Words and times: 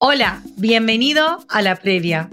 Hola, 0.00 0.44
bienvenido 0.56 1.44
a 1.48 1.60
La 1.60 1.74
Previa, 1.74 2.30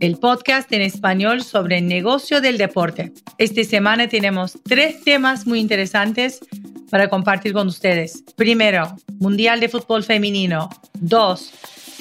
el 0.00 0.18
podcast 0.18 0.72
en 0.72 0.82
español 0.82 1.44
sobre 1.44 1.78
el 1.78 1.86
negocio 1.86 2.40
del 2.40 2.58
deporte. 2.58 3.12
Esta 3.38 3.62
semana 3.62 4.08
tenemos 4.08 4.58
tres 4.64 5.04
temas 5.04 5.46
muy 5.46 5.60
interesantes 5.60 6.40
para 6.90 7.08
compartir 7.08 7.52
con 7.52 7.68
ustedes. 7.68 8.24
Primero, 8.34 8.96
Mundial 9.20 9.60
de 9.60 9.68
Fútbol 9.68 10.02
Femenino. 10.02 10.70
Dos, 10.94 11.52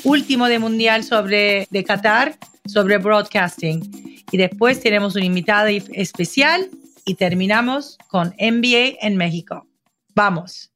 último 0.03 0.47
de 0.47 0.57
Mundial 0.57 1.03
sobre, 1.03 1.67
de 1.69 1.83
Qatar 1.83 2.35
sobre 2.65 2.97
broadcasting. 2.97 4.23
Y 4.31 4.37
después 4.37 4.79
tenemos 4.81 5.15
un 5.15 5.21
invitado 5.21 5.67
especial 5.67 6.71
y 7.05 7.13
terminamos 7.13 7.99
con 8.07 8.29
NBA 8.39 8.97
en 8.99 9.15
México. 9.15 9.67
Vamos. 10.15 10.71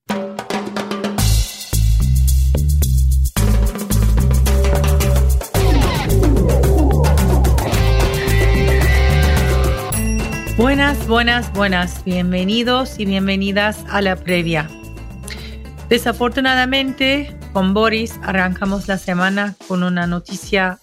Buenas, 10.62 11.08
buenas, 11.08 11.52
buenas. 11.54 12.06
Bienvenidos 12.06 13.00
y 13.00 13.06
bienvenidas 13.06 13.84
a 13.90 14.00
la 14.00 14.16
previa. 14.16 14.70
Desafortunadamente, 15.90 17.36
con 17.52 17.74
Boris 17.74 18.20
arrancamos 18.22 18.88
la 18.88 19.00
semana 19.00 19.56
con 19.68 19.82
una 19.82 20.06
noticia 20.06 20.78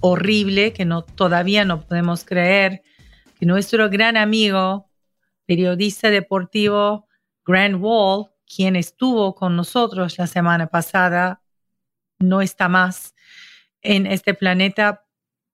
horrible 0.00 0.72
que 0.72 0.84
no, 0.84 1.02
todavía 1.02 1.64
no 1.64 1.86
podemos 1.86 2.24
creer, 2.24 2.82
que 3.38 3.46
nuestro 3.46 3.88
gran 3.88 4.16
amigo, 4.16 4.90
periodista 5.46 6.10
deportivo 6.10 7.06
Grant 7.46 7.76
Wall, 7.80 8.26
quien 8.44 8.74
estuvo 8.74 9.36
con 9.36 9.54
nosotros 9.54 10.18
la 10.18 10.26
semana 10.26 10.66
pasada, 10.66 11.42
no 12.18 12.42
está 12.42 12.68
más 12.68 13.14
en 13.82 14.06
este 14.06 14.34
planeta 14.34 15.04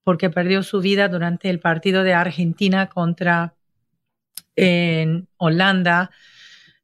porque 0.05 0.31
perdió 0.31 0.63
su 0.63 0.81
vida 0.81 1.09
durante 1.09 1.51
el 1.51 1.61
partido 1.61 2.03
de 2.03 2.15
Argentina 2.15 2.89
contra 2.89 3.58
en 4.59 5.29
Holanda 5.37 6.11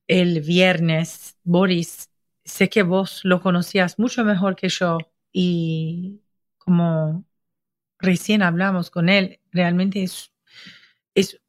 el 0.07 0.41
viernes. 0.41 1.37
Boris, 1.43 2.09
sé 2.45 2.69
que 2.69 2.83
vos 2.83 3.21
lo 3.25 3.41
conocías 3.41 3.99
mucho 3.99 4.25
mejor 4.25 4.55
que 4.55 4.69
yo 4.69 4.99
y 5.33 6.21
como 6.59 7.25
recién 7.99 8.43
hablamos 8.43 8.91
con 8.91 9.09
él, 9.09 9.41
realmente 9.51 10.05
es, 10.05 10.33
es 11.15 11.41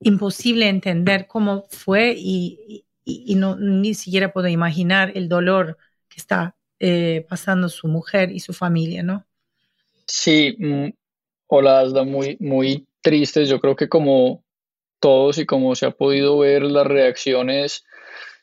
imposible 0.00 0.68
entender 0.68 1.26
cómo 1.26 1.66
fue 1.68 2.14
y, 2.16 2.84
no, 3.36 3.56
ni 3.56 3.94
siquiera 3.94 4.32
puedo 4.32 4.48
imaginar 4.48 5.12
el 5.14 5.28
dolor 5.28 5.76
que 6.08 6.16
está 6.16 6.56
eh, 6.78 7.26
pasando 7.28 7.68
su 7.68 7.86
mujer 7.86 8.32
y 8.32 8.40
su 8.40 8.52
familia, 8.54 9.02
¿no? 9.02 9.26
Sí, 10.06 10.56
mm, 10.58 10.88
hola, 11.48 11.84
muy, 12.04 12.36
muy 12.40 12.86
tristes. 13.02 13.48
Yo 13.48 13.60
creo 13.60 13.76
que 13.76 13.88
como 13.88 14.45
todos 15.00 15.38
y 15.38 15.46
como 15.46 15.74
se 15.74 15.86
ha 15.86 15.90
podido 15.90 16.38
ver 16.38 16.62
las 16.62 16.86
reacciones 16.86 17.84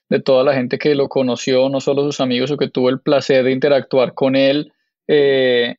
de 0.09 0.21
toda 0.21 0.43
la 0.43 0.53
gente 0.53 0.77
que 0.77 0.95
lo 0.95 1.09
conoció, 1.09 1.69
no 1.69 1.79
solo 1.79 2.03
sus 2.03 2.19
amigos 2.19 2.51
o 2.51 2.57
que 2.57 2.69
tuvo 2.69 2.89
el 2.89 3.01
placer 3.01 3.43
de 3.43 3.51
interactuar 3.51 4.13
con 4.13 4.35
él, 4.35 4.71
eh, 5.07 5.75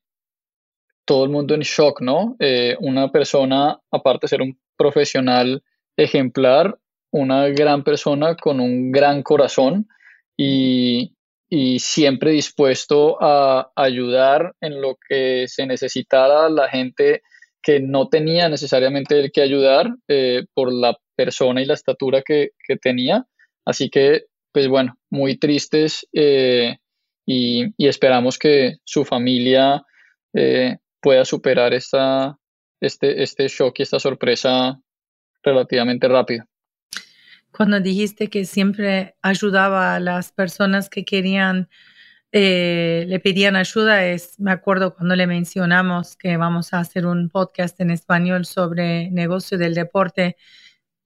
todo 1.04 1.24
el 1.24 1.30
mundo 1.30 1.54
en 1.54 1.60
shock, 1.60 2.00
¿no? 2.00 2.36
Eh, 2.38 2.76
una 2.80 3.12
persona, 3.12 3.78
aparte 3.90 4.24
de 4.24 4.28
ser 4.28 4.42
un 4.42 4.58
profesional 4.76 5.62
ejemplar, 5.96 6.76
una 7.10 7.48
gran 7.48 7.84
persona 7.84 8.36
con 8.36 8.60
un 8.60 8.90
gran 8.90 9.22
corazón 9.22 9.88
y, 10.36 11.10
siempre 11.78 12.32
dispuesto 12.32 13.16
a 13.22 13.70
ayudar 13.76 14.56
en 14.60 14.80
lo 14.80 14.98
que 15.08 15.46
se 15.46 15.64
necesitara 15.66 16.48
la 16.48 16.68
gente 16.68 17.22
que 17.64 17.80
no 17.80 18.08
tenía 18.08 18.48
necesariamente 18.48 19.18
el 19.18 19.32
que 19.32 19.40
ayudar 19.40 19.96
eh, 20.06 20.44
por 20.52 20.72
la 20.72 20.96
persona 21.16 21.62
y 21.62 21.64
la 21.64 21.74
estatura 21.74 22.22
que, 22.22 22.50
tenía. 22.80 23.26
Así 23.64 23.88
que, 23.88 24.26
pues 24.52 24.68
bueno, 24.68 24.98
muy 25.10 25.38
tristes 25.38 26.06
eh, 26.12 26.76
y, 27.26 27.72
esperamos 27.78 28.38
que 28.38 28.76
su 28.84 29.04
familia 29.06 29.82
eh, 30.34 30.76
pueda 31.00 31.24
superar 31.24 31.72
esta, 31.72 32.36
este, 32.80 33.22
este 33.22 33.48
shock 33.48 33.78
y 33.78 33.82
esta 33.82 33.98
sorpresa 33.98 34.78
relativamente 35.42 36.06
rápido. 36.06 36.44
Cuando 37.50 37.80
dijiste 37.80 38.28
que 38.28 38.44
siempre 38.44 39.14
ayudaba 39.22 39.94
a 39.94 40.00
las 40.00 40.32
personas 40.32 40.90
que 40.90 41.04
querían 41.04 41.68
eh, 42.36 43.04
le 43.06 43.20
pedían 43.20 43.54
ayuda, 43.54 44.04
es, 44.06 44.40
me 44.40 44.50
acuerdo 44.50 44.96
cuando 44.96 45.14
le 45.14 45.28
mencionamos 45.28 46.16
que 46.16 46.36
vamos 46.36 46.72
a 46.74 46.80
hacer 46.80 47.06
un 47.06 47.28
podcast 47.30 47.80
en 47.80 47.92
español 47.92 48.44
sobre 48.44 49.08
negocio 49.12 49.56
del 49.56 49.72
deporte, 49.72 50.36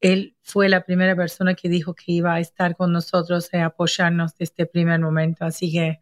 él 0.01 0.37
fue 0.41 0.71
la 0.71 0.87
primera 0.87 1.15
persona 1.15 1.53
que 1.53 1.69
dijo 1.69 1.95
que 1.95 2.13
iba 2.13 2.33
a 2.33 2.41
estar 2.41 2.77
con 2.77 2.93
nosotros 2.93 3.51
y 3.53 3.59
apoyarnos 3.59 4.33
desde 4.33 4.45
este 4.45 4.67
primer 4.67 5.01
momento. 5.01 5.45
Así 5.45 5.71
que, 5.71 6.01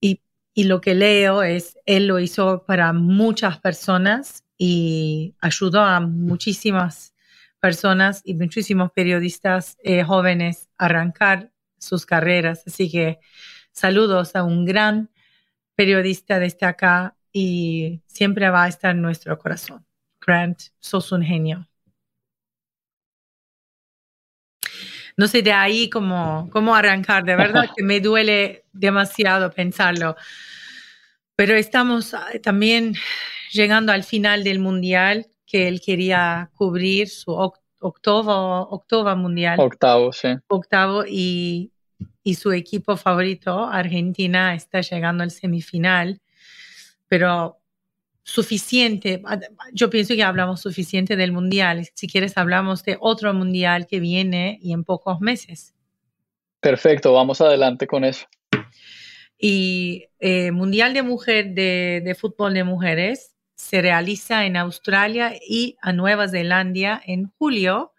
y, 0.00 0.20
y 0.52 0.64
lo 0.64 0.80
que 0.80 0.96
leo 0.96 1.44
es, 1.44 1.78
él 1.86 2.08
lo 2.08 2.18
hizo 2.18 2.64
para 2.66 2.92
muchas 2.92 3.60
personas 3.60 4.42
y 4.58 5.36
ayudó 5.40 5.82
a 5.82 6.00
muchísimas 6.00 7.14
personas 7.60 8.20
y 8.24 8.34
muchísimos 8.34 8.90
periodistas 8.90 9.78
eh, 9.84 10.02
jóvenes 10.02 10.70
a 10.76 10.86
arrancar 10.86 11.52
sus 11.78 12.04
carreras. 12.04 12.64
Así 12.66 12.90
que 12.90 13.20
Saludos 13.74 14.36
a 14.36 14.44
un 14.44 14.64
gran 14.64 15.10
periodista 15.74 16.38
desde 16.38 16.64
acá 16.64 17.16
y 17.32 18.00
siempre 18.06 18.48
va 18.48 18.64
a 18.64 18.68
estar 18.68 18.92
en 18.92 19.02
nuestro 19.02 19.36
corazón. 19.36 19.84
Grant, 20.24 20.60
sos 20.78 21.10
un 21.10 21.22
genio. 21.22 21.68
No 25.16 25.26
sé 25.26 25.42
de 25.42 25.52
ahí 25.52 25.90
cómo, 25.90 26.48
cómo 26.52 26.74
arrancar, 26.74 27.24
de 27.24 27.34
verdad 27.34 27.68
que 27.76 27.82
me 27.82 28.00
duele 28.00 28.64
demasiado 28.72 29.50
pensarlo. 29.50 30.14
Pero 31.34 31.56
estamos 31.56 32.14
ah, 32.14 32.28
también 32.40 32.94
llegando 33.50 33.90
al 33.90 34.04
final 34.04 34.44
del 34.44 34.60
mundial 34.60 35.26
que 35.46 35.66
él 35.66 35.80
quería 35.84 36.48
cubrir, 36.54 37.08
su 37.08 37.32
octavo, 37.32 38.68
octavo 38.70 39.16
mundial. 39.16 39.58
Octavo, 39.58 40.12
sí. 40.12 40.28
Octavo, 40.46 41.04
y 41.06 41.72
y 42.22 42.34
su 42.34 42.52
equipo 42.52 42.96
favorito, 42.96 43.64
Argentina, 43.64 44.54
está 44.54 44.80
llegando 44.80 45.22
al 45.22 45.30
semifinal, 45.30 46.20
pero 47.08 47.58
suficiente, 48.22 49.22
yo 49.72 49.90
pienso 49.90 50.14
que 50.14 50.22
hablamos 50.22 50.62
suficiente 50.62 51.16
del 51.16 51.32
mundial, 51.32 51.86
si 51.94 52.08
quieres 52.08 52.38
hablamos 52.38 52.82
de 52.82 52.96
otro 52.98 53.34
mundial 53.34 53.86
que 53.86 54.00
viene 54.00 54.58
y 54.62 54.72
en 54.72 54.82
pocos 54.84 55.20
meses. 55.20 55.74
Perfecto, 56.60 57.12
vamos 57.12 57.42
adelante 57.42 57.86
con 57.86 58.04
eso. 58.04 58.26
Y 59.38 60.06
eh, 60.20 60.50
Mundial 60.52 60.94
de 60.94 61.02
Mujer 61.02 61.52
de, 61.52 62.00
de 62.02 62.14
Fútbol 62.14 62.54
de 62.54 62.64
Mujeres 62.64 63.34
se 63.54 63.82
realiza 63.82 64.46
en 64.46 64.56
Australia 64.56 65.34
y 65.46 65.76
a 65.82 65.92
Nueva 65.92 66.28
Zelanda 66.28 67.02
en 67.04 67.30
julio, 67.36 67.92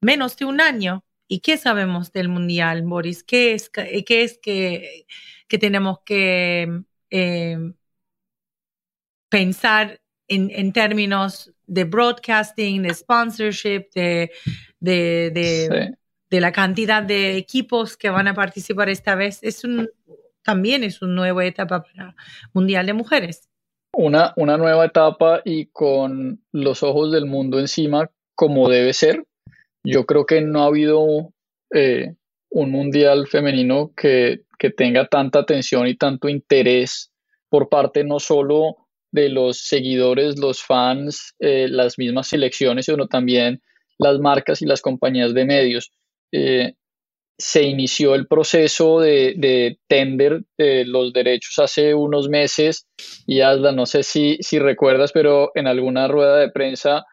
menos 0.00 0.36
de 0.36 0.44
un 0.44 0.60
año. 0.60 1.04
¿Y 1.28 1.40
qué 1.40 1.56
sabemos 1.56 2.12
del 2.12 2.28
Mundial, 2.28 2.82
Boris? 2.82 3.24
¿Qué 3.24 3.54
es, 3.54 3.68
qué 3.70 4.04
es 4.22 4.38
que, 4.38 5.06
que 5.48 5.58
tenemos 5.58 5.98
que 6.04 6.82
eh, 7.10 7.58
pensar 9.28 10.00
en, 10.28 10.72
términos 10.72 11.52
de 11.66 11.84
broadcasting, 11.84 12.82
de 12.82 12.94
sponsorship, 12.94 13.86
de, 13.94 14.30
de, 14.80 16.40
la 16.40 16.52
cantidad 16.52 17.02
de 17.02 17.36
equipos 17.36 17.96
que 17.96 18.10
van 18.10 18.28
a 18.28 18.34
participar 18.34 18.88
esta 18.88 19.14
vez. 19.14 19.38
Es 19.42 19.64
un, 19.64 19.88
también 20.42 20.84
es 20.84 21.00
una 21.02 21.14
nueva 21.14 21.44
etapa 21.44 21.82
para 21.82 22.14
Mundial 22.52 22.86
de 22.86 22.92
Mujeres. 22.92 23.48
Una, 23.92 24.34
una 24.36 24.58
nueva 24.58 24.84
etapa 24.84 25.40
y 25.44 25.66
con 25.66 26.42
los 26.52 26.82
ojos 26.82 27.12
del 27.12 27.26
mundo 27.26 27.58
encima 27.58 28.10
como 28.34 28.68
debe 28.68 28.92
ser. 28.92 29.24
Yo 29.88 30.04
creo 30.04 30.26
que 30.26 30.40
no 30.40 30.64
ha 30.64 30.66
habido 30.66 31.32
eh, 31.72 32.14
un 32.50 32.72
mundial 32.72 33.28
femenino 33.28 33.92
que, 33.96 34.40
que 34.58 34.70
tenga 34.70 35.06
tanta 35.06 35.38
atención 35.38 35.86
y 35.86 35.94
tanto 35.94 36.28
interés 36.28 37.12
por 37.48 37.68
parte 37.68 38.02
no 38.02 38.18
solo 38.18 38.78
de 39.12 39.28
los 39.28 39.58
seguidores, 39.58 40.40
los 40.40 40.60
fans, 40.60 41.36
eh, 41.38 41.68
las 41.70 41.98
mismas 41.98 42.26
selecciones, 42.26 42.86
sino 42.86 43.06
también 43.06 43.62
las 43.96 44.18
marcas 44.18 44.60
y 44.60 44.66
las 44.66 44.82
compañías 44.82 45.34
de 45.34 45.44
medios. 45.44 45.92
Eh, 46.32 46.74
se 47.38 47.62
inició 47.62 48.16
el 48.16 48.26
proceso 48.26 48.98
de, 48.98 49.78
tender 49.86 50.42
de 50.58 50.84
los 50.84 51.12
derechos 51.12 51.60
hace 51.60 51.94
unos 51.94 52.28
meses 52.28 52.88
y 53.24 53.40
Asla, 53.40 53.70
no 53.70 53.86
sé 53.86 54.02
si, 54.02 54.38
si 54.40 54.58
recuerdas, 54.58 55.12
pero 55.12 55.52
en 55.54 55.68
alguna 55.68 56.08
rueda 56.08 56.38
de 56.38 56.50
prensa 56.50 57.04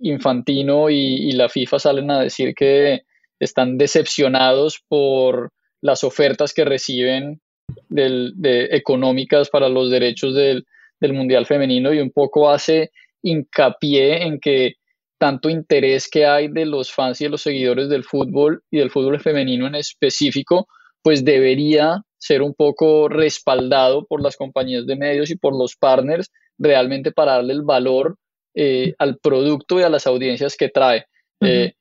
Infantino 0.00 0.90
y, 0.90 1.32
la 1.32 1.48
FIFA 1.48 1.78
salen 1.78 2.10
a 2.10 2.20
decir 2.20 2.54
que 2.54 3.02
están 3.38 3.78
decepcionados 3.78 4.82
por 4.88 5.52
las 5.80 6.04
ofertas 6.04 6.52
que 6.52 6.64
reciben 6.64 7.40
de, 7.88 8.68
económicas 8.72 9.50
para 9.50 9.68
los 9.68 9.90
derechos 9.90 10.34
del, 10.34 10.64
Mundial 11.02 11.46
Femenino 11.46 11.94
y 11.94 12.00
un 12.00 12.10
poco 12.10 12.50
hace 12.50 12.90
hincapié 13.22 14.22
en 14.22 14.38
que 14.38 14.74
tanto 15.18 15.48
interés 15.48 16.08
que 16.10 16.26
hay 16.26 16.48
de 16.48 16.66
los 16.66 16.92
fans 16.92 17.20
y 17.20 17.24
de 17.24 17.30
los 17.30 17.40
seguidores 17.40 17.88
del 17.88 18.04
fútbol 18.04 18.62
y 18.70 18.78
del 18.78 18.90
fútbol 18.90 19.18
femenino 19.18 19.66
en 19.66 19.76
específico, 19.76 20.68
pues 21.02 21.24
debería 21.24 22.02
ser 22.18 22.42
un 22.42 22.52
poco 22.52 23.08
respaldado 23.08 24.04
por 24.04 24.22
las 24.22 24.36
compañías 24.36 24.86
de 24.86 24.96
medios 24.96 25.30
y 25.30 25.36
por 25.36 25.56
los 25.56 25.74
partners 25.74 26.30
realmente 26.58 27.12
para 27.12 27.32
darle 27.32 27.54
el 27.54 27.62
valor 27.62 28.18
eh, 28.54 28.94
al 28.98 29.18
producto 29.18 29.78
y 29.80 29.82
a 29.82 29.88
las 29.88 30.06
audiencias 30.06 30.56
que 30.56 30.68
trae. 30.68 31.06
Eh, 31.40 31.74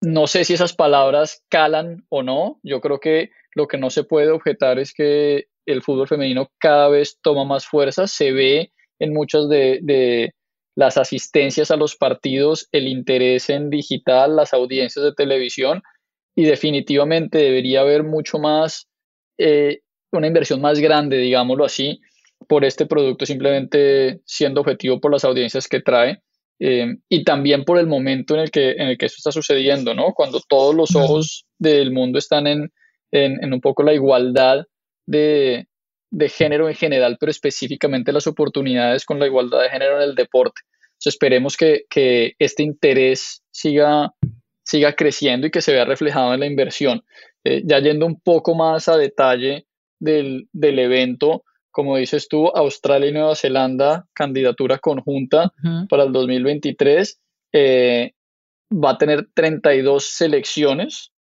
no 0.00 0.26
sé 0.26 0.44
si 0.44 0.54
esas 0.54 0.74
palabras 0.74 1.44
calan 1.48 2.04
o 2.08 2.22
no. 2.22 2.58
Yo 2.62 2.80
creo 2.80 2.98
que 2.98 3.30
lo 3.54 3.68
que 3.68 3.78
no 3.78 3.90
se 3.90 4.04
puede 4.04 4.30
objetar 4.30 4.78
es 4.78 4.92
que 4.92 5.46
el 5.66 5.82
fútbol 5.82 6.08
femenino 6.08 6.50
cada 6.58 6.88
vez 6.88 7.18
toma 7.22 7.44
más 7.44 7.66
fuerza, 7.66 8.06
se 8.06 8.32
ve 8.32 8.72
en 8.98 9.12
muchas 9.12 9.48
de, 9.48 10.32
las 10.74 10.96
asistencias 10.96 11.70
a 11.70 11.76
los 11.76 11.96
partidos, 11.96 12.68
el 12.72 12.88
interés 12.88 13.50
en 13.50 13.68
digital, 13.68 14.36
las 14.36 14.54
audiencias 14.54 15.04
de 15.04 15.12
televisión 15.12 15.82
y 16.34 16.44
definitivamente 16.44 17.38
debería 17.38 17.82
haber 17.82 18.04
mucho 18.04 18.38
más, 18.38 18.88
eh, 19.38 19.80
una 20.12 20.26
inversión 20.26 20.62
más 20.62 20.80
grande, 20.80 21.18
digámoslo 21.18 21.66
así, 21.66 22.00
por 22.46 22.64
este 22.64 22.86
producto 22.86 23.26
simplemente 23.26 24.20
siendo 24.24 24.60
objetivo 24.60 25.00
por 25.00 25.12
las 25.12 25.24
audiencias 25.24 25.68
que 25.68 25.80
trae. 25.80 26.22
Eh, 26.60 26.86
y 27.08 27.24
también 27.24 27.64
por 27.64 27.78
el 27.78 27.88
momento 27.88 28.34
en 28.34 28.40
el, 28.40 28.50
que, 28.50 28.72
en 28.72 28.88
el 28.88 28.98
que 28.98 29.06
esto 29.06 29.16
está 29.18 29.32
sucediendo, 29.32 29.94
¿no? 29.94 30.12
Cuando 30.12 30.40
todos 30.48 30.74
los 30.74 30.94
ojos 30.94 31.44
del 31.58 31.90
mundo 31.90 32.18
están 32.18 32.46
en, 32.46 32.72
en 33.10 33.52
un 33.52 33.60
poco 33.60 33.82
la 33.82 33.94
igualdad 33.94 34.64
de, 35.06 35.66
género 36.28 36.68
en 36.68 36.74
general, 36.74 37.16
pero 37.18 37.30
específicamente 37.30 38.12
las 38.12 38.26
oportunidades 38.26 39.04
con 39.04 39.18
la 39.18 39.26
igualdad 39.26 39.62
de 39.62 39.70
género 39.70 39.96
en 39.96 40.10
el 40.10 40.14
deporte. 40.14 40.62
esperemos 41.04 41.56
que, 41.56 41.84
este 42.38 42.62
interés 42.62 43.42
siga, 43.50 44.12
siga 44.62 44.94
creciendo 44.94 45.46
y 45.46 45.50
que 45.50 45.62
se 45.62 45.72
vea 45.72 45.84
reflejado 45.84 46.34
en 46.34 46.40
la 46.40 46.46
inversión. 46.46 47.02
Eh, 47.44 47.62
ya 47.64 47.80
yendo 47.80 48.06
un 48.06 48.20
poco 48.20 48.54
más 48.54 48.88
a 48.88 48.96
detalle 48.96 49.66
del, 49.98 50.48
evento, 50.52 51.44
como 51.72 51.96
dices 51.96 52.28
tú, 52.28 52.48
Australia 52.48 53.08
y 53.08 53.12
Nueva 53.12 53.34
Zelanda, 53.34 54.06
candidatura 54.12 54.78
conjunta 54.78 55.52
para 55.88 56.04
el 56.04 56.12
2023, 56.12 57.20
eh, 57.52 58.12
va 58.72 58.90
a 58.90 58.98
tener 58.98 59.28
32 59.34 60.04
selecciones 60.04 61.12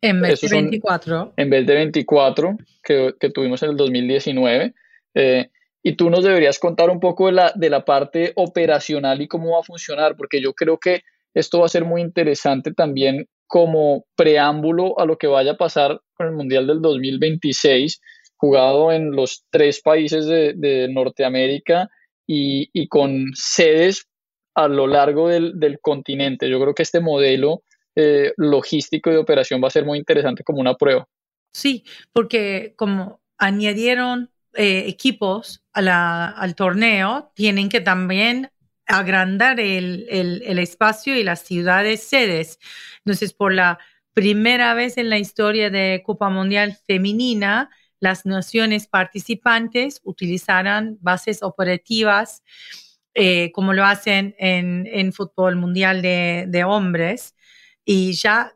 en 0.00 0.20
vez 0.20 0.40
de 0.40 0.48
24. 0.48 1.34
en 1.36 1.50
vez 1.50 1.66
de 1.66 1.74
24 1.74 2.56
que, 2.82 3.14
tuvimos 3.32 3.62
en 3.62 3.70
el 3.70 3.76
2019. 3.76 4.74
Eh, 5.14 5.50
y 5.82 5.96
tú 5.96 6.08
nos 6.08 6.24
deberías 6.24 6.58
contar 6.58 6.88
un 6.88 6.98
poco 6.98 7.26
de 7.26 7.32
la, 7.32 7.52
de 7.54 7.70
la 7.70 7.84
parte 7.84 8.32
operacional 8.36 9.20
y 9.20 9.28
cómo 9.28 9.52
va 9.52 9.60
a 9.60 9.64
funcionar, 9.64 10.16
porque 10.16 10.40
yo 10.40 10.54
creo 10.54 10.78
que 10.78 11.02
esto 11.34 11.60
va 11.60 11.66
a 11.66 11.68
ser 11.68 11.84
muy 11.84 12.00
interesante 12.00 12.72
también 12.72 13.28
como 13.46 14.06
preámbulo 14.16 14.98
a 14.98 15.04
lo 15.04 15.18
que 15.18 15.26
vaya 15.26 15.52
a 15.52 15.56
pasar 15.56 16.00
con 16.14 16.26
el 16.26 16.32
Mundial 16.32 16.66
del 16.66 16.80
2026, 16.80 18.00
jugado 18.44 18.92
en 18.92 19.12
los 19.12 19.46
tres 19.48 19.80
países 19.80 20.26
de, 20.26 20.86
Norteamérica 20.90 21.88
y, 22.26 22.88
con 22.88 23.30
sedes 23.34 24.06
a 24.54 24.68
lo 24.68 24.86
largo 24.86 25.30
del, 25.30 25.78
continente. 25.80 26.50
Yo 26.50 26.60
creo 26.60 26.74
que 26.74 26.82
este 26.82 27.00
modelo 27.00 27.62
eh, 27.96 28.34
logístico 28.36 29.08
de 29.08 29.16
operación 29.16 29.62
va 29.62 29.68
a 29.68 29.70
ser 29.70 29.86
muy 29.86 29.98
interesante 29.98 30.44
como 30.44 30.60
una 30.60 30.74
prueba. 30.74 31.06
Sí, 31.54 31.84
porque 32.12 32.74
como 32.76 33.22
añadieron 33.38 34.30
eh, 34.52 34.84
equipos 34.88 35.62
al 35.72 36.54
torneo, 36.54 37.32
tienen 37.34 37.70
que 37.70 37.80
también 37.80 38.50
agrandar 38.86 39.58
el, 39.58 40.58
espacio 40.58 41.16
y 41.16 41.24
las 41.24 41.40
ciudades 41.40 42.02
sedes. 42.02 42.58
Entonces, 42.98 43.32
por 43.32 43.54
la 43.54 43.78
primera 44.12 44.74
vez 44.74 44.98
en 44.98 45.08
la 45.08 45.18
historia 45.18 45.70
de 45.70 46.02
Copa 46.04 46.28
Mundial 46.28 46.76
Femenina, 46.86 47.70
las 48.04 48.24
naciones 48.24 48.86
participantes 48.86 50.00
utilizarán 50.04 50.96
bases 51.00 51.42
operativas 51.42 52.44
eh, 53.14 53.50
como 53.52 53.72
lo 53.72 53.84
hacen 53.84 54.36
en, 54.38 54.86
en 54.86 55.12
fútbol 55.12 55.56
mundial 55.56 56.02
de 56.02 56.64
hombres 56.64 57.34
y 57.84 58.12
ya 58.12 58.54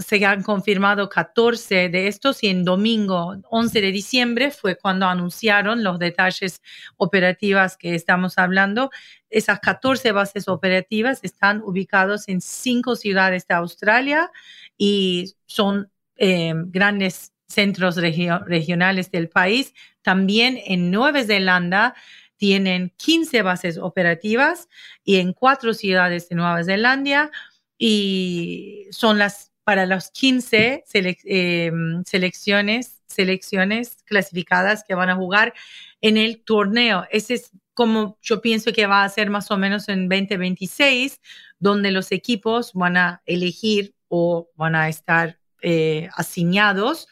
se 0.00 0.24
han 0.24 0.42
confirmado 0.42 1.08
14 1.08 1.88
de 1.88 2.08
estos 2.08 2.42
y 2.42 2.48
en 2.48 2.64
domingo 2.64 3.36
11 3.48 3.80
de 3.80 3.92
diciembre 3.92 4.50
fue 4.50 4.76
cuando 4.76 5.06
anunciaron 5.06 5.84
los 5.84 5.98
detalles 5.98 6.60
operativas 6.96 7.76
que 7.76 7.94
estamos 7.94 8.38
hablando. 8.38 8.90
Esas 9.30 9.60
14 9.60 10.12
bases 10.12 10.48
operativas 10.48 11.20
están 11.22 11.62
ubicadas 11.62 12.28
en 12.28 12.40
cinco 12.40 12.96
ciudades 12.96 13.46
de 13.46 13.54
Australia 13.54 14.30
y 14.76 15.34
son 15.46 15.90
eh, 16.16 16.54
grandes 16.56 17.32
centros 17.48 17.96
regionales 17.96 19.10
del 19.10 19.28
país. 19.28 19.74
También 20.02 20.60
en 20.64 20.90
Nueva 20.90 21.24
Zelanda 21.24 21.94
tienen 22.36 22.92
15 22.96 23.42
bases 23.42 23.78
operativas 23.78 24.68
y 25.02 25.16
en 25.16 25.32
cuatro 25.32 25.74
ciudades 25.74 26.28
de 26.28 26.36
Nueva 26.36 26.62
Zelanda 26.62 27.30
y 27.78 28.86
son 28.90 29.18
las 29.18 29.48
para 29.64 29.84
los 29.84 30.10
15 30.10 30.84
eh, 30.94 31.72
selecciones, 32.06 33.02
selecciones 33.06 33.98
clasificadas 34.06 34.82
que 34.82 34.94
van 34.94 35.10
a 35.10 35.16
jugar 35.16 35.52
en 36.00 36.16
el 36.16 36.42
torneo. 36.42 37.04
Ese 37.10 37.34
es 37.34 37.50
como 37.74 38.18
yo 38.22 38.40
pienso 38.40 38.72
que 38.72 38.86
va 38.86 39.04
a 39.04 39.08
ser 39.10 39.28
más 39.28 39.50
o 39.50 39.58
menos 39.58 39.90
en 39.90 40.08
2026, 40.08 41.20
donde 41.58 41.90
los 41.90 42.12
equipos 42.12 42.72
van 42.72 42.96
a 42.96 43.22
elegir 43.26 43.94
o 44.08 44.48
van 44.56 44.74
a 44.74 44.88
estar 44.88 45.38
eh, 45.60 46.08
asignados 46.14 47.08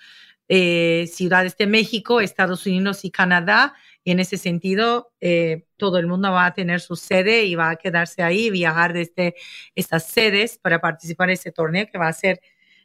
eh, 0.48 1.08
ciudades 1.12 1.56
de 1.56 1.66
México, 1.66 2.20
Estados 2.20 2.66
Unidos 2.66 3.04
y 3.04 3.10
Canadá. 3.10 3.74
Y 4.04 4.12
en 4.12 4.20
ese 4.20 4.36
sentido, 4.36 5.12
eh, 5.20 5.66
todo 5.76 5.98
el 5.98 6.06
mundo 6.06 6.30
va 6.30 6.46
a 6.46 6.54
tener 6.54 6.80
su 6.80 6.94
sede 6.96 7.44
y 7.44 7.56
va 7.56 7.70
a 7.70 7.76
quedarse 7.76 8.22
ahí, 8.22 8.50
viajar 8.50 8.92
desde 8.92 9.34
estas 9.74 10.06
sedes 10.06 10.58
para 10.58 10.80
participar 10.80 11.28
en 11.30 11.34
ese 11.34 11.50
torneo 11.50 11.86
que 11.90 11.98
va 11.98 12.08
a 12.08 12.12
ser 12.12 12.40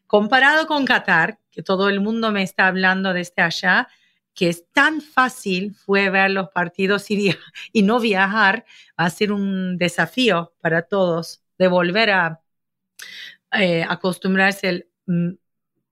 comparado 0.08 0.68
con 0.68 0.86
Qatar, 0.86 1.40
que 1.52 1.62
todo 1.62 1.90
el 1.90 2.02
mundo 2.02 2.32
me 2.32 2.44
está 2.44 2.68
hablando 2.68 3.14
desde 3.14 3.42
allá, 3.44 3.88
que 4.34 4.50
es 4.50 4.66
tan 4.72 5.02
fácil 5.02 5.76
fue 5.76 6.10
ver 6.10 6.32
los 6.32 6.50
partidos 6.50 7.10
y, 7.12 7.36
y 7.74 7.84
no 7.84 8.00
viajar, 8.00 8.66
va 9.00 9.06
a 9.06 9.10
ser 9.10 9.32
un 9.32 9.78
desafío 9.78 10.54
para 10.62 10.84
todos 10.84 11.44
de 11.58 11.68
volver 11.68 12.10
a 12.10 12.42
eh, 13.54 13.86
acostumbrarse 13.88 14.70
el, 14.70 14.90
mm, 15.06 15.32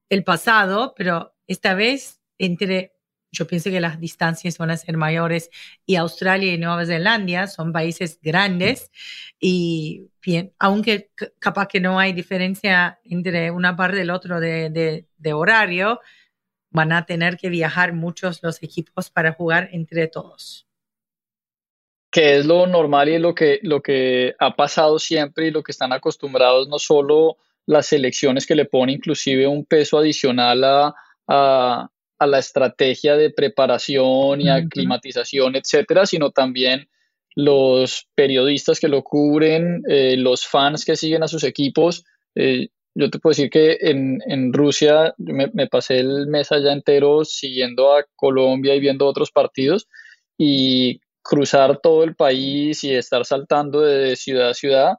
el 0.08 0.24
pasado, 0.24 0.94
pero 0.96 1.34
esta 1.50 1.74
vez 1.74 2.20
entre 2.38 2.92
yo 3.32 3.46
pienso 3.46 3.70
que 3.70 3.80
las 3.80 4.00
distancias 4.00 4.58
van 4.58 4.70
a 4.70 4.76
ser 4.76 4.96
mayores 4.96 5.50
y 5.86 5.96
Australia 5.96 6.52
y 6.52 6.58
Nueva 6.58 6.84
Zelanda 6.84 7.46
son 7.46 7.72
países 7.72 8.18
grandes 8.22 8.90
y 9.38 10.10
bien, 10.24 10.52
aunque 10.58 11.10
capaz 11.38 11.68
que 11.68 11.80
no 11.80 11.98
hay 11.98 12.12
diferencia 12.12 13.00
entre 13.04 13.50
una 13.50 13.76
parte 13.76 13.98
del 13.98 14.10
otro 14.10 14.40
de, 14.40 15.06
de, 15.16 15.32
horario, 15.32 16.00
van 16.70 16.92
a 16.92 17.06
tener 17.06 17.36
que 17.36 17.48
viajar 17.48 17.92
muchos 17.92 18.42
los 18.42 18.62
equipos 18.62 19.10
para 19.10 19.32
jugar 19.32 19.68
entre 19.72 20.08
todos. 20.08 20.66
Que 22.12 22.38
es 22.38 22.46
lo 22.46 22.66
normal 22.66 23.08
y 23.08 23.18
lo 23.18 23.34
que, 23.34 23.60
lo 23.62 23.80
que 23.80 24.34
ha 24.38 24.56
pasado 24.56 24.98
siempre 24.98 25.46
y 25.46 25.50
lo 25.52 25.62
que 25.62 25.72
están 25.72 25.92
acostumbrados 25.92 26.68
no 26.68 26.80
solo 26.80 27.36
las 27.66 27.86
selecciones 27.86 28.46
que 28.46 28.56
le 28.56 28.64
ponen 28.64 28.96
inclusive 28.96 29.46
un 29.46 29.64
peso 29.64 29.98
adicional 29.98 30.64
a, 30.64 30.94
a, 31.30 31.88
la 32.20 32.38
estrategia 32.38 33.16
de 33.16 33.30
preparación 33.30 34.42
y 34.42 34.50
aclimatización, 34.50 35.56
etcétera, 35.56 36.04
sino 36.04 36.30
también 36.30 36.90
los 37.34 38.08
periodistas 38.14 38.78
que 38.78 38.88
lo 38.88 39.02
cubren, 39.02 39.82
eh, 39.88 40.18
los 40.18 40.46
fans 40.46 40.84
que 40.84 40.96
siguen 40.96 41.22
a 41.22 41.28
sus 41.28 41.44
equipos. 41.44 42.04
Eh, 42.34 42.68
yo 42.94 43.08
te 43.08 43.18
puedo 43.18 43.30
decir 43.30 43.48
que 43.48 43.78
en, 43.80 44.18
en 44.26 44.52
Rusia 44.52 45.14
me, 45.16 45.48
me, 45.54 45.66
pasé 45.66 46.00
el 46.00 46.26
mes 46.26 46.52
allá 46.52 46.74
entero 46.74 47.24
siguiendo 47.24 47.96
a 47.96 48.04
Colombia 48.16 48.74
y 48.74 48.80
viendo 48.80 49.06
otros 49.06 49.30
partidos 49.30 49.88
y 50.36 51.00
cruzar 51.22 51.78
todo 51.80 52.04
el 52.04 52.16
país 52.16 52.84
y 52.84 52.94
estar 52.94 53.24
saltando 53.24 53.80
de 53.80 54.16
ciudad 54.16 54.50
a 54.50 54.54
ciudad 54.54 54.98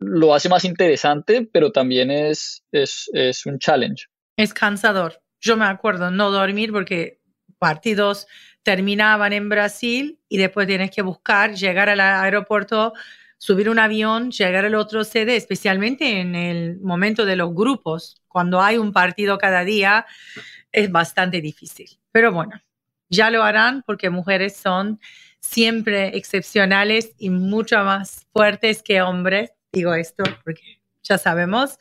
lo 0.00 0.34
hace 0.34 0.48
más 0.48 0.64
interesante, 0.64 1.48
pero 1.52 1.70
también 1.70 2.10
es, 2.10 2.64
es, 2.72 3.08
es 3.12 3.46
un 3.46 3.58
challenge. 3.58 4.06
Es 4.36 4.54
cansador. 4.54 5.20
Yo 5.40 5.56
me 5.56 5.64
acuerdo 5.64 6.10
no 6.10 6.30
dormir 6.30 6.72
porque 6.72 7.20
partidos 7.58 8.26
terminaban 8.62 9.32
en 9.32 9.48
Brasil 9.48 10.20
y 10.28 10.38
después 10.38 10.66
tienes 10.66 10.90
que 10.90 11.02
buscar, 11.02 11.54
llegar 11.54 11.88
al 11.88 12.00
aeropuerto, 12.00 12.92
subir 13.38 13.70
un 13.70 13.78
avión, 13.78 14.30
llegar 14.30 14.64
al 14.64 14.74
otro 14.74 15.02
sede, 15.02 15.36
especialmente 15.36 16.20
en 16.20 16.34
el 16.34 16.78
momento 16.80 17.24
de 17.24 17.36
los 17.36 17.54
grupos. 17.54 18.22
Cuando 18.28 18.60
hay 18.60 18.76
un 18.76 18.92
partido 18.92 19.38
cada 19.38 19.64
día, 19.64 20.06
es 20.72 20.92
bastante 20.92 21.40
difícil. 21.40 21.88
Pero 22.12 22.32
bueno, 22.32 22.60
ya 23.08 23.30
lo 23.30 23.42
harán 23.42 23.82
porque 23.86 24.10
mujeres 24.10 24.56
son 24.56 25.00
siempre 25.40 26.16
excepcionales 26.16 27.14
y 27.18 27.30
mucho 27.30 27.82
más 27.82 28.26
fuertes 28.32 28.82
que 28.82 29.00
hombres. 29.02 29.52
Digo 29.72 29.94
esto 29.94 30.22
porque 30.44 30.79
ya 31.02 31.18
sabemos. 31.18 31.78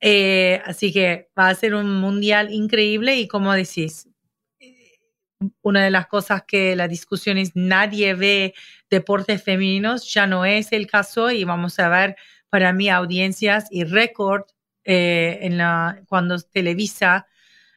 Eh, 0.00 0.60
así 0.64 0.92
que 0.92 1.28
va 1.38 1.48
a 1.48 1.54
ser 1.54 1.74
un 1.74 2.00
mundial 2.00 2.52
increíble 2.52 3.16
y 3.16 3.28
como 3.28 3.52
decís, 3.52 4.08
una 5.62 5.84
de 5.84 5.90
las 5.90 6.06
cosas 6.06 6.44
que 6.46 6.76
la 6.76 6.88
discusión 6.88 7.38
es 7.38 7.52
nadie 7.54 8.14
ve 8.14 8.54
deportes 8.90 9.42
femeninos, 9.42 10.12
ya 10.12 10.26
no 10.26 10.44
es 10.44 10.72
el 10.72 10.86
caso 10.86 11.30
y 11.30 11.44
vamos 11.44 11.78
a 11.78 11.88
ver 11.88 12.16
para 12.48 12.72
mí 12.72 12.88
audiencias 12.88 13.66
y 13.70 13.84
récord 13.84 14.44
eh, 14.84 15.50
cuando 16.08 16.38
televisa 16.40 17.26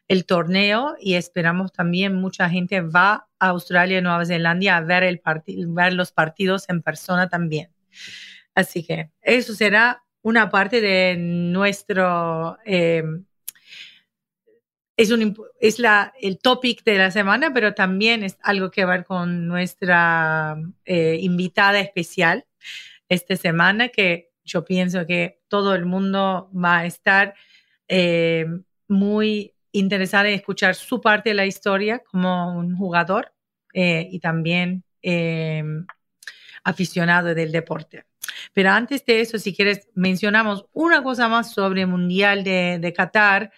el 0.07 0.25
torneo 0.25 0.95
y 0.99 1.15
esperamos 1.15 1.71
también 1.71 2.15
mucha 2.15 2.49
gente 2.49 2.81
va 2.81 3.27
a 3.39 3.49
Australia 3.49 3.99
y 3.99 4.01
Nueva 4.01 4.25
Zelanda 4.25 4.77
a 4.77 4.81
ver, 4.81 5.03
el 5.03 5.21
ver 5.67 5.93
los 5.93 6.11
partidos 6.11 6.67
en 6.69 6.81
persona 6.81 7.29
también. 7.29 7.71
Así 8.55 8.83
que 8.83 9.11
eso 9.21 9.53
será 9.53 10.03
una 10.21 10.49
parte 10.49 10.81
de 10.81 11.15
nuestro 11.17 12.57
eh, 12.65 13.03
es, 14.97 15.11
un, 15.11 15.37
es 15.59 15.79
la, 15.79 16.13
el 16.19 16.39
topic 16.39 16.83
de 16.83 16.97
la 16.97 17.11
semana, 17.11 17.53
pero 17.53 17.73
también 17.73 18.23
es 18.23 18.37
algo 18.41 18.69
que 18.69 18.85
ver 18.85 19.05
con 19.05 19.47
nuestra 19.47 20.57
eh, 20.85 21.17
invitada 21.21 21.79
especial 21.79 22.45
esta 23.07 23.35
semana, 23.37 23.89
que 23.89 24.31
yo 24.43 24.65
pienso 24.65 25.05
que 25.05 25.39
todo 25.47 25.73
el 25.73 25.85
mundo 25.85 26.49
va 26.53 26.79
a 26.79 26.85
estar 26.85 27.33
eh, 27.87 28.45
muy 28.87 29.53
interesado 29.71 30.25
en 30.25 30.33
escuchar 30.33 30.75
su 30.75 30.99
parte 30.99 31.29
de 31.29 31.35
la 31.35 31.45
historia 31.45 31.99
como 31.99 32.57
un 32.57 32.75
jugador 32.75 33.33
y 33.71 34.19
también 34.19 34.83
aficionado 36.63 37.33
del 37.33 37.51
deporte. 37.51 38.05
Pero 38.53 38.71
antes 38.71 39.05
de 39.05 39.21
eso, 39.21 39.39
si 39.39 39.55
quieres, 39.55 39.87
mencionamos 39.95 40.65
una 40.73 41.03
cosa 41.03 41.27
más 41.27 41.53
sobre 41.53 41.81
el 41.81 41.87
Mundial 41.87 42.43
de, 42.43 42.79
de 42.79 42.93
Qatar 42.93 43.51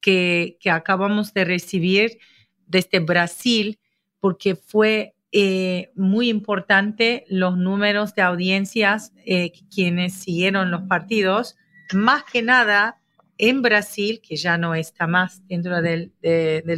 que, 0.00 0.58
acabamos 0.70 1.32
de 1.34 1.44
recibir 1.44 2.18
desde 2.66 3.00
Brasil, 3.00 3.78
porque 4.20 4.56
fue 4.56 5.14
eh, 5.32 5.90
muy 5.94 6.28
importante 6.28 7.24
los 7.28 7.56
números 7.56 8.14
de 8.14 8.22
audiencias 8.22 9.12
eh, 9.24 9.52
quienes 9.74 10.14
siguieron 10.14 10.70
los 10.70 10.82
partidos, 10.82 11.56
más 11.92 12.24
que 12.24 12.42
nada 12.42 13.00
en 13.38 13.62
Brasil, 13.62 14.20
que 14.20 14.36
ya 14.36 14.58
no 14.58 14.74
está 14.74 15.06
más 15.06 15.46
dentro 15.46 15.80
del, 15.80 16.12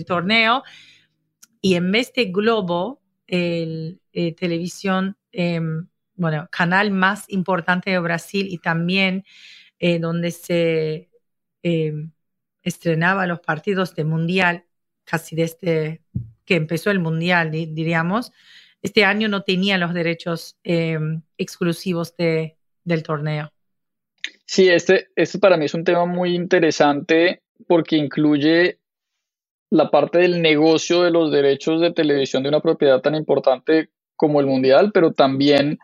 torneo, 0.07 0.63
y 1.63 1.75
en 1.75 1.91
vez 1.91 2.13
de 2.13 2.27
Globo, 2.27 3.00
el 3.31 4.01
eh, 4.13 4.35
televisión, 4.35 5.17
em, 5.33 5.89
bueno, 6.15 6.49
canal 6.51 6.91
más 6.91 7.25
importante 7.29 7.91
de 7.91 7.99
Brasil 7.99 8.47
y 8.51 8.59
también 8.59 9.25
donde 10.01 10.31
se 10.31 11.09
em, 11.63 12.13
estrenaba 12.63 13.27
los 13.27 13.41
partidos 13.41 13.95
de 13.95 14.05
mundial 14.05 14.67
casi 15.05 15.35
desde 15.35 16.03
que 16.45 16.57
empezó 16.57 16.91
el 16.91 16.99
mundial, 16.99 17.51
diríamos. 17.51 18.33
Este 18.83 19.05
año 19.05 19.29
no 19.29 19.43
tenía 19.43 19.79
los 19.79 19.95
derechos 19.95 20.59
em, 20.65 21.23
exclusivos 21.39 22.17
de, 22.17 22.57
del 22.85 23.03
torneo. 23.03 23.53
Sí, 24.47 24.69
este, 24.69 25.09
este 25.15 25.39
para 25.39 25.57
mí 25.57 25.67
es 25.67 25.75
un 25.75 25.85
tema 25.85 26.07
muy 26.07 26.35
interesante 26.35 27.43
porque 27.67 27.97
incluye 27.97 28.80
la 29.71 29.91
parte 29.91 30.19
del 30.19 30.43
negocio 30.43 31.03
de 31.03 31.11
los 31.11 31.31
derechos 31.31 31.81
de 31.81 31.93
televisión 31.93 32.43
de 32.43 32.49
una 32.49 32.61
propiedad 32.61 33.01
tan 33.01 33.15
importante 33.15 33.91
como 34.17 34.41
el 34.41 34.47
mundial, 34.47 34.91
pero 34.93 35.13
también 35.13 35.79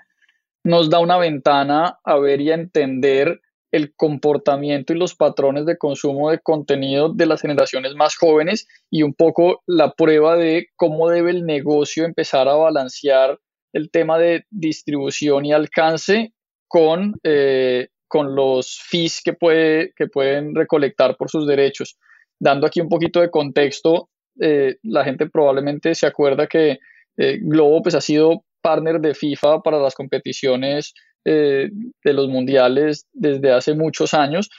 nos 0.64 0.90
da 0.90 0.98
una 0.98 1.16
ventana 1.16 1.98
a 2.04 2.18
ver 2.18 2.40
y 2.40 2.50
a 2.50 2.54
entender 2.54 3.40
el 3.72 3.94
comportamiento 3.94 4.92
y 4.92 4.98
los 4.98 5.14
patrones 5.14 5.66
de 5.66 5.78
consumo 5.78 6.30
de 6.30 6.40
contenido 6.40 7.12
de 7.12 7.26
las 7.26 7.42
generaciones 7.42 7.94
más 7.94 8.16
jóvenes 8.16 8.66
y 8.90 9.02
un 9.02 9.14
poco 9.14 9.62
la 9.66 9.92
prueba 9.92 10.36
de 10.36 10.68
cómo 10.76 11.08
debe 11.08 11.30
el 11.30 11.44
negocio 11.44 12.04
empezar 12.04 12.48
a 12.48 12.54
balancear 12.54 13.38
el 13.72 13.90
tema 13.90 14.18
de 14.18 14.44
distribución 14.50 15.44
y 15.44 15.52
alcance 15.52 16.32
con, 16.68 17.14
eh, 17.22 17.88
con 18.08 18.34
los 18.34 18.80
fees 18.88 19.20
que, 19.22 19.34
puede, 19.34 19.92
que 19.96 20.06
pueden 20.06 20.54
recolectar 20.54 21.16
por 21.16 21.30
sus 21.30 21.46
derechos. 21.46 21.98
Dando 22.38 22.66
aquí 22.66 22.80
un 22.80 22.88
poquito 22.88 23.20
de 23.20 23.30
contexto, 23.30 24.10
eh, 24.40 24.76
la 24.82 25.04
gente 25.04 25.28
probablemente 25.28 25.94
se 25.94 26.06
acuerda 26.06 26.46
que 26.46 26.78
eh, 27.16 27.38
Globo 27.40 27.82
pues, 27.82 27.94
ha 27.94 28.00
sido 28.00 28.44
partner 28.60 29.00
de 29.00 29.14
FIFA 29.14 29.62
para 29.62 29.78
las 29.78 29.94
competiciones 29.94 30.92
eh, 31.24 31.70
de 32.04 32.12
los 32.12 32.28
mundiales 32.28 33.06
desde 33.12 33.52
hace 33.52 33.74
muchos 33.74 34.14
años. 34.14 34.50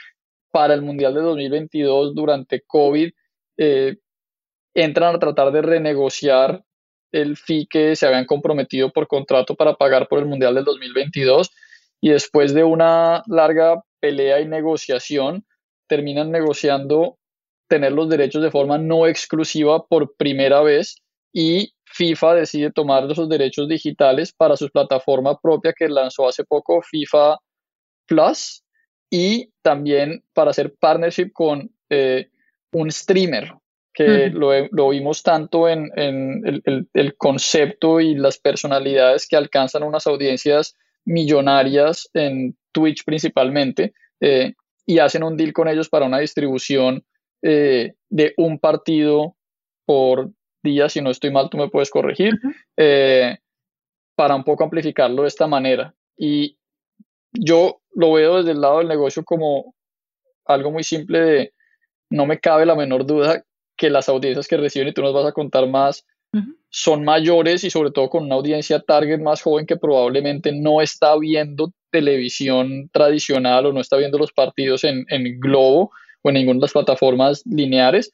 Para 0.51 0.74
el 0.74 0.81
Mundial 0.81 1.13
de 1.13 1.22
2022, 1.22 2.15
durante 2.15 2.62
COVID, 2.65 3.12
entran 4.74 5.15
a 5.15 5.19
tratar 5.19 5.51
de 5.51 5.62
renegociar 5.62 6.63
el 7.12 7.38
fee 7.38 7.67
que 7.69 7.96
se 7.96 8.05
habían 8.05 8.25
comprometido 8.25 8.91
por 8.91 9.07
contrato 9.07 9.55
para 9.55 9.75
pagar 9.75 10.07
por 10.07 10.19
el 10.19 10.25
Mundial 10.25 10.55
del 10.55 10.63
2022 10.63 11.51
y 12.01 12.10
después 12.10 12.53
de 12.53 12.63
una 12.63 13.24
larga 13.27 13.84
pelea 14.00 14.39
y 14.39 14.48
negociación, 14.48 15.46
terminan 15.88 16.31
negociando 16.31 17.17
tener 17.68 17.92
los 17.92 18.10
derechos 18.10 18.42
de 18.42 18.52
forma 18.52 18.78
no 18.78 19.08
exclusiva 19.08 19.86
por 19.86 20.16
primera 20.16 20.62
vez 20.62 21.02
y 21.34 21.74
FIFA 21.86 22.36
decide 22.36 22.72
tomar 22.72 23.10
esos 23.10 23.30
derechos 23.30 23.68
digitales 23.68 24.34
para 24.34 24.58
su 24.58 24.70
plataforma 24.70 25.40
propia 25.40 25.74
que 25.74 25.88
lanzó 25.88 26.28
hace 26.28 26.44
poco, 26.44 26.82
FIFA 26.82 27.38
Plus, 28.06 28.64
y 29.10 29.50
también 29.62 30.24
para 30.34 30.52
hacer 30.52 30.76
partnership 30.80 31.32
con 31.34 31.72
eh, 31.90 32.30
un 32.72 32.92
streamer, 32.92 33.54
que 33.94 34.30
lo, 34.30 34.90
vimos 34.90 35.24
tanto 35.24 35.68
en, 35.68 35.90
el, 35.96 37.18
concepto 37.18 38.00
y 38.00 38.14
las 38.14 38.38
personalidades 38.38 39.28
que 39.28 39.36
alcanzan 39.36 39.82
unas 39.82 40.06
audiencias 40.06 40.76
millonarias 41.04 42.08
en 42.14 42.56
Twitch 42.72 43.04
principalmente, 43.06 43.94
eh, 44.20 44.54
y 44.86 45.00
hacen 45.00 45.24
un 45.24 45.36
deal 45.36 45.52
con 45.52 45.68
ellos 45.68 45.90
para 45.90 46.06
una 46.06 46.20
distribución 46.20 47.04
eh, 47.41 47.94
de 48.10 48.34
un 48.38 48.60
partido 48.60 49.36
por 49.86 50.32
días, 50.63 50.94
si 50.94 51.01
no 51.01 51.10
estoy 51.10 51.32
mal, 51.32 51.50
tú 51.50 51.58
me 51.58 51.70
puedes 51.70 51.89
corregir, 51.89 52.34
eh, 52.75 53.38
para 54.15 54.36
un 54.36 54.44
poco 54.44 54.63
amplificarlo 54.63 55.22
de 55.22 55.27
esta 55.27 55.48
manera. 55.48 55.94
Y 56.17 56.58
yo 57.32 57.82
lo 57.94 58.13
veo 58.13 58.38
desde 58.38 58.51
el 58.51 58.62
lado 58.62 58.79
del 58.79 58.88
negocio 58.88 59.24
como 59.24 59.75
algo 60.46 60.72
muy 60.72 60.84
simple 60.84 61.20
de, 61.20 61.53
no 62.10 62.25
me 62.25 62.39
cabe 62.39 62.65
la 62.65 62.75
menor 62.75 63.06
duda 63.06 63.44
que 63.77 63.89
las 63.89 64.10
audiencias 64.10 64.48
que 64.48 64.58
reciben, 64.58 64.88
y 64.88 64.94
tú 64.94 65.01
nos 65.01 65.13
vas 65.13 65.25
a 65.25 65.32
contar 65.32 65.67
más, 65.67 66.06
son 66.70 67.06
mayores 67.06 67.63
y 67.63 67.70
sobre 67.70 67.91
todo 67.91 68.10
con 68.10 68.25
una 68.25 68.36
audiencia 68.36 68.79
target 68.82 69.20
más 69.20 69.41
joven 69.41 69.65
que 69.65 69.77
probablemente 69.77 70.51
no 70.51 70.82
está 70.82 71.17
viendo 71.17 71.72
televisión 71.89 72.89
tradicional 72.91 73.65
o 73.65 73.74
no 73.74 73.79
está 73.79 73.98
viendo 73.98 74.17
los 74.17 74.34
partidos 74.34 74.84
en, 74.84 75.06
en 75.10 75.39
Globo 75.39 75.91
o 76.27 76.29
en 76.29 76.36
ninguna 76.36 76.57
de 76.57 76.62
las 76.62 76.74
plataformas 76.74 77.41
lineares 77.46 78.12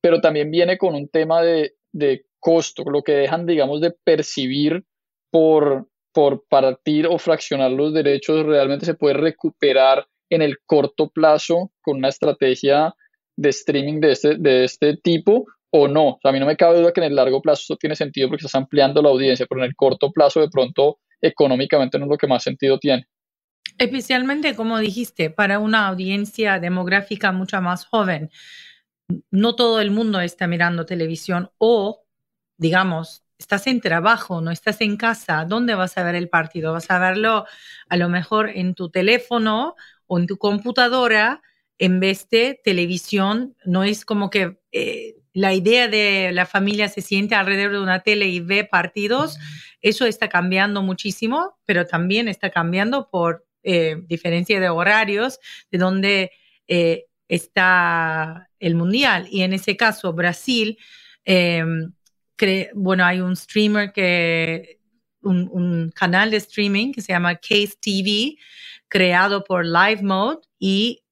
pero 0.00 0.20
también 0.20 0.50
viene 0.50 0.78
con 0.78 0.94
un 0.94 1.08
tema 1.08 1.42
de, 1.42 1.74
de 1.92 2.24
costo, 2.38 2.84
lo 2.84 3.02
que 3.02 3.12
dejan, 3.12 3.46
digamos, 3.46 3.80
de 3.80 3.92
percibir 4.04 4.84
por, 5.30 5.88
por 6.12 6.44
partir 6.48 7.06
o 7.06 7.18
fraccionar 7.18 7.70
los 7.70 7.92
derechos 7.92 8.44
realmente 8.46 8.86
se 8.86 8.94
puede 8.94 9.14
recuperar 9.14 10.06
en 10.30 10.42
el 10.42 10.58
corto 10.64 11.10
plazo 11.10 11.72
con 11.82 11.98
una 11.98 12.08
estrategia 12.08 12.94
de 13.36 13.48
streaming 13.50 14.00
de 14.00 14.12
este, 14.12 14.36
de 14.36 14.64
este 14.64 14.96
tipo 14.96 15.46
o 15.72 15.86
no. 15.86 16.18
a 16.24 16.32
mí 16.32 16.40
no 16.40 16.46
me 16.46 16.56
cabe 16.56 16.80
duda 16.80 16.92
que 16.92 17.00
en 17.00 17.06
el 17.06 17.16
largo 17.16 17.40
plazo 17.40 17.60
esto 17.62 17.76
tiene 17.76 17.94
sentido 17.94 18.28
porque 18.28 18.44
estás 18.44 18.60
ampliando 18.60 19.02
la 19.02 19.10
audiencia, 19.10 19.46
pero 19.48 19.60
en 19.60 19.68
el 19.68 19.76
corto 19.76 20.10
plazo 20.10 20.40
de 20.40 20.48
pronto 20.48 20.98
económicamente 21.20 21.98
no 21.98 22.06
es 22.06 22.10
lo 22.10 22.16
que 22.16 22.26
más 22.26 22.42
sentido 22.42 22.78
tiene. 22.78 23.06
Especialmente, 23.80 24.54
como 24.54 24.78
dijiste, 24.78 25.30
para 25.30 25.58
una 25.58 25.86
audiencia 25.88 26.60
demográfica 26.60 27.32
mucho 27.32 27.62
más 27.62 27.86
joven. 27.86 28.30
No 29.30 29.56
todo 29.56 29.80
el 29.80 29.90
mundo 29.90 30.20
está 30.20 30.46
mirando 30.46 30.84
televisión 30.84 31.50
o, 31.56 32.04
digamos, 32.58 33.24
estás 33.38 33.66
en 33.68 33.80
trabajo, 33.80 34.42
no 34.42 34.50
estás 34.50 34.82
en 34.82 34.98
casa, 34.98 35.46
¿dónde 35.46 35.74
vas 35.74 35.96
a 35.96 36.02
ver 36.04 36.14
el 36.14 36.28
partido? 36.28 36.74
Vas 36.74 36.90
a 36.90 36.98
verlo 36.98 37.46
a 37.88 37.96
lo 37.96 38.10
mejor 38.10 38.50
en 38.50 38.74
tu 38.74 38.90
teléfono 38.90 39.76
o 40.06 40.18
en 40.18 40.26
tu 40.26 40.36
computadora 40.36 41.40
en 41.78 42.00
vez 42.00 42.28
de 42.28 42.60
televisión. 42.62 43.56
No 43.64 43.82
es 43.82 44.04
como 44.04 44.28
que 44.28 44.60
eh, 44.72 45.16
la 45.32 45.54
idea 45.54 45.88
de 45.88 46.32
la 46.34 46.44
familia 46.44 46.90
se 46.90 47.00
siente 47.00 47.34
alrededor 47.34 47.72
de 47.72 47.80
una 47.80 48.00
tele 48.00 48.28
y 48.28 48.40
ve 48.40 48.64
partidos. 48.64 49.38
Eso 49.80 50.04
está 50.04 50.28
cambiando 50.28 50.82
muchísimo, 50.82 51.58
pero 51.64 51.86
también 51.86 52.28
está 52.28 52.50
cambiando 52.50 53.08
por 53.08 53.46
eh, 53.62 53.96
diferencia 54.06 54.60
de 54.60 54.68
horarios 54.68 55.38
de 55.70 55.78
donde 55.78 56.30
eh, 56.68 57.06
está 57.28 58.48
el 58.58 58.74
mundial. 58.74 59.26
Y 59.30 59.42
en 59.42 59.52
ese 59.52 59.76
caso, 59.76 60.12
Brasil 60.12 60.78
em, 61.24 61.92
bueno, 62.74 63.04
hay 63.04 63.20
un 63.20 63.36
streamer 63.36 63.92
que, 63.92 64.80
un, 65.22 65.92
canal 65.94 66.30
de 66.30 66.38
streaming 66.38 66.92
que 66.92 67.02
se 67.02 67.12
llama 67.12 67.36
Case 67.36 67.74
TV, 67.80 68.36
creado 68.88 69.44
por 69.44 69.64
Live 69.64 70.02
Mode 70.02 70.40
y 70.58 71.02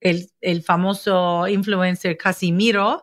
el, 0.00 0.30
el 0.40 0.62
famoso 0.62 1.46
influencer 1.48 2.16
Casimiro 2.16 3.02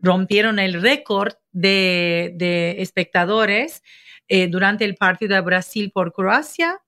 rompieron 0.00 0.58
el 0.58 0.80
récord 0.80 1.34
de, 1.52 2.32
de 2.34 2.76
espectadores 2.82 3.82
eh, 4.28 4.46
durante 4.48 4.84
el 4.84 4.94
partido 4.94 5.34
de 5.34 5.40
Brasil 5.40 5.90
por 5.92 6.12
Croacia. 6.12 6.80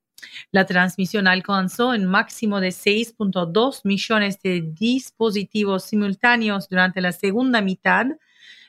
La 0.51 0.67
transmisión 0.67 1.27
alcanzó 1.27 1.89
un 1.89 2.07
máximo 2.07 2.61
de 2.61 2.69
6.2 2.69 3.81
millones 3.85 4.41
de 4.43 4.63
dispositivos 4.63 5.85
simultáneos 5.85 6.69
durante 6.69 7.01
la 7.01 7.13
segunda 7.13 7.61
mitad 7.61 8.07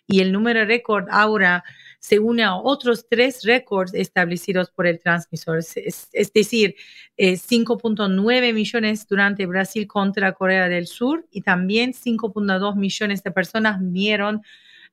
y 0.08 0.20
el 0.20 0.32
número 0.32 0.66
récord 0.66 1.08
ahora 1.10 1.64
se 2.00 2.20
une 2.20 2.44
a 2.44 2.56
otros 2.56 3.08
tres 3.10 3.44
récords 3.44 3.94
establecidos 3.94 4.70
por 4.70 4.86
el 4.86 5.00
transmisor, 5.00 5.60
es, 5.60 6.34
decir, 6.34 6.76
5.9 7.18 8.44
eh, 8.44 8.54
millones 8.54 9.08
durante 9.08 9.46
Brasil 9.46 9.88
contra 9.88 10.34
Corea 10.34 10.68
del 10.68 10.88
Sur 10.88 11.26
y 11.32 11.42
también 11.42 11.94
5.2 11.94 12.76
millones 12.76 13.24
de 13.24 13.32
personas 13.32 13.78
vieron 13.80 14.42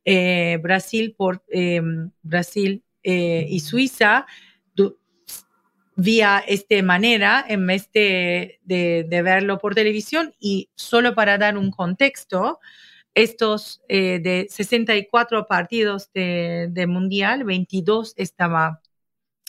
eh, 0.05 0.59
Brasil 0.62 1.14
por 1.17 1.43
em, 1.49 2.11
Brasil 2.23 2.85
eh, 3.02 3.47
y 3.49 3.59
Suiza 3.61 4.26
vía 5.97 6.43
esta 6.47 6.83
manera 6.83 7.45
en 7.49 7.67
vez 7.67 7.91
de, 7.93 8.61
de 8.65 9.23
verlo 9.23 9.59
por 9.59 9.75
televisión 9.75 10.35
y 10.39 10.71
solo 10.75 11.15
para 11.15 11.39
dar 11.39 11.59
un 11.59 11.71
contexto, 11.71 12.61
estos 13.15 13.83
eh, 13.89 14.21
de 14.21 14.47
64 14.49 15.47
partidos 15.47 16.13
de, 16.13 16.87
Mundial, 16.89 17.45
22 17.45 18.15
estaba 18.17 18.81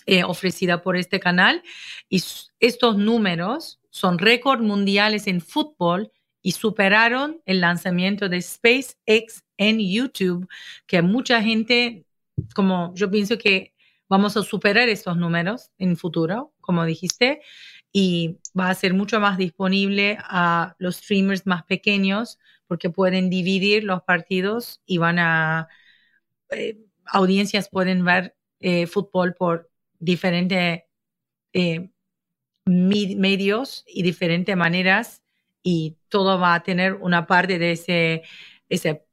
eh, 0.06 0.24
ofrecida 0.24 0.82
por 0.82 0.98
este 0.98 1.20
canal 1.20 1.62
y 2.10 2.24
estos 2.60 2.98
números 2.98 3.80
son 3.90 4.18
récord 4.18 4.62
mundiales 4.62 5.28
en 5.28 5.42
fútbol 5.42 6.12
y 6.42 6.54
superaron 6.54 7.42
el 7.46 7.62
lanzamiento 7.62 8.28
de 8.30 8.42
SpaceX 8.42 9.44
en 9.58 9.80
YouTube, 9.80 10.48
que 10.88 11.04
mucha 11.04 11.42
gente, 11.44 12.06
como 12.56 12.94
yo 12.96 13.12
pienso 13.12 13.38
que 13.38 13.71
vamos 14.12 14.36
a 14.36 14.44
superar 14.44 14.90
estos 14.90 15.16
números 15.16 15.72
en 15.78 15.96
futuro, 15.96 16.54
como 16.60 16.84
dijiste, 16.84 17.40
y 17.94 18.40
va 18.60 18.70
a 18.70 18.76
ser 18.76 18.94
mucho 18.94 19.22
más 19.22 19.38
disponible 19.38 20.18
a 20.20 20.76
los 20.80 20.98
streamers 20.98 21.48
más 21.48 21.64
pequeños 21.64 22.38
porque 22.68 22.90
pueden 22.90 23.30
dividir 23.30 23.86
los 23.86 24.04
partidos 24.04 24.82
y 24.86 24.98
van 24.98 25.18
a, 25.18 25.70
eh, 26.50 26.78
audiencias 27.06 27.70
pueden 27.70 28.04
ver 28.04 28.36
eh, 28.60 28.86
fútbol 28.86 29.34
por 29.34 29.70
diferentes 30.00 30.82
eh, 31.54 31.90
medios 32.66 33.86
y 33.88 34.04
diferentes 34.04 34.58
maneras 34.58 35.24
y 35.64 35.98
todo 36.10 36.38
va 36.38 36.56
a 36.56 36.64
tener 36.64 36.96
una 36.96 37.28
parte 37.28 37.60
de 37.60 37.72
ese, 37.72 38.24
ese 38.68 39.06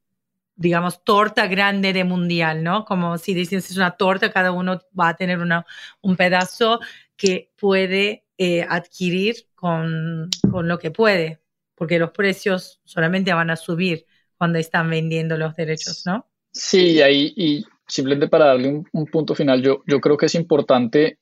digamos, 0.59 1.03
torta 1.05 1.47
grande 1.47 1.95
de 1.95 2.05
mundial, 2.05 2.63
¿no? 2.63 2.85
Como 2.85 3.17
si 3.17 3.33
dices 3.33 3.71
es 3.71 3.77
una 3.77 3.93
torta, 3.93 4.31
cada 4.31 4.53
uno 4.53 4.83
va 4.99 5.09
a 5.09 5.17
tener 5.17 5.39
una, 5.39 5.65
un 6.03 6.17
pedazo 6.17 6.81
que 7.17 7.51
puede 7.57 8.25
adquirir 8.69 9.49
con, 9.57 10.29
con, 10.51 10.69
lo 10.69 10.79
que 10.79 10.93
puede 10.93 11.41
porque 11.79 11.99
los 11.99 12.11
precios 12.11 12.81
solamente 12.85 13.33
van 13.33 13.51
a 13.51 13.57
subir 13.57 14.05
cuando 14.37 14.59
están 14.59 14.91
vendiendo 14.91 15.37
los 15.37 15.55
derechos, 15.55 16.03
¿no? 16.05 16.27
Sí, 16.53 17.01
ahí, 17.01 17.33
y 17.37 17.65
simplemente 17.87 18.29
para 18.29 18.47
darle 18.47 18.85
un, 18.93 19.07
punto 19.07 19.35
final, 19.35 19.63
yo, 19.63 19.83
yo 19.87 20.01
creo 20.01 20.17
que 20.17 20.27
es 20.27 20.35
importante 20.35 21.19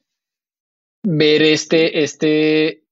ver 1.03 1.43
este, 1.43 2.03
este 2.03 2.85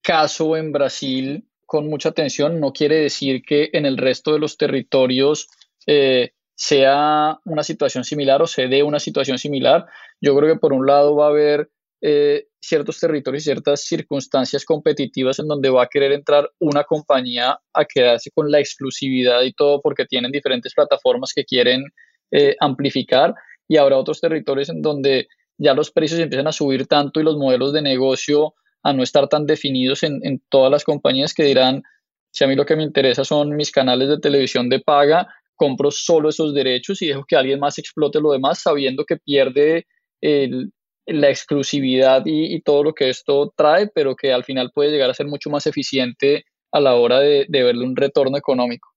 caso 0.00 0.56
en 0.56 0.72
Brasil 0.72 1.44
con 1.66 1.88
mucha 1.88 2.10
atención. 2.10 2.60
No 2.60 2.72
quiere 2.72 2.96
decir 2.96 3.42
que 3.42 3.70
en 3.72 3.84
el 3.84 3.98
resto 3.98 4.32
de 4.32 4.38
los 4.38 4.56
territorios 4.56 5.48
eh, 5.88 6.32
sea 6.54 7.38
una 7.44 7.62
situación 7.62 8.04
similar 8.04 8.42
o 8.42 8.46
se 8.46 8.68
dé 8.68 8.82
una 8.82 9.00
situación 9.00 9.38
similar. 9.38 9.86
Yo 10.20 10.36
creo 10.36 10.52
que 10.52 10.60
por 10.60 10.72
un 10.72 10.86
lado 10.86 11.16
va 11.16 11.26
a 11.26 11.30
haber 11.30 11.70
eh, 12.02 12.46
ciertos 12.60 13.00
territorios 13.00 13.42
y 13.42 13.44
ciertas 13.44 13.84
circunstancias 13.84 14.64
competitivas 14.64 15.38
en 15.38 15.48
donde 15.48 15.70
va 15.70 15.84
a 15.84 15.88
querer 15.88 16.12
entrar 16.12 16.50
una 16.58 16.84
compañía 16.84 17.58
a 17.72 17.84
quedarse 17.86 18.30
con 18.32 18.50
la 18.50 18.60
exclusividad 18.60 19.42
y 19.42 19.52
todo 19.52 19.80
porque 19.80 20.04
tienen 20.04 20.30
diferentes 20.30 20.74
plataformas 20.74 21.32
que 21.34 21.44
quieren 21.44 21.84
eh, 22.32 22.54
amplificar 22.60 23.34
y 23.66 23.78
habrá 23.78 23.96
otros 23.96 24.20
territorios 24.20 24.68
en 24.68 24.82
donde 24.82 25.28
ya 25.56 25.72
los 25.72 25.90
precios 25.90 26.20
empiezan 26.20 26.48
a 26.48 26.52
subir 26.52 26.86
tanto 26.86 27.18
y 27.18 27.24
los 27.24 27.36
modelos 27.36 27.72
de 27.72 27.82
negocio 27.82 28.54
a 28.82 28.92
no 28.92 29.02
estar 29.02 29.28
tan 29.28 29.46
definidos 29.46 30.02
en, 30.02 30.20
en 30.22 30.42
todas 30.50 30.70
las 30.70 30.84
compañías 30.84 31.32
que 31.32 31.44
dirán, 31.44 31.82
si 32.30 32.44
a 32.44 32.46
mí 32.46 32.56
lo 32.56 32.66
que 32.66 32.76
me 32.76 32.82
interesa 32.82 33.24
son 33.24 33.56
mis 33.56 33.70
canales 33.70 34.08
de 34.08 34.18
televisión 34.18 34.68
de 34.68 34.80
paga, 34.80 35.28
compro 35.58 35.90
solo 35.90 36.30
esos 36.30 36.54
derechos 36.54 37.02
y 37.02 37.08
dejo 37.08 37.26
que 37.26 37.36
alguien 37.36 37.60
más 37.60 37.78
explote 37.78 38.20
lo 38.20 38.32
demás 38.32 38.62
sabiendo 38.62 39.04
que 39.04 39.18
pierde 39.18 39.86
el, 40.22 40.72
la 41.08 41.30
exclusividad 41.30 42.22
y, 42.26 42.60
todo 42.60 42.84
lo 42.84 42.94
que 42.94 43.08
esto 43.08 43.52
trae, 43.56 43.88
pero 43.88 44.14
que 44.14 44.32
al 44.32 44.44
final 44.44 44.70
puede 44.72 44.90
llegar 44.90 45.10
a 45.10 45.14
ser 45.14 45.26
mucho 45.26 45.50
más 45.50 45.66
eficiente 45.66 46.44
a 46.70 46.80
la 46.80 46.94
hora 46.94 47.20
de, 47.20 47.46
verle 47.48 47.84
un 47.84 47.96
retorno 47.96 48.36
económico. 48.36 48.88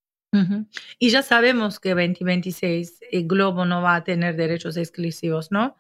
Y 0.98 1.10
ya 1.10 1.24
sabemos 1.24 1.80
que 1.80 1.90
2026 1.90 3.02
el 3.12 3.28
Globo 3.28 3.66
no 3.66 3.82
va 3.82 3.96
a 3.96 4.04
tener 4.06 4.38
derechos 4.38 4.78
exclusivos, 4.78 5.52
¿no? 5.52 5.76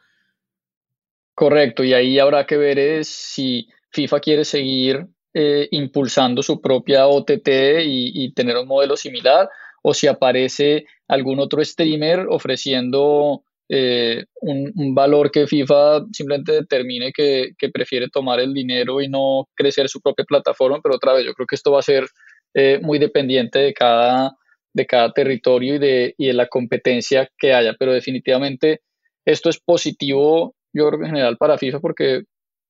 Correcto, 1.35 1.85
y 1.85 1.93
ahí 1.93 2.19
habrá 2.19 2.45
que 2.45 2.57
ver 2.57 2.77
es 2.77 3.07
si 3.07 3.69
FIFA 3.91 4.19
quiere 4.19 4.43
seguir 4.43 5.07
eh, 5.33 5.69
impulsando 5.71 6.43
su 6.43 6.59
propia 6.59 7.07
OTT 7.07 7.47
y, 7.47 8.25
y, 8.25 8.33
tener 8.33 8.57
un 8.57 8.67
modelo 8.67 8.97
similar, 8.97 9.49
o 9.81 9.93
si 9.93 10.07
aparece 10.07 10.85
algún 11.07 11.39
otro 11.39 11.63
streamer 11.63 12.25
ofreciendo 12.29 13.43
eh, 13.73 14.25
un, 14.41 14.93
valor 14.93 15.31
que 15.31 15.47
FIFA 15.47 16.05
simplemente 16.11 16.51
determine 16.51 17.13
que, 17.13 17.53
prefiere 17.73 18.09
tomar 18.09 18.39
el 18.41 18.53
dinero 18.53 19.01
y 19.01 19.07
no 19.07 19.47
crecer 19.55 19.87
su 19.87 20.01
propia 20.01 20.25
plataforma, 20.25 20.79
pero 20.83 20.95
otra 20.95 21.13
vez 21.13 21.25
yo 21.25 21.33
creo 21.33 21.47
que 21.47 21.55
esto 21.55 21.71
va 21.71 21.79
a 21.79 21.83
ser 21.83 22.05
eh, 22.53 22.79
muy 22.81 22.99
dependiente 22.99 23.59
de 23.59 23.73
cada, 23.73 24.35
de 24.73 24.85
cada 24.85 25.13
territorio 25.13 25.75
y 25.75 25.79
de, 25.79 26.15
y 26.17 26.27
de 26.27 26.33
la 26.33 26.47
competencia 26.47 27.29
que 27.37 27.53
haya, 27.53 27.73
pero 27.79 27.93
definitivamente 27.93 28.81
esto 29.23 29.49
es 29.49 29.59
positivo, 29.59 30.53
yo 30.73 30.89
creo 30.89 30.99
que 30.99 31.05
en 31.05 31.11
general 31.11 31.37
para 31.37 31.57
FIFA 31.57 31.79
porque 31.79 32.23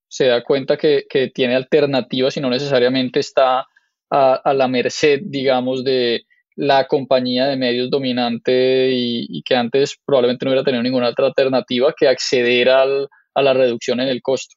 se 0.07 0.27
da 0.27 0.43
cuenta 0.43 0.77
que, 0.77 1.05
tiene 1.33 1.55
alternativas 1.55 2.37
y 2.37 2.41
no 2.41 2.49
necesariamente 2.51 3.21
está 3.21 3.65
a, 4.11 4.33
a 4.35 4.53
la 4.53 4.67
merced, 4.67 5.21
digamos, 5.23 5.83
de, 5.83 6.25
la 6.55 6.87
compañía 6.87 7.47
de 7.47 7.57
medios 7.57 7.89
dominante 7.89 8.89
y, 8.91 9.41
que 9.43 9.55
antes 9.55 9.97
probablemente 10.05 10.45
no 10.45 10.51
hubiera 10.51 10.65
tenido 10.65 10.83
ninguna 10.83 11.09
otra 11.09 11.27
alternativa 11.27 11.93
que 11.97 12.07
acceder 12.07 12.69
al, 12.69 13.07
a 13.33 13.41
la 13.41 13.53
reducción 13.53 13.99
en 13.99 14.09
el 14.09 14.21
costo. 14.21 14.55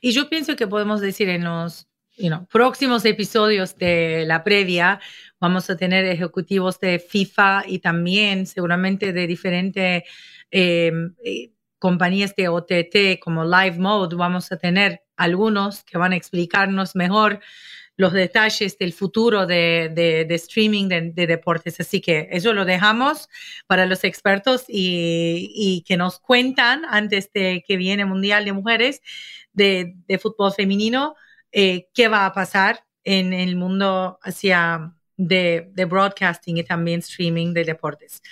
Y 0.00 0.12
yo 0.12 0.28
pienso 0.28 0.56
que 0.56 0.66
podemos 0.66 1.00
decir 1.00 1.28
en 1.28 1.44
los 1.44 1.86
próximos 2.50 3.04
episodios 3.04 3.76
de 3.76 4.24
la 4.26 4.42
previa, 4.42 5.00
Vamos 5.40 5.70
a 5.70 5.76
tener 5.76 6.04
ejecutivos 6.04 6.78
de 6.80 6.98
FIFA 6.98 7.64
y 7.66 7.78
también 7.78 8.44
seguramente 8.44 9.14
de 9.14 9.26
diferentes 9.26 10.02
em, 10.50 11.14
eh, 11.24 11.52
compañías 11.78 12.36
de 12.36 12.48
OTT 12.48 13.18
como 13.18 13.44
Live 13.44 13.78
Mode. 13.78 14.16
Vamos 14.16 14.52
a 14.52 14.58
tener 14.58 15.02
algunos 15.16 15.82
que 15.82 15.96
van 15.96 16.12
a 16.12 16.16
explicarnos 16.16 16.94
mejor 16.94 17.40
los 18.00 18.14
detalles 18.14 18.78
del 18.78 18.94
futuro 18.94 19.46
de, 19.46 20.26
streaming 20.30 20.88
de, 20.88 21.26
deportes. 21.26 21.80
Así 21.80 22.00
que 22.00 22.28
eso 22.30 22.54
lo 22.54 22.64
dejamos 22.64 23.28
para 23.66 23.84
los 23.84 24.04
expertos 24.04 24.64
y, 24.68 25.84
que 25.86 25.98
nos 25.98 26.18
cuentan 26.18 26.86
antes 26.88 27.30
de 27.34 27.62
que 27.66 27.76
viene 27.76 28.06
Mundial 28.06 28.46
de 28.46 28.54
Mujeres 28.54 29.02
de, 29.52 29.94
fútbol 30.18 30.54
femenino 30.54 31.14
eh, 31.52 31.88
qué 31.92 32.08
va 32.08 32.24
a 32.24 32.32
pasar 32.32 32.86
en 33.04 33.34
el 33.34 33.56
mundo 33.56 34.18
hacia 34.22 34.94
de, 35.18 35.70
broadcasting 35.86 36.56
y 36.56 36.64
también 36.64 37.00
streaming 37.00 37.52
de 37.52 37.64
deportes. 37.64 38.22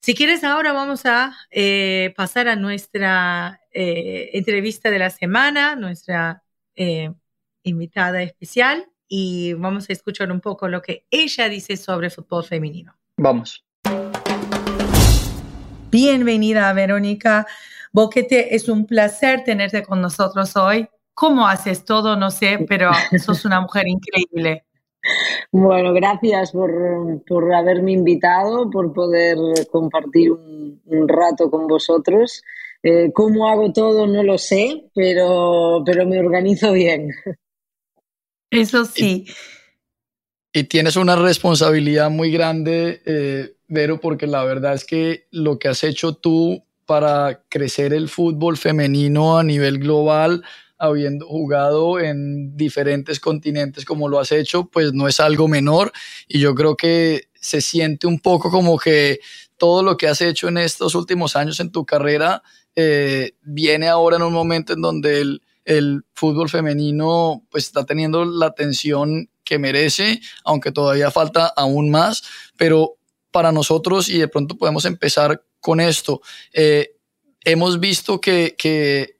Si 0.00 0.14
quieres, 0.14 0.44
ahora 0.44 0.72
vamos 0.72 1.04
a 1.04 1.36
eh, 1.50 2.14
pasar 2.16 2.48
a 2.48 2.56
nuestra 2.56 3.60
eh, 3.70 4.30
entrevista 4.32 4.90
de 4.90 4.98
la 4.98 5.10
semana, 5.10 5.76
nuestra 5.76 6.42
invitada 7.68 8.22
especial 8.22 8.86
y 9.08 9.54
vamos 9.54 9.88
a 9.88 9.92
escuchar 9.92 10.30
un 10.30 10.40
poco 10.40 10.68
lo 10.68 10.82
que 10.82 11.06
ella 11.10 11.48
dice 11.48 11.76
sobre 11.76 12.10
fútbol 12.10 12.44
femenino. 12.44 12.94
Vamos. 13.16 13.64
Bienvenida, 15.90 16.72
Verónica 16.74 17.46
Boquete. 17.92 18.54
Es 18.54 18.68
un 18.68 18.86
placer 18.86 19.42
tenerte 19.44 19.82
con 19.82 20.00
nosotros 20.00 20.54
hoy. 20.56 20.86
¿Cómo 21.14 21.48
haces 21.48 21.84
todo? 21.84 22.16
No 22.16 22.30
sé, 22.30 22.64
pero 22.68 22.90
sos 23.18 23.44
una 23.44 23.60
mujer 23.60 23.88
increíble. 23.88 24.64
Bueno, 25.50 25.92
gracias 25.94 26.52
por, 26.52 27.24
por 27.26 27.54
haberme 27.54 27.92
invitado, 27.92 28.68
por 28.70 28.92
poder 28.92 29.38
compartir 29.70 30.32
un, 30.32 31.08
rato 31.08 31.50
con 31.50 31.66
vosotros. 31.66 32.42
Eh, 32.82 33.10
¿Cómo 33.12 33.48
hago 33.48 33.72
todo? 33.72 34.06
No 34.06 34.22
lo 34.22 34.38
sé, 34.38 34.90
pero, 34.94 35.82
pero 35.84 36.06
me 36.06 36.18
organizo 36.18 36.72
bien. 36.72 37.10
Eso 38.50 38.84
sí. 38.84 39.26
Y, 40.52 40.64
tienes 40.64 40.96
una 40.96 41.16
responsabilidad 41.16 42.10
muy 42.10 42.32
grande, 42.32 43.02
eh, 43.04 43.54
Vero, 43.68 44.00
porque 44.00 44.26
la 44.26 44.44
verdad 44.44 44.74
es 44.74 44.84
que 44.84 45.26
lo 45.30 45.58
que 45.58 45.68
has 45.68 45.84
hecho 45.84 46.14
tú 46.14 46.64
para 46.86 47.42
crecer 47.50 47.92
el 47.92 48.08
fútbol 48.08 48.56
femenino 48.56 49.38
a 49.38 49.44
nivel 49.44 49.78
global, 49.78 50.42
habiendo 50.78 51.26
jugado 51.26 52.00
en 52.00 52.56
diferentes 52.56 53.20
continentes 53.20 53.84
como 53.84 54.08
lo 54.08 54.18
has 54.18 54.32
hecho, 54.32 54.64
pues 54.64 54.94
no 54.94 55.06
es 55.06 55.20
algo 55.20 55.48
menor. 55.48 55.92
Y 56.26 56.38
yo 56.38 56.54
creo 56.54 56.76
que 56.76 57.28
se 57.34 57.60
siente 57.60 58.06
un 58.06 58.20
poco 58.20 58.50
como 58.50 58.78
que 58.78 59.20
todo 59.58 59.82
lo 59.82 59.96
que 59.96 60.08
has 60.08 60.22
hecho 60.22 60.48
en 60.48 60.56
estos 60.58 60.94
últimos 60.94 61.36
años 61.36 61.60
en 61.60 61.70
tu 61.70 61.84
carrera 61.84 62.42
eh, 62.74 63.32
viene 63.42 63.88
ahora 63.88 64.16
en 64.16 64.22
un 64.22 64.32
momento 64.32 64.72
en 64.72 64.80
donde 64.80 65.20
el, 65.20 65.42
el 65.68 66.06
fútbol 66.14 66.48
femenino 66.48 67.44
pues 67.50 67.64
está 67.64 67.84
teniendo 67.84 68.24
la 68.24 68.46
atención 68.46 69.28
que 69.44 69.58
merece, 69.58 70.20
aunque 70.42 70.72
todavía 70.72 71.10
falta 71.10 71.46
aún 71.46 71.90
más, 71.90 72.22
pero 72.56 72.96
para 73.30 73.52
nosotros, 73.52 74.08
y 74.08 74.18
de 74.18 74.28
pronto 74.28 74.56
podemos 74.56 74.86
empezar 74.86 75.44
con 75.60 75.80
esto, 75.80 76.22
eh, 76.54 76.96
hemos 77.44 77.78
visto 77.80 78.18
que, 78.18 79.16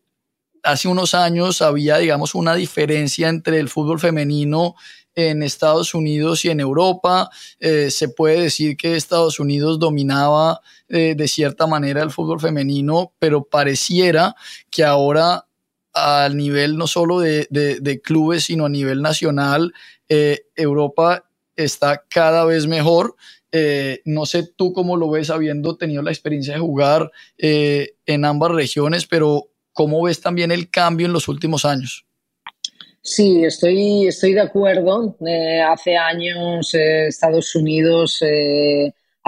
hace 0.63 0.89
unos 0.89 1.15
años 1.15 1.61
había, 1.61 1.99
digamos, 1.99 2.35
una 2.35 2.55
diferencia 2.55 3.29
entre 3.29 3.59
el 3.59 3.69
fútbol 3.69 4.01
femenino 4.01 4.75
en 5.15 5.43
Estados 5.43 5.95
Unidos 5.95 6.45
y 6.45 6.51
en 6.51 6.61
Europa. 6.61 7.31
Eh, 7.61 7.91
se 7.91 8.09
puede 8.09 8.43
decir 8.43 8.77
que 8.77 8.97
Estados 8.97 9.39
Unidos 9.39 9.79
dominaba 9.79 10.61
eh, 10.89 11.15
de 11.17 11.29
cierta 11.29 11.67
manera 11.67 12.03
el 12.03 12.11
fútbol 12.11 12.41
femenino, 12.41 13.13
pero 13.19 13.45
pareciera 13.45 14.35
que 14.71 14.85
ahora 14.85 15.48
al 15.93 16.37
nivel 16.37 16.77
no 16.77 16.87
solo 16.87 17.21
de, 17.21 18.01
clubes, 18.03 18.45
sino 18.45 18.67
a 18.67 18.69
nivel 18.69 19.03
nacional, 19.03 19.73
eh, 20.09 20.43
Europa 20.55 21.29
está 21.57 22.05
cada 22.09 22.45
vez 22.45 22.67
mejor. 22.67 23.17
Eh, 23.51 24.03
no 24.05 24.27
sé 24.27 24.47
tú 24.57 24.73
cómo 24.73 24.97
lo 24.97 25.11
ves 25.11 25.31
habiendo 25.31 25.77
tenido 25.77 26.03
la 26.03 26.11
experiencia 26.11 26.55
de 26.55 26.61
jugar 26.61 27.11
eh, 27.39 27.95
en 28.07 28.25
ambas 28.25 28.53
regiones, 28.53 29.07
pero 29.07 29.49
¿cómo 29.73 30.03
ves 30.03 30.21
también 30.21 30.53
el 30.53 30.71
cambio 30.71 31.07
en 31.07 31.13
los 31.13 31.29
últimos 31.29 31.65
años? 31.65 32.05
Sí, 33.01 33.43
estoy, 33.45 34.09
estoy 34.09 34.35
de 34.35 34.43
acuerdo. 34.43 35.17
hace 35.67 35.97
años 35.97 36.75
Estados 36.75 37.55
Unidos 37.55 38.21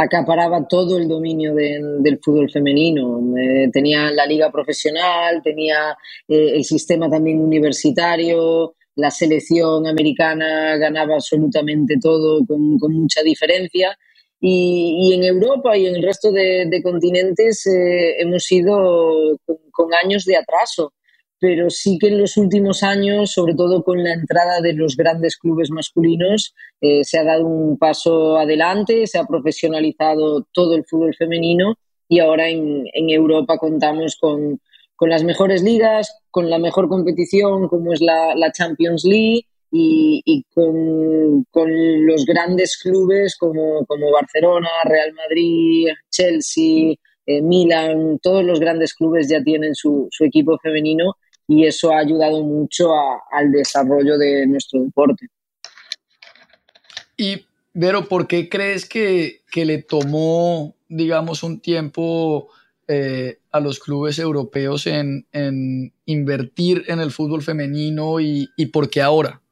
acaparaba 0.02 0.66
todo 0.66 0.96
el 0.98 1.06
dominio 1.08 1.54
del 1.54 2.18
fútbol 2.22 2.50
femenino. 2.50 3.20
Eh, 3.38 3.68
tenía 3.72 4.10
la 4.10 4.26
liga 4.26 4.50
profesional, 4.50 5.42
tenía 5.42 5.96
eh, 6.28 6.52
el 6.54 6.64
sistema 6.64 7.10
también 7.10 7.40
universitario, 7.40 8.74
la 8.96 9.10
selección 9.10 9.86
americana 9.86 10.76
ganaba 10.76 11.14
absolutamente 11.14 11.96
todo 12.00 12.44
con, 12.46 12.78
mucha 12.92 13.22
diferencia. 13.22 13.96
Y, 14.42 15.12
en 15.12 15.22
Europa 15.22 15.76
y 15.76 15.86
en 15.86 15.96
el 15.96 16.02
resto 16.02 16.32
de, 16.32 16.80
continentes 16.82 17.66
eh, 17.66 18.22
hemos 18.22 18.50
ido 18.50 19.38
con 19.70 19.88
años 20.02 20.24
de 20.24 20.36
atraso 20.36 20.94
pero 21.40 21.70
sí 21.70 21.98
que 21.98 22.08
en 22.08 22.20
los 22.20 22.36
últimos 22.36 22.82
años, 22.82 23.32
sobre 23.32 23.54
todo 23.54 23.82
con 23.82 24.04
la 24.04 24.12
entrada 24.12 24.60
de 24.60 24.74
los 24.74 24.94
grandes 24.94 25.38
clubes 25.38 25.70
masculinos, 25.70 26.54
eh, 26.82 27.02
se 27.02 27.18
ha 27.18 27.24
dado 27.24 27.46
un 27.46 27.78
paso 27.78 28.36
adelante, 28.36 29.06
se 29.06 29.18
ha 29.18 29.24
profesionalizado 29.24 30.46
todo 30.52 30.76
el 30.76 30.84
fútbol 30.84 31.14
femenino 31.16 31.76
y 32.08 32.20
ahora 32.20 32.48
en, 32.50 32.84
Europa 32.92 33.56
contamos 33.56 34.16
con, 34.20 34.60
las 35.00 35.24
mejores 35.24 35.62
ligas, 35.62 36.14
con 36.30 36.50
la 36.50 36.58
mejor 36.58 36.88
competición 36.88 37.68
como 37.68 37.94
es 37.94 38.02
la, 38.02 38.52
Champions 38.52 39.04
League 39.04 39.46
y, 39.72 40.44
con, 40.54 41.46
los 42.06 42.26
grandes 42.26 42.76
clubes 42.76 43.34
como, 43.38 43.86
Barcelona, 44.12 44.68
Real 44.84 45.14
Madrid, 45.14 45.88
Chelsea, 46.10 46.96
eh, 47.24 47.40
Milan, 47.40 48.18
todos 48.22 48.44
los 48.44 48.60
grandes 48.60 48.92
clubes 48.92 49.26
ya 49.26 49.42
tienen 49.42 49.74
su, 49.74 50.06
su 50.10 50.24
equipo 50.24 50.58
femenino 50.58 51.16
y 51.50 51.66
eso 51.66 51.92
ha 51.92 51.98
ayudado 51.98 52.44
mucho 52.44 52.92
al 53.32 53.50
desarrollo 53.50 54.16
de 54.16 54.46
nuestro 54.46 54.84
deporte. 54.84 55.26
Y, 57.16 57.44
Vero, 57.74 58.06
¿por 58.08 58.28
qué 58.28 58.48
crees 58.48 58.88
que, 58.88 59.40
le 59.52 59.82
tomó, 59.82 60.76
digamos, 60.88 61.42
un 61.42 61.58
tiempo 61.60 62.50
eh, 62.86 63.38
a 63.50 63.58
los 63.58 63.80
clubes 63.80 64.20
europeos 64.20 64.86
en, 64.86 65.26
invertir 66.06 66.84
en 66.86 67.00
el 67.00 67.10
fútbol 67.10 67.42
femenino 67.42 68.20
y, 68.20 68.48
por 68.72 68.88
qué 68.88 69.02
ahora? 69.02 69.42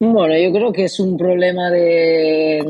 Bueno, 0.00 0.34
yo 0.38 0.50
creo 0.50 0.72
que 0.72 0.84
es 0.84 0.98
un 0.98 1.18
problema 1.18 1.70
de, 1.70 2.64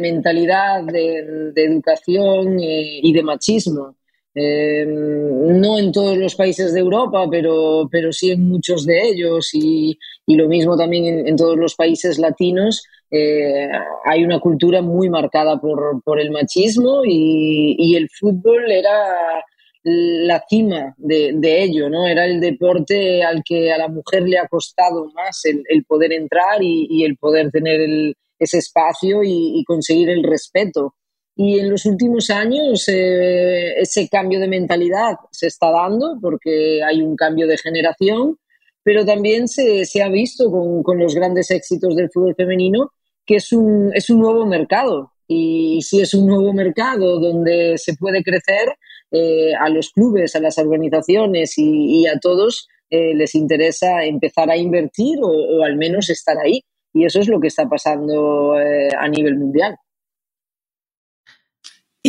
mentalidad, 0.00 0.84
de, 0.84 1.52
educación 1.56 2.60
y 2.60 3.12
de 3.12 3.22
machismo. 3.24 3.97
Eh, 4.40 4.84
no 4.86 5.78
en 5.78 5.90
todos 5.90 6.16
los 6.16 6.36
países 6.36 6.72
de 6.72 6.78
Europa, 6.78 7.26
pero, 7.28 7.88
pero 7.90 8.12
sí 8.12 8.30
en 8.30 8.48
muchos 8.48 8.86
de 8.86 9.08
ellos 9.08 9.50
y, 9.52 9.98
lo 10.28 10.46
mismo 10.46 10.76
también 10.76 11.26
en, 11.26 11.36
todos 11.36 11.56
los 11.56 11.74
países 11.74 12.18
latinos. 12.18 12.84
Eh, 13.10 13.68
hay 14.04 14.22
una 14.22 14.38
cultura 14.38 14.80
muy 14.80 15.08
marcada 15.08 15.60
por, 15.60 16.20
el 16.20 16.30
machismo 16.30 17.02
y, 17.04 17.96
el 17.96 18.08
fútbol 18.10 18.70
era 18.70 19.42
la 19.82 20.44
cima 20.48 20.94
de, 20.98 21.62
ello, 21.64 21.88
¿no? 21.90 22.06
Era 22.06 22.24
el 22.26 22.40
deporte 22.40 23.24
al 23.24 23.42
que 23.44 23.72
a 23.72 23.78
la 23.78 23.88
mujer 23.88 24.22
le 24.22 24.38
ha 24.38 24.46
costado 24.46 25.10
más 25.14 25.42
el, 25.46 25.84
poder 25.84 26.12
entrar 26.12 26.62
y, 26.62 27.04
el 27.04 27.16
poder 27.16 27.50
tener 27.50 28.14
ese 28.38 28.58
espacio 28.58 29.22
y 29.24 29.64
conseguir 29.66 30.10
el 30.10 30.22
respeto. 30.22 30.94
Y 31.40 31.60
en 31.60 31.70
los 31.70 31.86
últimos 31.86 32.30
años 32.30 32.88
eh, 32.88 33.80
ese 33.80 34.08
cambio 34.08 34.40
de 34.40 34.48
mentalidad 34.48 35.14
se 35.30 35.46
está 35.46 35.70
dando 35.70 36.18
porque 36.20 36.82
hay 36.82 37.00
un 37.00 37.14
cambio 37.14 37.46
de 37.46 37.56
generación, 37.56 38.38
pero 38.82 39.06
también 39.06 39.46
se, 39.46 39.86
se 39.86 40.02
ha 40.02 40.08
visto 40.08 40.50
con, 40.50 40.82
con, 40.82 40.98
los 40.98 41.14
grandes 41.14 41.52
éxitos 41.52 41.94
del 41.94 42.10
fútbol 42.10 42.34
femenino 42.34 42.90
que 43.24 43.36
es 43.36 43.52
un, 43.52 43.92
es 43.94 44.10
un 44.10 44.18
nuevo 44.18 44.46
mercado. 44.46 45.12
Y 45.28 45.80
si 45.82 46.00
es 46.00 46.12
un 46.12 46.26
nuevo 46.26 46.52
mercado 46.52 47.20
donde 47.20 47.78
se 47.78 47.94
puede 47.94 48.24
crecer, 48.24 48.74
eh, 49.12 49.52
a 49.54 49.68
los 49.68 49.92
clubes, 49.92 50.34
a 50.34 50.40
las 50.40 50.58
organizaciones 50.58 51.54
y, 51.56 52.04
a 52.08 52.18
todos 52.18 52.66
eh, 52.90 53.14
les 53.14 53.36
interesa 53.36 54.04
empezar 54.04 54.50
a 54.50 54.56
invertir 54.56 55.18
o, 55.22 55.28
o, 55.28 55.62
al 55.62 55.76
menos 55.76 56.10
estar 56.10 56.36
ahí. 56.36 56.64
Y 56.92 57.04
eso 57.04 57.20
es 57.20 57.28
lo 57.28 57.38
que 57.38 57.46
está 57.46 57.68
pasando 57.68 58.54
a 58.54 59.08
nivel 59.08 59.36
mundial. 59.36 59.76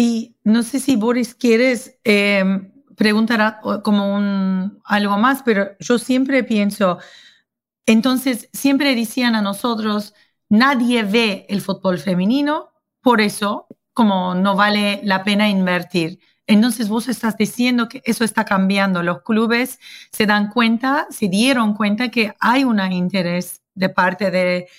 Y 0.01 0.37
no 0.45 0.63
sé 0.63 0.79
si 0.79 0.95
Boris 0.95 1.35
quieres 1.35 1.99
eh, 2.05 2.71
preguntar 2.95 3.59
como 3.83 4.71
algo 4.85 5.17
más, 5.17 5.43
pero 5.43 5.71
yo 5.77 5.99
siempre 5.99 6.45
pienso, 6.45 6.99
entonces 7.85 8.47
siempre 8.53 8.95
decían 8.95 9.35
a 9.35 9.41
nosotros, 9.41 10.13
nadie 10.47 11.03
ve 11.03 11.45
el 11.49 11.59
fútbol 11.59 11.99
femenino, 11.99 12.71
por 13.01 13.19
eso 13.19 13.67
como 13.91 14.35
no 14.35 14.55
vale 14.55 15.01
la 15.03 15.25
pena 15.25 15.49
invertir. 15.49 16.19
Entonces 16.47 16.87
vos 16.87 17.09
estás 17.09 17.35
diciendo 17.35 17.89
que 17.89 18.01
eso 18.05 18.23
está 18.23 18.45
cambiando. 18.45 19.03
Los 19.03 19.23
clubes 19.23 19.79
se 20.13 20.25
dan 20.25 20.49
cuenta, 20.49 21.07
se 21.09 21.27
dieron 21.27 21.73
cuenta 21.73 22.07
que 22.07 22.33
hay 22.39 22.63
un 22.63 22.79
interés 22.93 23.63
de 23.75 23.89
parte 23.89 24.31
de, 24.31 24.69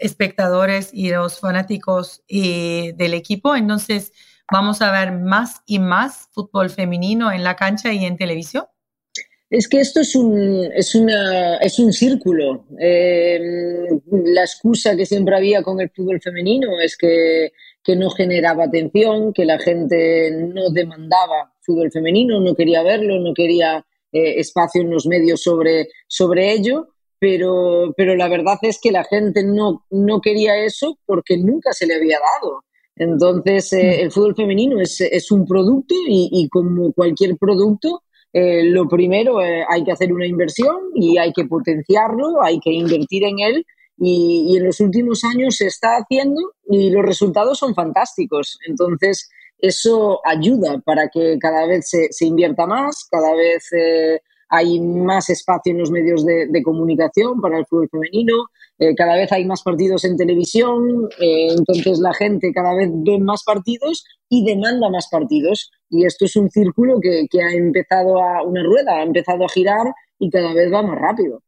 espectadores 0.00 0.90
y 0.92 1.10
los 1.10 1.38
fanáticos 1.38 2.24
eh, 2.26 2.94
del 2.96 3.14
equipo. 3.14 3.54
Entonces 3.54 4.10
vamos 4.50 4.82
a 4.82 4.90
ver 4.92 5.12
más 5.12 5.62
y 5.66 5.78
más 5.78 6.28
fútbol 6.32 6.70
femenino 6.70 7.32
en 7.32 7.44
la 7.44 7.56
cancha 7.56 7.92
y 7.92 8.04
en 8.04 8.16
televisión. 8.16 8.64
Es 9.50 9.68
que 9.68 9.80
esto 9.80 10.00
es 10.00 10.14
un, 10.14 10.70
es 10.76 10.94
una, 10.94 11.56
es 11.56 11.80
un 11.80 11.92
círculo. 11.92 12.66
Eh, 12.78 13.88
la 14.12 14.42
excusa 14.42 14.96
que 14.96 15.04
siempre 15.04 15.34
había 15.34 15.62
con 15.62 15.80
el 15.80 15.90
fútbol 15.90 16.20
femenino 16.20 16.80
es 16.80 16.96
que, 16.96 17.50
que, 17.82 17.96
no 17.96 18.10
generaba 18.10 18.64
atención, 18.64 19.32
que 19.32 19.44
la 19.44 19.58
gente 19.58 20.30
no 20.30 20.70
demandaba 20.70 21.52
fútbol 21.62 21.90
femenino, 21.90 22.38
no 22.38 22.54
quería 22.54 22.84
verlo, 22.84 23.18
no 23.18 23.34
quería 23.34 23.84
eh, 24.12 24.38
espacio 24.38 24.82
en 24.82 24.90
los 24.90 25.06
medios 25.06 25.42
sobre, 25.42 25.88
sobre 26.06 26.52
ello, 26.52 26.94
pero, 27.18 27.92
pero 27.96 28.14
la 28.14 28.28
verdad 28.28 28.58
es 28.62 28.78
que 28.80 28.92
la 28.92 29.02
gente 29.02 29.42
no, 29.42 29.84
no 29.90 30.20
quería 30.20 30.64
eso 30.64 30.96
porque 31.06 31.36
nunca 31.36 31.72
se 31.72 31.86
le 31.86 31.94
había 31.94 32.18
dado. 32.18 32.64
Entonces, 33.00 33.72
eh, 33.72 33.96
mm. 33.96 34.04
el 34.04 34.12
fútbol 34.12 34.34
femenino 34.34 34.78
es, 34.78 35.00
es 35.00 35.32
un 35.32 35.46
producto 35.46 35.94
y, 36.06 36.28
y 36.30 36.48
como 36.50 36.92
cualquier 36.92 37.38
producto, 37.38 38.02
eh, 38.32 38.64
lo 38.64 38.86
primero, 38.88 39.40
eh, 39.40 39.64
hay 39.68 39.84
que 39.84 39.92
hacer 39.92 40.12
una 40.12 40.26
inversión 40.26 40.76
y 40.94 41.16
hay 41.16 41.32
que 41.32 41.46
potenciarlo, 41.46 42.42
hay 42.42 42.60
que 42.60 42.70
invertir 42.70 43.24
en 43.24 43.40
él 43.40 43.66
y, 43.96 44.56
en 44.56 44.64
los 44.66 44.80
últimos 44.80 45.24
años 45.24 45.56
se 45.56 45.66
está 45.66 45.96
haciendo 45.96 46.52
y 46.68 46.90
los 46.90 47.04
resultados 47.04 47.58
son 47.58 47.74
fantásticos. 47.74 48.58
Entonces, 48.68 49.30
eso 49.58 50.20
ayuda 50.24 50.78
para 50.84 51.08
que 51.08 51.38
cada 51.40 51.66
vez 51.66 51.88
se, 51.88 52.12
se 52.12 52.26
invierta 52.26 52.66
más, 52.66 53.06
cada 53.10 53.34
vez 53.34 53.72
eh, 53.72 54.20
hay 54.50 54.80
más 54.80 55.30
espacio 55.30 55.72
en 55.72 55.78
los 55.78 55.90
medios 55.90 56.24
de, 56.24 56.62
comunicación 56.62 57.40
para 57.40 57.58
el 57.58 57.66
fútbol 57.66 57.88
femenino, 57.88 58.34
eh, 58.78 58.94
cada 58.94 59.14
vez 59.14 59.30
hay 59.32 59.44
más 59.44 59.62
partidos 59.62 60.04
en 60.04 60.16
televisión, 60.16 61.08
eh, 61.20 61.54
entonces 61.56 62.00
la 62.00 62.12
gente 62.12 62.52
cada 62.52 62.74
vez 62.74 62.90
ve 62.92 63.18
más 63.18 63.44
partidos 63.44 64.04
y 64.28 64.44
demanda 64.44 64.90
más 64.90 65.08
partidos. 65.10 65.70
Y 65.88 66.04
esto 66.04 66.24
es 66.24 66.36
un 66.36 66.50
círculo 66.50 67.00
que, 67.00 67.26
que 67.30 67.42
ha 67.42 67.52
empezado 67.52 68.22
a 68.22 68.42
una 68.42 68.62
rueda, 68.62 68.96
ha 68.96 69.02
empezado 69.02 69.44
a 69.44 69.48
girar 69.48 69.86
y 70.18 70.30
cada 70.30 70.52
vez 70.52 70.72
va 70.72 70.82
más 70.82 70.98
rápido. 70.98 71.42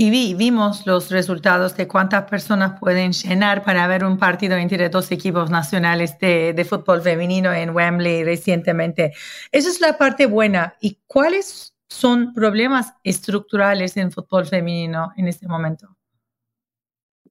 Y 0.00 0.10
vi, 0.10 0.34
vimos 0.34 0.86
los 0.86 1.10
resultados 1.10 1.76
de 1.76 1.88
cuántas 1.88 2.30
personas 2.30 2.78
pueden 2.78 3.10
llenar 3.10 3.64
para 3.64 3.84
ver 3.88 4.04
un 4.04 4.16
partido 4.16 4.56
entre 4.56 4.88
dos 4.90 5.10
equipos 5.10 5.50
nacionales 5.50 6.16
de, 6.20 6.52
de, 6.52 6.64
fútbol 6.64 7.02
femenino 7.02 7.52
en 7.52 7.70
Wembley 7.70 8.22
recientemente. 8.22 9.12
Esa 9.50 9.68
es 9.68 9.80
la 9.80 9.98
parte 9.98 10.26
buena. 10.26 10.76
¿Y 10.80 10.98
cuáles 11.08 11.74
son 11.88 12.32
problemas 12.32 12.94
estructurales 13.02 13.96
en 13.96 14.12
fútbol 14.12 14.46
femenino 14.46 15.10
en 15.16 15.26
este 15.26 15.48
momento? 15.48 15.88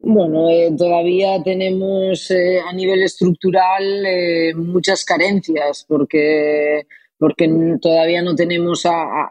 Bueno, 0.02 0.50
eh, 0.50 0.70
todavía 0.78 1.42
tenemos 1.42 2.30
eh, 2.32 2.60
a 2.60 2.74
nivel 2.74 3.02
estructural 3.02 4.06
eh, 4.06 4.54
muchas 4.56 5.06
carencias 5.06 5.86
porque, 5.88 6.86
porque 7.20 7.50
todavía 7.82 8.22
no 8.22 8.36
tenemos 8.36 8.86
a, 8.86 9.30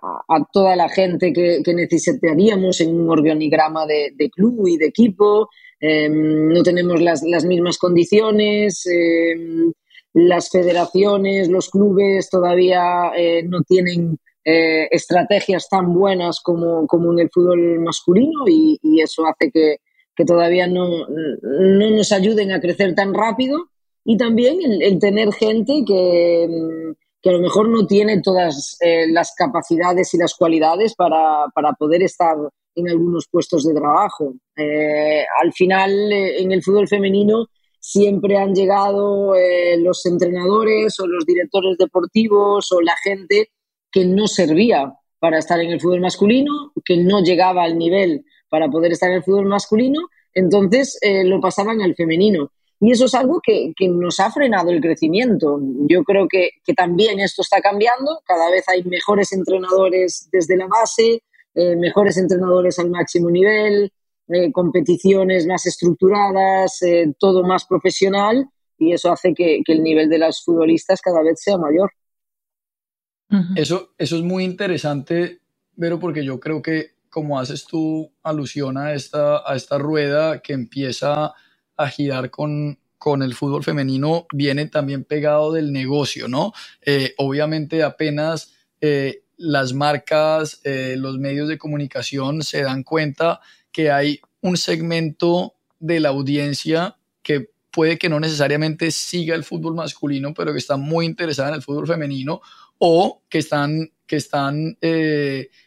toda 0.52 0.76
la 0.76 0.88
gente 0.88 1.32
que, 1.32 1.62
necesitaríamos 1.74 2.80
en 2.80 3.00
un 3.00 3.10
organigrama 3.10 3.86
de, 3.86 4.12
de 4.14 4.30
club 4.30 4.66
y 4.66 4.76
de 4.76 4.86
equipo, 4.86 5.48
em, 5.80 6.48
no 6.48 6.62
tenemos 6.62 7.00
las, 7.00 7.22
las 7.22 7.44
mismas 7.44 7.78
condiciones, 7.78 8.84
em, 8.86 9.72
las 10.14 10.50
federaciones, 10.50 11.48
los 11.48 11.68
clubes 11.70 12.30
todavía 12.30 13.12
no 13.44 13.62
tienen 13.62 14.18
eh, 14.48 14.86
estrategias 14.92 15.68
tan 15.68 15.92
buenas 15.92 16.38
como, 16.40 16.86
como, 16.86 17.12
en 17.12 17.18
el 17.18 17.30
fútbol 17.30 17.80
masculino 17.80 18.44
y, 18.46 18.78
eso 19.02 19.26
hace 19.26 19.50
que, 19.50 19.78
que 20.14 20.24
todavía 20.24 20.68
no, 20.68 21.08
no, 21.08 21.90
nos 21.90 22.12
ayuden 22.12 22.52
a 22.52 22.60
crecer 22.60 22.94
tan 22.94 23.12
rápido. 23.12 23.70
Y 24.04 24.16
también 24.16 24.60
el, 24.80 25.00
tener 25.00 25.32
gente 25.32 25.82
que, 25.84 26.46
que, 27.26 27.30
a 27.30 27.32
lo 27.32 27.40
mejor 27.40 27.68
no 27.68 27.86
tiene 27.86 28.20
todas 28.20 28.76
eh, 28.80 29.06
las 29.10 29.34
capacidades 29.36 30.14
y 30.14 30.18
las 30.18 30.34
cualidades 30.34 30.94
para, 30.94 31.46
para, 31.54 31.72
poder 31.72 32.02
estar 32.02 32.36
en 32.74 32.88
algunos 32.88 33.26
puestos 33.30 33.64
de 33.64 33.74
trabajo. 33.74 34.34
Eh, 34.56 35.24
al 35.42 35.52
final, 35.52 36.12
en 36.12 36.52
el 36.52 36.62
fútbol 36.62 36.88
femenino, 36.88 37.46
siempre 37.80 38.36
han 38.36 38.54
llegado 38.54 39.34
los 39.78 40.04
entrenadores 40.06 40.98
o 41.00 41.06
los 41.06 41.24
directores 41.24 41.76
deportivos 41.78 42.72
o 42.72 42.80
la 42.80 42.94
gente 43.02 43.50
que 43.90 44.04
no 44.04 44.26
servía 44.26 44.92
para 45.18 45.38
estar 45.38 45.60
en 45.60 45.70
el 45.70 45.80
fútbol 45.80 46.00
masculino, 46.00 46.72
que 46.84 46.96
no 46.96 47.22
llegaba 47.22 47.64
al 47.64 47.78
nivel 47.78 48.24
para 48.48 48.68
poder 48.68 48.92
estar 48.92 49.10
en 49.10 49.16
el 49.16 49.24
fútbol 49.24 49.46
masculino, 49.46 50.08
entonces 50.34 50.98
eh, 51.00 51.24
lo 51.24 51.40
pasaban 51.40 51.80
al 51.80 51.94
femenino. 51.94 52.52
Y 52.80 52.92
eso 52.92 53.06
es 53.06 53.14
algo 53.14 53.40
que, 53.42 53.72
que, 53.76 53.88
nos 53.88 54.20
ha 54.20 54.30
frenado 54.30 54.70
el 54.70 54.80
crecimiento. 54.80 55.58
Yo 55.88 56.04
creo 56.04 56.28
que, 56.28 56.50
que, 56.64 56.74
también 56.74 57.20
esto 57.20 57.42
está 57.42 57.60
cambiando, 57.60 58.20
cada 58.26 58.50
vez 58.50 58.68
hay 58.68 58.84
mejores 58.84 59.32
entrenadores 59.32 60.28
desde 60.30 60.56
la 60.56 60.66
base, 60.66 61.22
eh, 61.54 61.76
mejores 61.76 62.18
entrenadores 62.18 62.78
al 62.78 62.90
máximo 62.90 63.30
nivel, 63.30 63.90
eh, 64.28 64.52
competiciones 64.52 65.46
más 65.46 65.64
estructuradas, 65.66 66.82
eh, 66.82 67.14
todo 67.18 67.44
más 67.44 67.64
profesional 67.64 68.46
y 68.76 68.92
eso 68.92 69.10
hace 69.10 69.32
que, 69.32 69.60
que 69.64 69.72
el 69.72 69.82
nivel 69.82 70.08
de 70.08 70.18
las 70.18 70.44
futbolistas 70.44 71.00
cada 71.00 71.22
vez 71.22 71.40
sea 71.40 71.56
mayor. 71.56 71.90
Eso, 73.56 73.94
eso 73.98 74.16
es 74.16 74.22
muy 74.22 74.44
interesante, 74.44 75.40
pero 75.78 75.98
porque 75.98 76.24
yo 76.24 76.38
creo 76.38 76.60
que 76.60 76.96
como 77.08 77.38
haces 77.38 77.66
tú 77.66 78.12
alusión 78.22 78.76
a 78.76 78.92
esta, 78.92 79.50
a 79.50 79.56
esta 79.56 79.78
rueda 79.78 80.40
que 80.42 80.52
empieza 80.52 81.32
a 81.76 81.88
girar 81.88 82.30
con, 82.30 82.78
con 82.98 83.22
el 83.22 83.34
fútbol 83.34 83.62
femenino, 83.62 84.26
viene 84.32 84.66
también 84.66 85.04
pegado 85.04 85.52
del 85.52 85.72
negocio, 85.72 86.28
¿no? 86.28 86.52
Eh, 86.82 87.14
obviamente 87.18 87.82
apenas 87.82 88.54
eh, 88.80 89.22
las 89.36 89.72
marcas, 89.74 90.60
eh, 90.64 90.96
los 90.98 91.18
medios 91.18 91.48
de 91.48 91.58
comunicación 91.58 92.42
se 92.42 92.62
dan 92.62 92.82
cuenta 92.82 93.40
que 93.70 93.90
hay 93.90 94.20
un 94.40 94.56
segmento 94.56 95.54
de 95.78 96.00
la 96.00 96.08
audiencia 96.08 96.96
que 97.22 97.50
puede 97.70 97.98
que 97.98 98.08
no 98.08 98.18
necesariamente 98.18 98.90
siga 98.90 99.34
el 99.34 99.44
fútbol 99.44 99.74
masculino, 99.74 100.32
pero 100.32 100.52
que 100.52 100.58
está 100.58 100.76
muy 100.76 101.04
interesada 101.04 101.50
en 101.50 101.56
el 101.56 101.62
fútbol 101.62 101.86
femenino 101.86 102.40
o 102.78 103.22
que 103.28 103.38
están, 103.38 103.92
que 104.06 104.16
están 104.16 104.78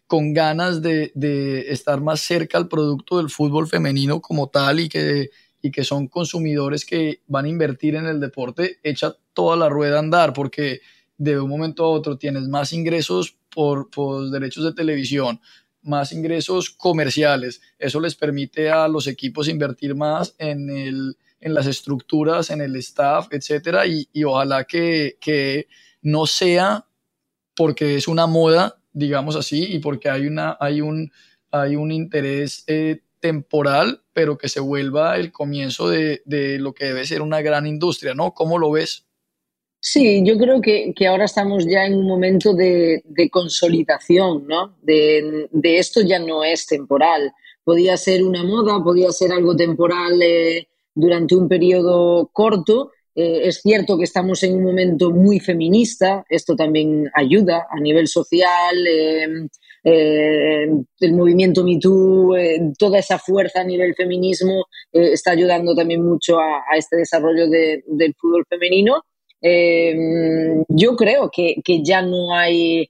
con 0.08 0.34
ganas 0.34 0.82
de, 0.82 1.12
de, 1.14 1.72
estar 1.72 2.02
más 2.02 2.22
cerca 2.22 2.58
al 2.58 2.68
producto 2.68 3.18
del 3.18 3.30
fútbol 3.30 3.68
femenino 3.68 4.20
como 4.22 4.48
tal 4.50 4.80
y 4.80 4.90
que, 4.90 5.30
y 5.62 5.72
que 5.72 5.84
son 5.84 6.08
consumidores 6.08 6.86
que 6.86 7.22
van 7.28 7.46
a 7.46 7.50
invertir 7.50 7.96
en 7.96 8.06
el 8.06 8.20
deporte, 8.20 8.80
echa 8.84 9.16
toda 9.34 9.56
la 9.58 9.70
rueda 9.70 9.98
a 9.98 10.00
andar 10.00 10.34
porque 10.34 10.82
de 11.18 11.40
un 11.40 11.50
momento 11.50 11.84
a 11.84 11.90
otro 11.90 12.18
tienes 12.18 12.48
más 12.48 12.72
ingresos 12.74 13.38
por, 13.54 13.90
por 13.90 14.30
derechos 14.30 14.64
de 14.64 14.74
televisión, 14.74 15.42
más 15.82 16.12
ingresos 16.12 16.70
comerciales. 16.70 17.62
Eso 17.78 18.00
les 18.00 18.16
permite 18.16 18.70
a 18.70 18.88
los 18.88 19.08
equipos 19.08 19.50
invertir 19.50 19.96
más 19.96 20.34
en, 20.38 20.70
el, 20.70 21.18
en 21.42 21.54
las 21.54 21.68
estructuras, 21.68 22.50
en 22.52 22.62
el 22.62 22.76
staff, 22.78 23.28
etcétera, 23.32 23.86
y, 23.86 24.08
y 24.14 24.24
ojalá 24.24 24.64
que, 24.64 25.18
que 25.20 25.68
no 26.02 26.26
sea 26.26 26.86
porque 27.56 27.96
es 27.96 28.08
una 28.08 28.26
moda, 28.26 28.82
digamos 28.94 29.36
así, 29.36 29.66
y 29.66 29.80
porque 29.80 30.10
hay, 30.10 30.26
una, 30.28 30.56
hay, 30.60 30.80
un, 30.80 31.12
hay 31.52 31.76
un 31.76 31.92
interés 31.92 32.64
eh, 32.68 33.02
temporal, 33.20 34.02
pero 34.14 34.38
que 34.38 34.50
se 34.50 34.60
vuelva 34.60 35.18
el 35.18 35.32
comienzo 35.32 35.90
de, 35.90 36.22
de, 36.26 36.58
lo 36.60 36.74
que 36.74 36.86
debe 36.86 37.06
ser 37.06 37.22
una 37.22 37.42
gran 37.42 37.68
industria, 37.68 38.14
¿no? 38.14 38.34
¿Cómo 38.34 38.58
lo 38.58 38.72
ves? 38.72 39.06
Sí, 39.82 40.22
yo 40.26 40.38
creo 40.38 40.62
que, 40.62 40.94
que 40.96 41.08
ahora 41.08 41.26
estamos 41.26 41.66
ya 41.66 41.86
en 41.86 41.96
un 41.96 42.06
momento 42.06 42.54
de, 42.54 43.02
de 43.06 43.30
consolidación, 43.30 44.46
¿no? 44.48 44.78
De, 44.82 45.48
de, 45.52 45.78
esto 45.78 46.02
ya 46.02 46.20
no 46.20 46.44
es 46.44 46.66
temporal. 46.66 47.32
Podía 47.64 47.96
ser 47.98 48.24
una 48.24 48.44
moda, 48.44 48.84
podía 48.84 49.12
ser 49.12 49.32
algo 49.32 49.56
temporal 49.56 50.22
eh, 50.22 50.68
durante 50.94 51.36
un 51.36 51.48
periodo 51.48 52.30
corto, 52.34 52.92
eh, 53.16 53.48
es 53.48 53.62
cierto 53.62 53.98
que 53.98 54.06
estamos 54.06 54.44
en 54.44 54.56
un 54.56 54.64
momento 54.64 55.12
muy 55.12 55.42
feminista, 55.42 56.24
esto 56.30 56.56
también 56.56 57.10
ayuda 57.14 57.68
a 57.70 57.80
nivel 57.82 58.08
social, 58.08 58.88
em, 58.88 59.50
eh, 59.84 60.68
el 61.00 61.14
movimiento 61.14 61.64
MeToo, 61.64 62.36
eh, 62.36 62.60
toda 62.78 63.00
esa 63.00 63.18
fuerza 63.18 63.62
a 63.62 63.64
nivel 63.64 63.96
feminismo 63.96 64.66
está 64.92 65.32
ayudando 65.32 65.76
también 65.76 66.04
mucho 66.04 66.40
a, 66.40 66.64
este 66.78 66.98
desarrollo 66.98 67.48
del 67.48 68.16
fútbol 68.18 68.46
femenino. 68.50 69.04
Em, 69.42 70.64
yo 70.68 70.96
creo 70.96 71.30
que, 71.32 71.56
que, 71.64 71.82
ya 71.84 72.02
no 72.02 72.34
hay 72.36 72.90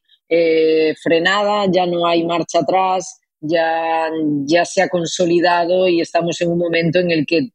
frenada, 1.01 1.65
ya 1.71 1.85
no 1.85 2.07
hay 2.07 2.23
marcha 2.25 2.59
atrás. 2.59 3.19
ya, 3.41 4.09
ya 4.45 4.65
se 4.65 4.81
ha 4.81 4.89
consolidado 4.89 5.87
y 5.87 6.01
estamos 6.01 6.41
en 6.41 6.51
un 6.51 6.57
momento 6.57 6.99
en 6.99 7.11
el 7.11 7.25
que 7.25 7.51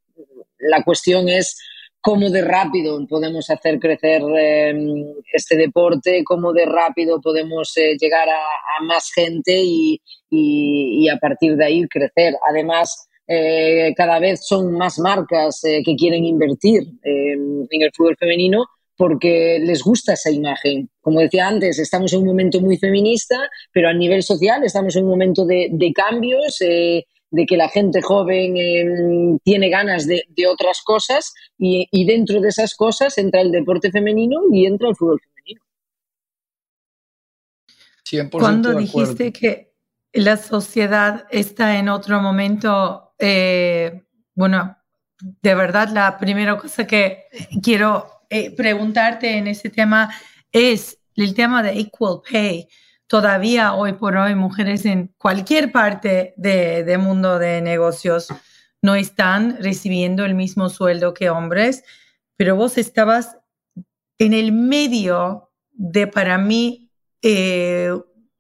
la 0.59 0.83
cuestión 0.83 1.29
es 1.29 1.57
cómo 2.05 2.29
de 2.29 2.43
rápido 2.43 3.07
podemos 3.07 3.49
hacer 3.49 3.79
crecer 3.79 4.21
em, 4.37 5.07
este 5.33 5.57
deporte, 5.57 6.23
cómo 6.23 6.53
de 6.53 6.67
rápido 6.67 7.19
podemos 7.19 7.75
eh, 7.79 7.97
llegar 7.99 8.29
a, 8.29 8.85
más 8.85 9.11
gente 9.11 9.63
y, 9.65 11.09
a 11.09 11.17
partir 11.17 11.57
de 11.57 11.65
ahí 11.65 11.89
crecer. 11.89 12.35
Además, 12.47 13.09
eh, 13.27 13.95
cada 13.97 14.19
vez 14.19 14.47
son 14.47 14.73
más 14.73 14.99
marcas 14.99 15.65
eh, 15.65 15.81
que 15.83 15.97
quieren 15.97 16.25
invertir 16.27 16.83
em, 17.03 17.67
en 17.71 17.83
el 17.83 17.91
fútbol 17.97 18.17
femenino 18.19 18.67
porque 18.99 19.59
les 19.63 19.83
gusta 19.83 20.13
esa 20.13 20.31
imagen. 20.31 20.91
Como 21.01 21.21
decía 21.21 21.49
antes, 21.49 21.79
estamos 21.79 22.13
en 22.13 22.21
un 22.21 22.27
momento 22.27 22.61
muy 22.61 22.77
feminista, 22.77 23.37
pero 23.73 23.89
a 23.89 23.95
nivel 23.95 24.23
social 24.23 24.63
estamos 24.63 24.95
en 24.97 25.05
un 25.05 25.11
momento 25.11 25.47
de 25.47 25.93
cambios 25.95 26.61
de 27.35 27.47
que 27.47 27.57
la 27.57 27.69
gente 27.69 28.01
joven 28.01 28.57
em, 28.57 29.39
tiene 29.41 29.69
ganas 29.69 30.07
de, 30.07 30.25
otras 30.49 30.83
cosas 30.83 31.35
y, 31.59 32.05
dentro 32.07 32.41
de 32.41 32.49
esas 32.49 32.75
cosas 32.77 33.19
entra 33.19 33.41
el 33.41 33.51
deporte 33.51 33.91
femenino 33.91 34.43
y 34.53 34.67
entra 34.67 34.89
el 34.89 34.97
fútbol 34.97 35.21
femenino. 35.21 35.61
Cuando 38.31 38.75
dijiste 38.75 39.33
que 39.33 39.73
la 40.13 40.37
sociedad 40.37 41.27
está 41.31 41.77
en 41.79 41.89
otro 41.89 42.21
momento, 42.21 43.15
eh, 43.19 44.05
bueno, 44.35 44.77
de 45.43 45.55
verdad 45.57 45.89
la 45.89 46.17
primera 46.19 46.57
cosa 46.57 46.87
que 46.87 47.25
quiero 47.63 48.07
eh, 48.31 48.53
preguntarte 48.53 49.39
en 49.39 49.49
ese 49.49 49.71
tema 49.71 50.15
es 50.53 50.99
el 51.17 51.35
tema 51.35 51.65
de 51.65 51.81
equal 51.81 52.21
pay 52.31 52.69
todavía 53.07 53.75
hoy 53.75 53.95
por 53.95 54.17
hoy 54.17 54.35
mujeres 54.35 54.85
en 54.87 55.15
cualquier 55.19 55.73
parte 55.73 56.35
del 56.37 56.85
de 56.85 56.99
mundo 56.99 57.39
de 57.39 57.61
negocios 57.61 58.29
no 58.83 58.95
están 58.95 59.57
recibiendo 59.63 60.25
el 60.25 60.35
mismo 60.35 60.69
sueldo 60.69 61.15
que 61.15 61.31
hombres, 61.31 61.85
pero 62.37 62.57
vos 62.57 62.77
estabas 62.77 63.39
en 64.19 64.33
el 64.33 64.53
medio 64.53 65.51
de, 65.73 66.07
para 66.07 66.39
mí, 66.39 66.91
eh, 67.23 67.91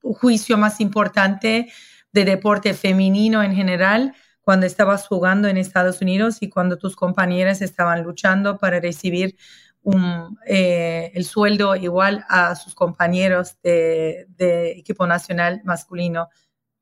juicio 0.02 0.58
más 0.58 0.80
importante 0.80 1.72
de 2.12 2.24
deporte 2.24 2.74
femenino 2.74 3.42
en 3.42 3.54
general, 3.54 4.14
cuando 4.42 4.66
estabas 4.66 5.06
jugando 5.08 5.48
en 5.48 5.56
Estados 5.56 6.02
Unidos 6.02 6.42
y 6.42 6.50
cuando 6.50 6.76
tus 6.76 6.94
compañeras 6.94 7.62
estaban 7.62 8.02
luchando 8.02 8.58
para 8.58 8.78
recibir 8.78 9.36
eh, 10.46 11.12
el 11.14 11.24
sueldo 11.24 11.76
igual 11.76 12.24
a 12.28 12.54
sus 12.54 12.74
compañeros 12.74 13.56
de, 13.62 14.26
equipo 14.76 15.06
nacional 15.06 15.60
masculino. 15.64 16.28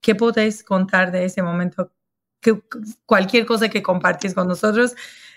¿Qué 0.01 0.15
podés 0.15 0.63
contar 0.63 1.11
de 1.11 1.25
ese 1.25 1.43
momento? 1.43 1.93
Que, 2.41 2.61
cualquier 3.07 3.47
cosa 3.47 3.69
que 3.69 3.83
compartís 3.83 4.35
con 4.35 4.49
nosotros, 4.49 4.95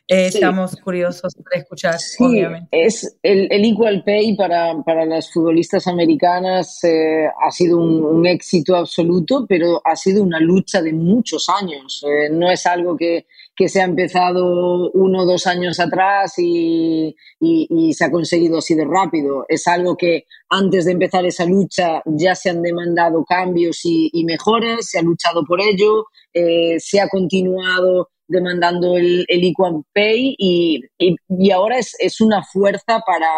eh, 0.08 0.28
estamos 0.28 0.76
curiosos 0.76 1.34
de 1.34 1.60
escuchar, 1.60 1.96
obviamente. 2.20 2.68
Es 2.72 3.18
el, 3.24 3.48
el, 3.52 3.66
Equal 3.66 4.04
Pay 4.04 4.36
para, 4.36 4.76
para 4.84 5.04
las 5.06 5.32
futbolistas 5.32 5.88
americanas 5.88 6.84
eh, 6.84 7.28
ha 7.44 7.52
sido 7.52 7.80
un, 7.80 8.26
éxito 8.28 8.76
absoluto, 8.76 9.46
pero 9.48 9.82
ha 9.84 9.96
sido 9.96 10.24
una 10.24 10.40
lucha 10.40 10.82
de 10.82 10.94
muchos 10.94 11.48
años. 11.50 12.04
no 12.32 12.52
es 12.52 12.66
algo 12.68 12.96
que, 12.96 13.26
que 13.56 13.70
se 13.70 13.82
ha 13.82 13.86
empezado 13.86 14.92
uno 14.92 15.24
o 15.24 15.26
dos 15.26 15.48
años 15.48 15.80
atrás 15.80 16.34
y, 16.38 17.16
se 17.94 18.06
ha 18.06 18.12
conseguido 18.12 18.58
así 18.58 18.76
de 18.76 18.86
rápido. 18.86 19.46
Es 19.48 19.68
algo 19.68 19.96
que 19.96 20.26
antes 20.50 20.86
de 20.86 20.92
empezar 20.92 21.26
esa 21.26 21.46
lucha 21.46 22.02
ya 22.06 22.36
se 22.36 22.50
han 22.50 22.62
demandado 22.62 23.24
cambios 23.24 23.80
y, 23.84 24.24
mejoras, 24.26 24.88
se 24.90 25.00
ha 25.00 25.02
luchado 25.02 25.44
por 25.46 25.62
ello, 25.62 26.08
eh, 26.34 26.80
se 26.80 27.00
ha 27.00 27.08
continuado 27.08 28.10
demandando 28.28 28.98
el, 28.98 29.26
el 29.28 29.44
Equal 29.44 29.84
Pay 29.94 30.36
y, 30.38 30.82
ahora 31.52 31.78
es, 31.78 31.96
es, 32.00 32.20
una 32.22 32.44
fuerza 32.44 33.02
para, 33.06 33.30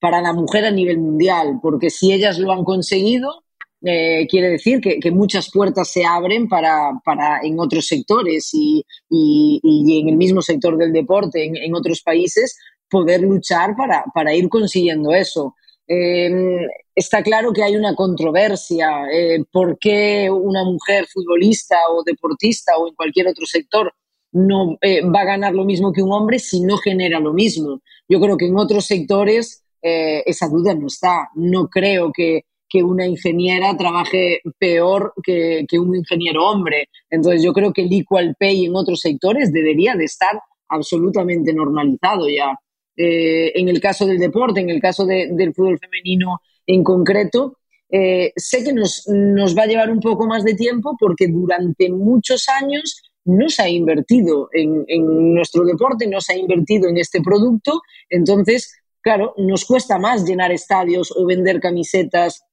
para 0.00 0.22
la 0.22 0.32
mujer 0.32 0.64
a 0.64 0.70
nivel 0.70 0.98
mundial, 0.98 1.58
porque 1.62 1.90
si 1.90 2.12
ellas 2.12 2.38
lo 2.38 2.52
han 2.52 2.64
conseguido, 2.64 3.43
eh, 3.86 4.26
quiere 4.30 4.48
decir 4.48 4.80
que, 4.80 5.10
muchas 5.10 5.50
puertas 5.50 5.88
se 5.88 6.06
abren 6.06 6.48
para, 6.48 6.92
para 7.04 7.40
en 7.42 7.60
otros 7.60 7.86
sectores 7.86 8.48
y, 8.54 8.82
y, 9.10 10.00
en 10.00 10.08
el 10.08 10.16
mismo 10.16 10.40
sector 10.40 10.78
del 10.78 10.92
deporte, 10.92 11.44
en, 11.44 11.74
otros 11.74 12.00
países, 12.00 12.56
poder 12.88 13.20
luchar 13.20 13.76
para, 13.76 14.04
para 14.14 14.34
ir 14.34 14.48
consiguiendo 14.48 15.12
eso. 15.12 15.54
Em, 15.86 16.66
está 16.94 17.22
claro 17.22 17.52
que 17.52 17.62
hay 17.62 17.76
una 17.76 17.94
controversia. 17.94 19.06
Eh, 19.12 19.44
¿Por 19.52 19.78
qué 19.78 20.30
una 20.30 20.64
mujer 20.64 21.06
futbolista 21.06 21.76
o 21.90 22.02
deportista 22.04 22.78
o 22.78 22.88
en 22.88 22.94
cualquier 22.94 23.28
otro 23.28 23.44
sector 23.44 23.92
no 24.32 24.78
eh, 24.80 25.02
va 25.02 25.20
a 25.20 25.24
ganar 25.26 25.54
lo 25.54 25.64
mismo 25.64 25.92
que 25.92 26.02
un 26.02 26.12
hombre 26.12 26.38
si 26.38 26.60
no 26.62 26.78
genera 26.78 27.20
lo 27.20 27.34
mismo? 27.34 27.82
Yo 28.08 28.18
creo 28.18 28.38
que 28.38 28.46
en 28.46 28.56
otros 28.56 28.86
sectores 28.86 29.60
esa 29.86 30.48
duda 30.48 30.74
no 30.74 30.86
está. 30.86 31.28
No 31.34 31.68
creo 31.68 32.10
que, 32.10 32.46
que 32.74 32.82
una 32.82 33.06
ingeniera 33.06 33.76
trabaje 33.76 34.40
peor 34.58 35.14
que, 35.22 35.64
un 35.78 35.94
ingeniero 35.94 36.44
hombre. 36.44 36.88
Entonces 37.08 37.40
yo 37.40 37.52
creo 37.52 37.72
que 37.72 37.82
el 37.82 37.92
equal 37.92 38.34
pay 38.36 38.64
en 38.64 38.74
otros 38.74 38.98
sectores 38.98 39.52
debería 39.52 39.94
de 39.94 40.06
estar 40.06 40.40
absolutamente 40.68 41.54
normalizado 41.54 42.28
ya. 42.28 42.58
Eh, 42.96 43.52
en 43.54 43.68
el 43.68 43.80
caso 43.80 44.06
del 44.06 44.18
deporte, 44.18 44.58
en 44.58 44.70
el 44.70 44.80
caso 44.80 45.06
del 45.06 45.54
fútbol 45.54 45.78
femenino 45.78 46.40
en 46.66 46.82
concreto, 46.82 47.58
eh, 47.88 48.32
sé 48.34 48.64
que 48.64 48.72
nos, 48.72 49.04
va 49.06 49.62
a 49.62 49.66
llevar 49.66 49.88
un 49.92 50.00
poco 50.00 50.26
más 50.26 50.42
de 50.42 50.54
tiempo 50.54 50.96
porque 50.98 51.28
durante 51.28 51.88
muchos 51.90 52.48
años 52.60 53.02
no 53.24 53.48
se 53.50 53.62
ha 53.62 53.68
invertido 53.68 54.48
en, 54.52 54.84
en, 54.88 55.32
nuestro 55.32 55.64
deporte, 55.64 56.08
no 56.08 56.20
se 56.20 56.32
ha 56.32 56.36
invertido 56.36 56.88
en 56.88 56.98
este 56.98 57.20
producto. 57.22 57.82
Entonces, 58.10 58.74
claro, 59.00 59.32
nos 59.36 59.64
cuesta 59.64 60.00
más 60.00 60.24
llenar 60.24 60.50
estadios 60.50 61.14
o 61.16 61.24
vender 61.24 61.60
camisetas 61.60 62.44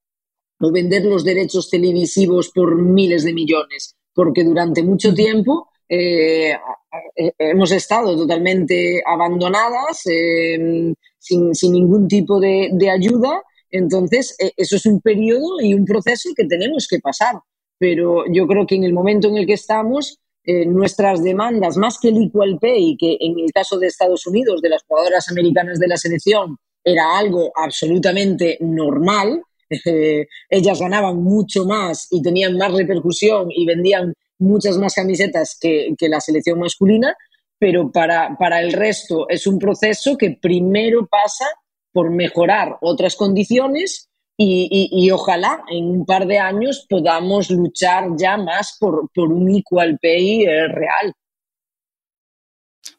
o 0.62 0.72
vender 0.72 1.06
los 1.06 1.24
derechos 1.24 1.70
televisivos 1.70 2.52
por 2.54 2.76
miles 2.82 3.24
de 3.24 3.34
millones, 3.34 3.96
porque 4.14 4.44
durante 4.44 4.84
mucho 4.84 5.14
tiempo 5.14 5.70
eh, 5.90 6.54
eh, 7.16 7.34
hemos 7.38 7.72
estado 7.72 8.16
totalmente 8.16 9.02
abandonadas, 9.06 10.04
em, 10.06 10.94
sin, 11.20 11.52
ningún 11.72 12.08
tipo 12.08 12.40
de, 12.40 12.90
ayuda. 12.90 13.42
Entonces, 13.70 14.36
e, 14.40 14.54
eso 14.56 14.76
es 14.78 14.86
un 14.86 15.02
periodo 15.02 15.60
y 15.62 15.74
un 15.74 15.86
proceso 15.86 16.30
que 16.36 16.46
tenemos 16.46 16.88
que 16.88 17.00
pasar. 17.00 17.36
Pero 17.78 18.24
yo 18.32 18.48
creo 18.48 18.66
que 18.66 18.76
en 18.76 18.84
el 18.84 18.94
momento 18.94 19.28
en 19.28 19.38
el 19.38 19.46
que 19.46 19.54
estamos, 19.54 20.20
eh, 20.44 20.66
nuestras 20.66 21.24
demandas, 21.24 21.78
más 21.78 22.00
que 22.00 22.10
el 22.10 22.24
equal 22.24 22.58
pay, 22.60 22.96
que 22.98 23.18
en 23.20 23.40
el 23.40 23.52
caso 23.52 23.78
de 23.78 23.88
Estados 23.88 24.26
Unidos, 24.28 24.62
de 24.62 24.70
las 24.70 24.84
jugadoras 24.84 25.30
americanas 25.30 25.80
de 25.80 25.88
la 25.88 25.98
selección, 25.98 26.58
era 26.84 27.18
algo 27.18 27.52
absolutamente 27.56 28.58
normal, 28.62 29.44
ellas 30.50 30.80
ganaban 30.80 31.24
mucho 31.24 31.66
más 31.66 32.08
y 32.12 32.22
tenían 32.22 32.58
más 32.58 32.74
repercusión 32.74 33.48
y 33.50 33.66
vendían 33.66 34.14
muchas 34.40 34.78
más 34.78 34.94
camisetas 34.94 35.58
que, 35.60 35.96
la 36.02 36.20
selección 36.20 36.60
masculina, 36.60 37.16
pero 37.60 37.92
para, 37.92 38.36
para 38.38 38.60
el 38.62 38.74
resto 38.74 39.28
es 39.30 39.48
un 39.48 39.60
proceso 39.60 40.18
que 40.18 40.38
primero 40.42 41.08
pasa 41.08 41.46
por 41.94 42.10
mejorar 42.10 42.78
otras 42.82 43.16
condiciones 43.16 44.10
y, 44.44 45.12
ojalá 45.12 45.64
en 45.70 45.86
un 45.86 46.06
par 46.06 46.26
de 46.26 46.40
años 46.40 46.86
podamos 46.90 47.52
luchar 47.52 48.10
ya 48.18 48.38
más 48.38 48.78
por, 48.80 49.08
un 49.16 49.56
equal 49.56 50.00
pay 50.02 50.44
eh, 50.44 50.68
real. 50.68 51.14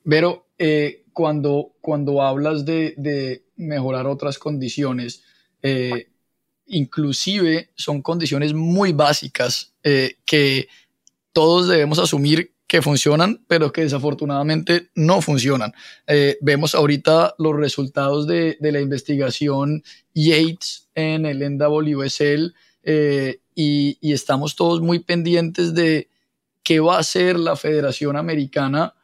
Pero 0.04 0.46
eh, 0.58 1.04
cuando, 1.12 1.74
cuando 1.80 2.22
hablas 2.22 2.64
de, 2.64 3.44
mejorar 3.56 4.06
otras 4.06 4.38
condiciones, 4.38 5.24
eh, 5.62 6.12
inclusive 6.66 7.70
son 7.75 8.03
condiciones 8.03 8.55
muy 8.55 8.92
básicas 8.92 9.72
eh, 9.83 10.16
que 10.25 10.68
todos 11.33 11.68
debemos 11.68 11.98
asumir 11.98 12.53
que 12.66 12.81
funcionan, 12.81 13.44
pero 13.48 13.71
que 13.71 13.83
desafortunadamente 13.83 14.88
no 14.94 15.21
funcionan. 15.21 15.75
Eh, 16.06 16.38
vemos 16.40 16.75
ahorita 16.75 17.35
los 17.38 17.54
resultados 17.54 18.27
de, 18.27 18.56
la 18.60 18.81
investigación 18.81 19.83
Yates 20.15 20.88
en 20.94 21.27
el 21.27 21.40
NWSL 21.58 22.54
eh, 22.83 23.40
y, 23.54 23.98
y, 24.00 24.13
estamos 24.13 24.56
todos 24.56 24.81
muy 24.81 25.00
pendientes 25.00 25.75
de 25.75 26.08
qué 26.63 26.81
va 26.81 26.96
a 26.96 27.00
hacer 27.00 27.38
la 27.38 27.56
Federación 27.56 28.17
Americana 28.17 28.94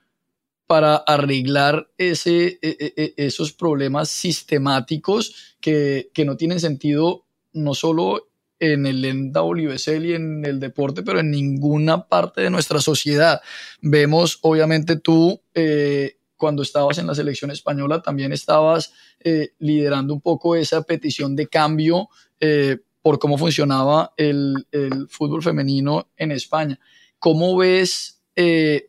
para 0.66 0.96
arreglar 0.96 1.90
ese, 1.96 2.58
e, 2.60 2.76
e, 2.78 2.92
e, 2.96 3.14
esos 3.16 3.52
problemas 3.52 4.10
sistemáticos 4.10 5.56
que, 5.60 6.10
que 6.12 6.24
no 6.24 6.36
tienen 6.36 6.60
sentido 6.60 7.24
no 7.58 7.74
solo 7.74 8.28
en 8.60 8.86
el 8.86 9.32
NWSL 9.32 10.06
y 10.06 10.14
en 10.14 10.44
el 10.44 10.60
deporte, 10.60 11.02
pero 11.02 11.20
en 11.20 11.30
ninguna 11.30 12.06
parte 12.08 12.40
de 12.40 12.50
nuestra 12.50 12.80
sociedad. 12.80 13.40
Vemos, 13.80 14.38
obviamente, 14.42 14.96
tú 14.96 15.40
eh, 15.54 16.16
cuando 16.36 16.62
estabas 16.62 16.98
en 16.98 17.06
la 17.06 17.14
selección 17.14 17.50
española 17.50 18.02
también 18.02 18.32
estabas 18.32 18.92
eh, 19.20 19.50
liderando 19.58 20.14
un 20.14 20.20
poco 20.20 20.56
esa 20.56 20.82
petición 20.82 21.36
de 21.36 21.48
cambio, 21.48 22.08
eh, 22.40 22.78
por 23.02 23.18
cómo 23.18 23.38
funcionaba 23.38 24.12
el, 24.16 24.66
fútbol 25.08 25.42
femenino 25.42 26.10
en 26.16 26.32
España. 26.32 26.78
¿Cómo 27.18 27.56
ves, 27.56 28.16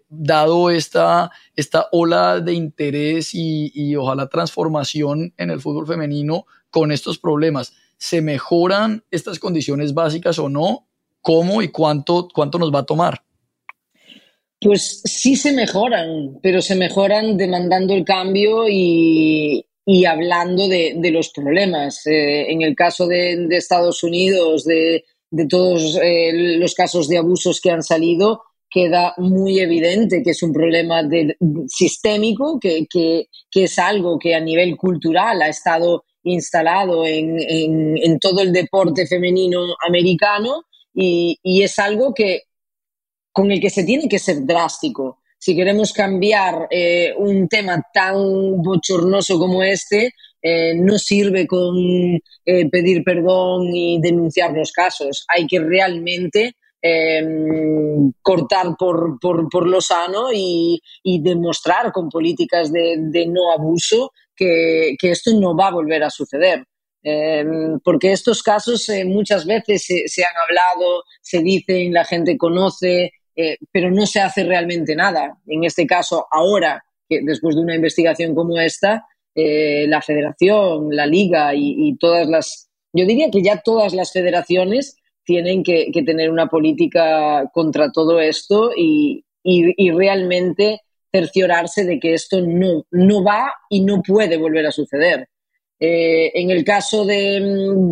dado 0.09 0.70
esta, 0.70 1.32
esta 1.55 1.88
ola 1.91 2.39
de 2.39 2.53
interés 2.53 3.34
y, 3.34 3.72
y 3.74 3.95
ojalá 3.95 4.28
transformación 4.28 5.34
en 5.38 5.49
el 5.49 5.59
fútbol 5.59 5.88
femenino 5.88 6.45
con 6.70 6.91
estos 6.91 7.17
problemas? 7.17 7.74
¿Se 8.00 8.22
mejoran 8.22 9.04
estas 9.12 9.38
condiciones 9.38 9.93
básicas 9.93 10.39
o 10.39 10.50
no? 10.50 10.88
¿Cómo 11.22 11.62
y 11.62 11.68
cuánto, 11.68 12.30
cuánto 12.34 12.58
nos 12.58 12.74
va 12.74 12.80
a 12.80 12.86
tomar? 12.86 13.22
Pues 14.62 15.02
sí 15.04 15.36
se 15.36 15.52
mejoran, 15.52 16.39
pero 16.41 16.62
se 16.62 16.76
mejoran 16.76 17.38
demandando 17.38 17.93
el 17.93 18.06
cambio 18.06 18.68
y, 18.68 19.66
y 19.86 20.06
hablando 20.06 20.68
de, 20.68 20.95
de, 20.97 21.12
los 21.12 21.30
problemas. 21.30 22.08
Eh, 22.08 22.52
en 22.52 22.62
el 22.62 22.76
caso 22.76 23.06
de, 23.06 23.47
de 23.47 23.58
Estados 23.58 24.04
Unidos, 24.04 24.64
de, 24.64 25.04
de 25.30 25.45
todos 25.47 25.97
eh, 26.02 26.58
los 26.58 26.74
casos 26.74 27.08
de 27.08 27.18
abusos 27.18 27.62
que 27.62 27.72
han 27.72 27.84
salido, 27.84 28.43
queda 28.70 29.14
muy 29.18 29.60
evidente 29.60 30.22
que 30.24 30.32
es 30.32 30.43
un 30.43 30.54
problema 30.54 31.02
sistémico, 31.68 32.60
que, 32.60 32.86
que, 32.89 33.28
que, 33.50 33.64
es 33.64 33.80
algo 33.80 34.20
que 34.20 34.36
a 34.36 34.39
nivel 34.39 34.78
cultural 34.78 35.41
ha 35.41 35.50
estado 35.50 36.04
instalado 36.30 37.05
en, 37.05 37.38
en, 37.39 37.97
en 37.97 38.19
todo 38.19 38.41
el 38.41 38.53
deporte 38.53 39.07
femenino 39.07 39.59
americano 39.88 40.63
y, 40.93 41.38
y 41.43 41.63
es 41.63 41.80
algo 41.80 42.13
que 42.13 42.43
con 43.32 43.51
el 43.51 43.59
que 43.61 43.69
se 43.69 43.84
tiene 43.84 44.09
que 44.09 44.19
ser 44.19 44.45
drástico. 44.45 45.19
Si 45.38 45.55
queremos 45.55 45.93
cambiar 45.93 46.67
eh, 46.69 47.13
un 47.17 47.47
tema 47.47 47.82
tan 47.93 48.61
bochornoso 48.61 49.39
como 49.39 49.63
este, 49.63 50.13
eh, 50.41 50.73
no 50.75 50.97
sirve 50.97 51.47
con 51.47 51.75
eh, 51.77 52.69
pedir 52.69 53.03
perdón 53.03 53.73
y 53.73 53.99
denunciar 54.01 54.51
los 54.53 54.71
casos. 54.71 55.25
Hay 55.27 55.47
que 55.47 55.59
realmente 55.59 56.55
eh, 56.82 57.21
cortar 58.21 58.75
por, 58.77 59.19
por, 59.19 59.49
por, 59.49 59.67
lo 59.67 59.82
sano 59.82 60.32
y, 60.34 60.82
y 61.03 61.21
demostrar 61.21 61.91
con 61.91 62.09
políticas 62.09 62.71
de, 62.71 62.95
de 62.97 63.27
no 63.27 63.51
abuso 63.51 64.11
que, 64.39 64.95
que, 64.97 65.11
esto 65.11 65.31
no 65.33 65.55
va 65.55 65.67
a 65.67 65.73
volver 65.73 66.03
a 66.03 66.09
suceder. 66.09 66.63
Eh, 67.03 67.45
porque 67.83 68.11
estos 68.11 68.41
casos 68.43 68.87
eh, 68.89 69.05
muchas 69.05 69.45
veces 69.45 69.85
se, 69.85 70.07
se, 70.07 70.23
han 70.23 70.35
hablado, 70.35 71.03
se 71.21 71.41
dicen, 71.41 71.93
la 71.93 72.05
gente 72.05 72.37
conoce, 72.37 73.11
eh, 73.35 73.57
pero 73.71 73.91
no 73.91 74.05
se 74.05 74.21
hace 74.21 74.43
realmente 74.43 74.95
nada. 74.95 75.37
En 75.47 75.63
este 75.63 75.85
caso, 75.85 76.25
ahora, 76.31 76.83
que 77.07 77.21
después 77.21 77.55
de 77.55 77.61
una 77.61 77.75
investigación 77.75 78.35
como 78.35 78.57
esta, 78.59 79.05
eh, 79.35 79.85
la 79.87 80.01
federación, 80.01 80.89
la 80.95 81.05
liga 81.05 81.53
y, 81.53 81.75
y, 81.77 81.97
todas 81.97 82.27
las, 82.27 82.69
yo 82.93 83.05
diría 83.05 83.29
que 83.31 83.41
ya 83.41 83.61
todas 83.61 83.93
las 83.93 84.11
federaciones 84.11 84.97
tienen 85.23 85.63
que, 85.63 85.91
que 85.93 86.03
tener 86.03 86.31
una 86.31 86.47
política 86.47 87.49
contra 87.53 87.91
todo 87.91 88.19
esto 88.19 88.71
y, 88.75 89.23
y, 89.43 89.73
y, 89.77 89.91
realmente 89.91 90.81
cerciorarse 91.12 91.86
de 91.86 91.99
que 91.99 92.14
esto 92.14 92.41
no, 92.41 92.86
no 92.91 93.24
va 93.24 93.51
y 93.70 93.82
no 93.82 94.01
puede 94.01 94.38
volver 94.38 94.66
a 94.66 94.72
suceder. 94.72 95.28
Eh, 95.80 96.32
en 96.34 96.49
el 96.49 96.66
caso 96.66 97.05
de, 97.05 97.39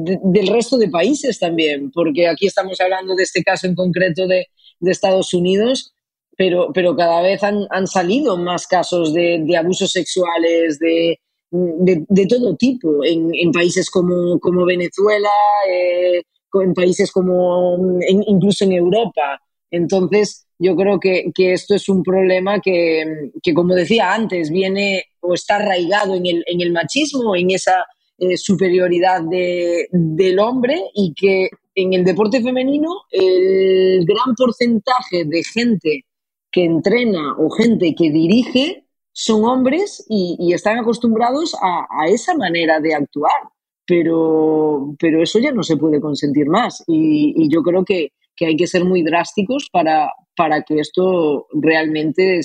de, 0.03 0.19
del 0.21 0.47
resto 0.47 0.77
de 0.77 0.89
países 0.89 1.39
también, 1.39 1.89
porque 1.91 2.27
aquí 2.27 2.45
estamos 2.45 2.81
hablando 2.81 3.15
de 3.15 3.23
este 3.23 3.43
caso 3.43 3.65
en 3.65 3.75
concreto 3.75 4.27
de, 4.27 4.47
de 4.79 4.91
Estados 4.91 5.33
Unidos, 5.33 5.93
pero, 6.35 6.71
pero 6.73 6.95
cada 6.95 7.21
vez 7.21 7.43
han, 7.43 7.65
han 7.69 7.87
salido 7.87 8.37
más 8.37 8.67
casos 8.67 9.13
de, 9.13 9.41
de 9.43 9.57
abusos 9.57 9.91
sexuales, 9.91 10.79
de, 10.79 11.19
de, 11.49 12.27
todo 12.27 12.55
tipo, 12.55 13.03
en, 13.03 13.31
en, 13.33 13.51
países 13.51 13.89
como, 13.89 14.37
como 14.39 14.65
Venezuela, 14.65 15.29
eh, 15.71 16.21
en 16.53 16.73
países 16.73 17.11
como 17.11 17.99
incluso 18.09 18.65
en 18.65 18.73
Europa. 18.73 19.41
Entonces, 19.71 20.47
yo 20.59 20.75
creo 20.75 20.99
que, 20.99 21.31
que 21.33 21.53
esto 21.53 21.75
es 21.75 21.87
un 21.89 22.03
problema 22.03 22.59
que, 22.59 23.31
que, 23.43 23.53
como 23.53 23.75
decía 23.75 24.13
antes, 24.13 24.49
viene 24.49 25.05
o 25.19 25.33
está 25.33 25.57
arraigado 25.57 26.15
en 26.15 26.25
el, 26.25 26.43
en 26.47 26.61
el 26.61 26.71
machismo, 26.71 27.35
en 27.35 27.51
esa 27.51 27.85
eh, 28.17 28.37
superioridad 28.37 29.21
de, 29.21 29.87
del 29.91 30.39
hombre 30.39 30.81
y 30.95 31.13
que 31.13 31.49
en 31.75 31.93
el 31.93 32.03
deporte 32.03 32.41
femenino 32.41 32.89
el 33.11 34.03
gran 34.05 34.33
porcentaje 34.35 35.25
de 35.25 35.43
gente 35.43 36.05
que 36.51 36.63
entrena 36.63 37.35
o 37.37 37.51
gente 37.51 37.93
que 37.93 38.09
dirige 38.09 38.85
son 39.11 39.45
hombres 39.45 40.03
y, 40.09 40.51
están 40.53 40.79
acostumbrados 40.79 41.55
a, 41.61 41.87
a, 41.89 42.07
esa 42.07 42.35
manera 42.35 42.79
de 42.79 42.95
actuar, 42.95 43.49
pero, 43.85 44.95
pero 44.99 45.21
eso 45.21 45.37
ya 45.37 45.51
no 45.51 45.61
se 45.61 45.77
puede 45.77 45.99
consentir 45.99 46.47
más. 46.47 46.83
Y 46.87 47.47
yo 47.49 47.61
creo 47.61 47.83
que, 47.83 48.13
que, 48.37 48.45
hay 48.45 48.55
que 48.55 48.67
ser 48.67 48.85
muy 48.85 49.03
drásticos 49.03 49.67
para, 49.71 50.13
para 50.35 50.61
que 50.61 50.79
esto 50.79 51.47
realmente 51.51 52.39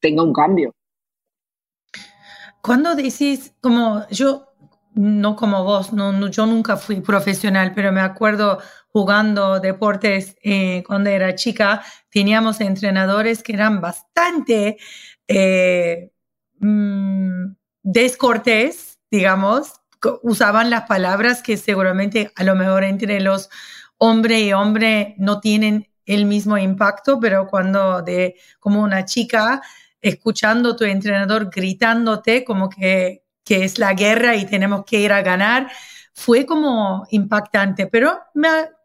tenga 0.00 0.22
un 0.22 0.32
cambio. 0.32 0.74
Cuando 2.62 2.94
decís, 2.94 3.54
como 3.60 4.06
yo 4.10 4.48
no 4.94 5.36
como 5.36 5.62
vos, 5.62 5.92
no, 5.92 6.12
no, 6.12 6.28
yo 6.28 6.44
nunca 6.46 6.76
fui 6.76 7.00
profesional, 7.00 7.72
pero 7.74 7.92
me 7.92 8.00
acuerdo 8.00 8.58
jugando 8.88 9.60
deportes 9.60 10.36
eh, 10.42 10.82
cuando 10.86 11.10
era 11.10 11.36
chica, 11.36 11.82
teníamos 12.10 12.60
entrenadores 12.60 13.44
que 13.44 13.52
eran 13.52 13.80
bastante 13.80 14.76
eh, 15.28 16.10
mmm, 16.58 17.52
descortés, 17.82 18.98
digamos, 19.10 19.74
usaban 20.22 20.70
las 20.70 20.88
palabras 20.88 21.42
que 21.42 21.56
seguramente 21.56 22.32
a 22.34 22.44
lo 22.44 22.54
mejor 22.56 22.82
entre 22.84 23.20
los 23.20 23.50
hombre 23.98 24.40
y 24.40 24.52
hombre 24.52 25.14
no 25.18 25.40
tienen 25.40 25.88
el 26.06 26.24
mismo 26.24 26.56
impacto, 26.56 27.20
pero 27.20 27.46
cuando 27.46 28.02
de 28.02 28.36
como 28.58 28.82
una 28.82 29.04
chica 29.04 29.60
escuchando 30.00 30.76
tu 30.76 30.84
entrenador 30.84 31.50
gritándote 31.50 32.44
como 32.44 32.68
que 32.68 33.24
que 33.48 33.64
es 33.64 33.78
la 33.78 33.94
guerra 33.94 34.36
y 34.36 34.44
tenemos 34.44 34.84
que 34.84 35.00
ir 35.00 35.10
a 35.10 35.22
ganar, 35.22 35.70
fue 36.12 36.44
como 36.44 37.06
impactante, 37.10 37.86
pero 37.86 38.20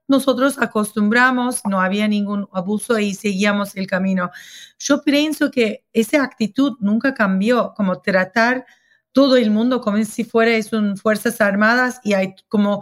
nosotros 0.07 0.57
acostumbramos, 0.57 1.64
no 1.66 1.82
había 1.82 2.07
ningún 2.07 2.47
abuso 2.53 2.97
y 2.97 3.14
seguíamos 3.14 3.76
el 3.76 3.88
camino. 3.88 4.32
Yo 4.80 5.01
pienso 5.03 5.51
que 5.51 5.84
esa 5.91 6.24
actitud 6.24 6.78
nunca 6.80 7.14
cambió, 7.14 7.74
como 7.76 7.99
tratar 7.99 8.66
todo 9.11 9.36
el 9.36 9.51
mundo 9.51 9.82
como 9.82 10.01
si 10.05 10.24
fuera 10.24 10.61
son 10.64 10.95
fuerzas 10.95 11.41
armadas 11.41 11.99
y 12.01 12.14
hay 12.14 12.34
como 12.47 12.82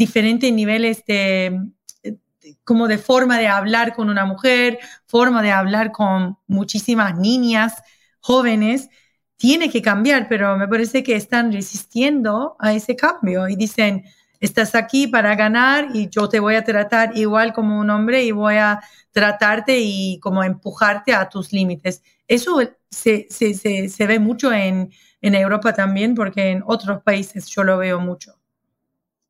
diferentes 0.00 0.52
niveles 0.52 1.04
de 1.06 1.58
como 2.64 2.88
de 2.88 2.98
forma 2.98 3.38
de 3.38 3.48
hablar 3.48 3.94
con 3.94 4.08
una 4.10 4.24
mujer, 4.24 4.78
forma 5.06 5.42
de 5.42 5.50
hablar 5.52 5.92
con 5.92 6.38
muchísimas 6.46 7.18
niñas 7.18 7.74
jóvenes 8.20 8.88
tiene 9.36 9.70
que 9.70 9.80
cambiar, 9.82 10.28
pero 10.28 10.56
me 10.58 10.68
parece 10.68 11.02
que 11.02 11.16
están 11.16 11.52
resistiendo 11.52 12.56
a 12.58 12.74
ese 12.74 12.94
cambio 12.96 13.48
y 13.48 13.56
dicen, 13.56 14.04
estás 14.38 14.74
aquí 14.74 15.06
para 15.06 15.34
ganar 15.34 15.88
y 15.94 16.08
yo 16.10 16.28
te 16.28 16.40
voy 16.40 16.56
a 16.56 16.64
tratar 16.64 17.16
igual 17.16 17.52
como 17.54 17.78
un 17.80 17.88
hombre 17.90 18.22
y 18.24 18.32
voy 18.32 18.56
a 18.56 18.80
tratarte 19.12 19.78
y 19.80 20.18
como 20.20 20.44
empujarte 20.44 21.14
a 21.14 21.28
tus 21.28 21.52
límites. 21.52 22.02
Eso 22.28 22.60
se, 22.90 23.26
se, 23.30 23.54
se, 23.54 23.88
se 23.88 24.06
ve 24.06 24.18
mucho 24.18 24.52
en, 24.52 24.90
en 25.22 25.34
Europa 25.34 25.72
también, 25.72 26.14
porque 26.14 26.50
en 26.50 26.62
otros 26.66 27.02
países 27.02 27.46
yo 27.48 27.64
lo 27.64 27.78
veo 27.78 27.98
mucho. 28.00 28.39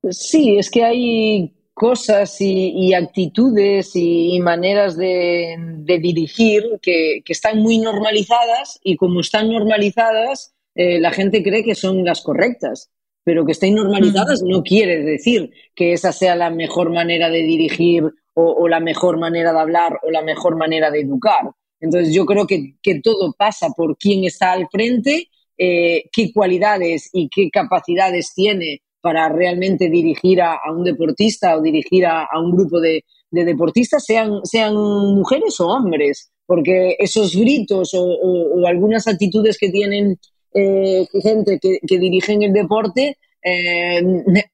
Sí, 0.08 0.56
es 0.56 0.70
que 0.70 0.82
hay 0.84 1.54
cosas 1.74 2.40
y, 2.40 2.72
y 2.74 2.94
actitudes 2.94 3.94
y, 3.94 4.34
y 4.34 4.40
maneras 4.40 4.96
de, 4.96 5.56
de 5.58 5.98
dirigir 5.98 6.62
que, 6.82 7.22
que, 7.24 7.32
están 7.32 7.58
muy 7.58 7.78
normalizadas 7.78 8.78
y 8.82 8.96
como 8.96 9.20
están 9.20 9.50
normalizadas, 9.50 10.54
eh, 10.74 11.00
la 11.00 11.10
gente 11.10 11.42
cree 11.42 11.64
que 11.64 11.74
son 11.74 12.04
las 12.04 12.22
correctas, 12.22 12.90
pero 13.24 13.44
que 13.44 13.52
estén 13.52 13.74
normalizadas 13.74 14.42
no 14.42 14.62
quiere 14.62 15.02
decir 15.02 15.50
que 15.74 15.92
esa 15.92 16.12
sea 16.12 16.34
la 16.34 16.50
mejor 16.50 16.90
manera 16.90 17.28
de 17.28 17.42
dirigir 17.42 18.04
o, 18.34 18.42
o, 18.42 18.68
la 18.68 18.80
mejor 18.80 19.18
manera 19.18 19.52
de 19.52 19.60
hablar 19.60 19.98
o 20.02 20.10
la 20.10 20.22
mejor 20.22 20.56
manera 20.56 20.90
de 20.90 21.00
educar. 21.00 21.50
Entonces 21.80 22.14
yo 22.14 22.24
creo 22.26 22.46
que, 22.46 22.76
que 22.82 23.00
todo 23.00 23.34
pasa 23.36 23.68
por 23.76 23.96
quién 23.98 24.24
está 24.24 24.52
al 24.52 24.68
frente, 24.70 25.28
eh, 25.58 26.04
qué 26.12 26.32
cualidades 26.32 27.10
y 27.12 27.28
qué 27.28 27.50
capacidades 27.50 28.32
tiene 28.34 28.82
para 29.00 29.28
realmente 29.28 29.88
dirigir 29.88 30.42
a, 30.42 30.58
un 30.70 30.84
deportista 30.84 31.56
o 31.56 31.62
dirigir 31.62 32.06
a, 32.06 32.28
un 32.40 32.52
grupo 32.52 32.80
de, 32.80 33.04
de, 33.30 33.44
deportistas, 33.44 34.04
sean, 34.04 34.40
sean 34.44 34.74
mujeres 34.74 35.60
o 35.60 35.68
hombres, 35.68 36.30
porque 36.46 36.96
esos 36.98 37.34
gritos 37.34 37.92
o, 37.94 38.66
algunas 38.66 39.06
actitudes 39.06 39.58
que 39.58 39.70
tienen 39.70 40.18
eh, 40.54 41.06
gente 41.22 41.58
que, 41.60 41.78
que 41.86 41.98
dirigen 41.98 42.42
el 42.42 42.52
deporte, 42.52 43.16
eh, 43.42 44.02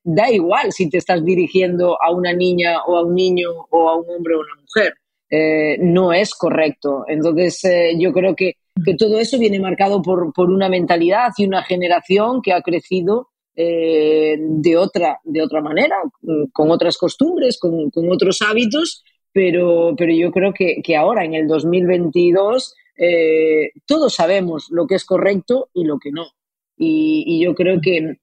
da 0.04 0.30
igual 0.30 0.72
si 0.72 0.88
te 0.88 0.98
estás 0.98 1.24
dirigiendo 1.24 1.98
a 2.00 2.12
una 2.12 2.32
niña 2.32 2.82
o 2.86 2.96
a 2.96 3.04
un 3.04 3.14
niño 3.14 3.50
o 3.70 3.88
a 3.88 3.96
un 3.96 4.04
hombre 4.08 4.34
o 4.34 4.38
a 4.38 4.44
una 4.44 4.62
mujer. 4.62 4.94
Eh, 5.28 5.76
no 5.80 6.12
es 6.12 6.34
correcto. 6.34 7.04
Entonces, 7.08 7.60
yo 7.98 8.12
creo 8.12 8.36
que, 8.36 8.54
que, 8.84 8.94
todo 8.94 9.18
eso 9.18 9.38
viene 9.38 9.58
marcado 9.58 10.02
por, 10.02 10.32
por, 10.32 10.50
una 10.50 10.68
mentalidad 10.68 11.32
y 11.36 11.46
una 11.46 11.64
generación 11.64 12.42
que 12.42 12.52
ha 12.52 12.62
crecido 12.62 13.30
de, 13.56 14.76
otra, 14.76 15.20
de 15.24 15.42
otra 15.42 15.62
manera, 15.62 15.96
con 16.52 16.70
otras 16.70 16.98
costumbres, 16.98 17.58
con, 17.58 17.90
con 17.90 18.10
otros 18.10 18.42
hábitos, 18.42 19.02
pero, 19.32 19.94
pero 19.96 20.12
yo 20.12 20.30
creo 20.30 20.52
que, 20.52 20.82
que 20.82 20.96
ahora, 20.96 21.24
en 21.24 21.34
el 21.34 21.46
2022, 21.46 22.74
todos 23.86 24.14
sabemos 24.14 24.66
lo 24.70 24.86
que 24.86 24.96
es 24.96 25.04
correcto 25.04 25.70
y 25.72 25.84
lo 25.84 25.98
que 25.98 26.12
no. 26.12 26.26
Y, 26.76 27.42
yo 27.42 27.54
creo 27.54 27.80
que, 27.80 28.18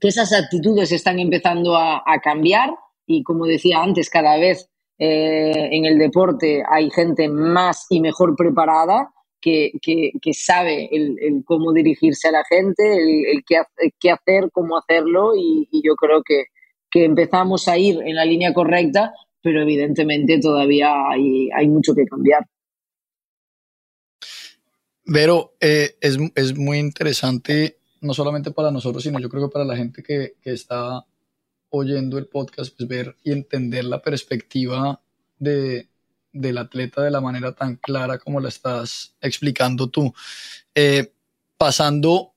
que, 0.00 0.08
esas 0.08 0.32
actitudes 0.32 0.92
están 0.92 1.18
empezando 1.18 1.76
a, 1.76 2.02
a, 2.06 2.20
cambiar 2.20 2.70
y, 3.06 3.22
como 3.22 3.46
decía 3.46 3.82
antes, 3.82 4.08
cada 4.08 4.38
vez 4.38 4.70
eh, 5.02 5.70
en 5.72 5.86
el 5.86 5.98
deporte 5.98 6.62
hay 6.70 6.90
gente 6.90 7.26
más 7.26 7.86
y 7.88 8.00
mejor 8.00 8.36
preparada 8.36 9.10
que, 9.40 9.72
que, 9.80 10.12
que 10.20 10.34
sabe 10.34 10.88
el, 10.92 11.16
el, 11.20 11.44
cómo 11.44 11.72
dirigirse 11.72 12.28
a 12.28 12.32
la 12.32 12.44
gente, 12.44 12.82
el, 12.82 13.26
el 13.26 13.44
qué, 13.46 13.56
qué, 13.98 14.10
hacer, 14.10 14.50
cómo 14.52 14.76
hacerlo 14.76 15.34
y, 15.36 15.68
y 15.70 15.82
yo 15.84 15.94
creo 15.96 16.22
que, 16.22 16.44
que 16.90 17.04
empezamos 17.04 17.68
a 17.68 17.78
ir 17.78 18.00
en 18.04 18.16
la 18.16 18.24
línea 18.24 18.52
correcta, 18.52 19.12
pero 19.42 19.62
evidentemente 19.62 20.38
todavía 20.40 20.92
hay, 21.10 21.48
hay 21.50 21.68
mucho 21.68 21.94
que 21.94 22.04
cambiar. 22.04 22.46
Vero, 25.04 25.54
eh, 25.60 25.96
es, 26.00 26.18
es, 26.34 26.56
muy 26.56 26.78
interesante 26.78 27.78
no 28.00 28.14
solamente 28.14 28.50
para 28.50 28.70
nosotros, 28.70 29.02
sino 29.02 29.18
yo 29.18 29.28
creo 29.28 29.48
que 29.48 29.52
para 29.52 29.64
la 29.64 29.76
gente 29.76 30.02
que, 30.02 30.34
que 30.40 30.52
está 30.52 31.04
oyendo 31.70 32.18
el 32.18 32.26
podcast, 32.26 32.76
pues 32.76 32.88
ver 32.88 33.16
y 33.24 33.32
entender 33.32 33.84
la 33.84 34.02
perspectiva 34.02 35.00
de, 35.38 35.88
del 36.32 36.58
atleta 36.58 37.02
de 37.02 37.10
la 37.10 37.20
manera 37.20 37.52
tan 37.52 37.76
clara 37.76 38.18
como 38.18 38.40
la 38.40 38.48
estás 38.48 39.14
explicando 39.20 39.88
tú. 39.88 40.12
Eh, 40.74 41.12
pasando 41.56 42.32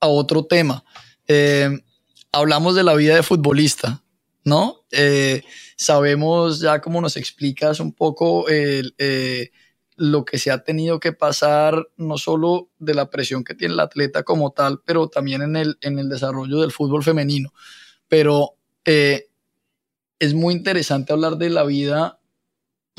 a 0.00 0.08
otro 0.08 0.44
tema, 0.46 0.84
eh, 1.28 1.68
hablamos 2.32 2.74
de 2.74 2.82
la 2.82 2.94
vida 2.94 3.14
de 3.14 3.22
futbolista, 3.22 4.02
¿no? 4.44 4.84
Eh, 4.90 5.42
sabemos 5.76 6.60
ya 6.60 6.80
cómo 6.80 7.00
nos 7.00 7.16
explicas 7.16 7.80
un 7.80 7.92
poco 7.92 8.46
lo 9.96 10.24
que 10.24 10.38
se 10.38 10.50
ha 10.50 10.64
tenido 10.64 10.98
que 10.98 11.12
pasar, 11.12 11.86
no 11.98 12.16
solo 12.16 12.70
de 12.78 12.94
la 12.94 13.10
presión 13.10 13.44
que 13.44 13.54
tiene 13.54 13.74
el 13.74 13.80
atleta 13.80 14.22
como 14.22 14.50
tal, 14.52 14.80
pero 14.86 15.08
también 15.08 15.42
en 15.42 15.56
el, 15.56 15.78
en 15.82 15.98
el 15.98 16.08
desarrollo 16.08 16.60
del 16.60 16.72
fútbol 16.72 17.04
femenino. 17.04 17.52
Pero 18.08 18.54
es 18.84 20.34
muy 20.34 20.54
interesante 20.54 21.12
hablar 21.12 21.36
de 21.36 21.50
la 21.50 21.64
vida 21.64 22.19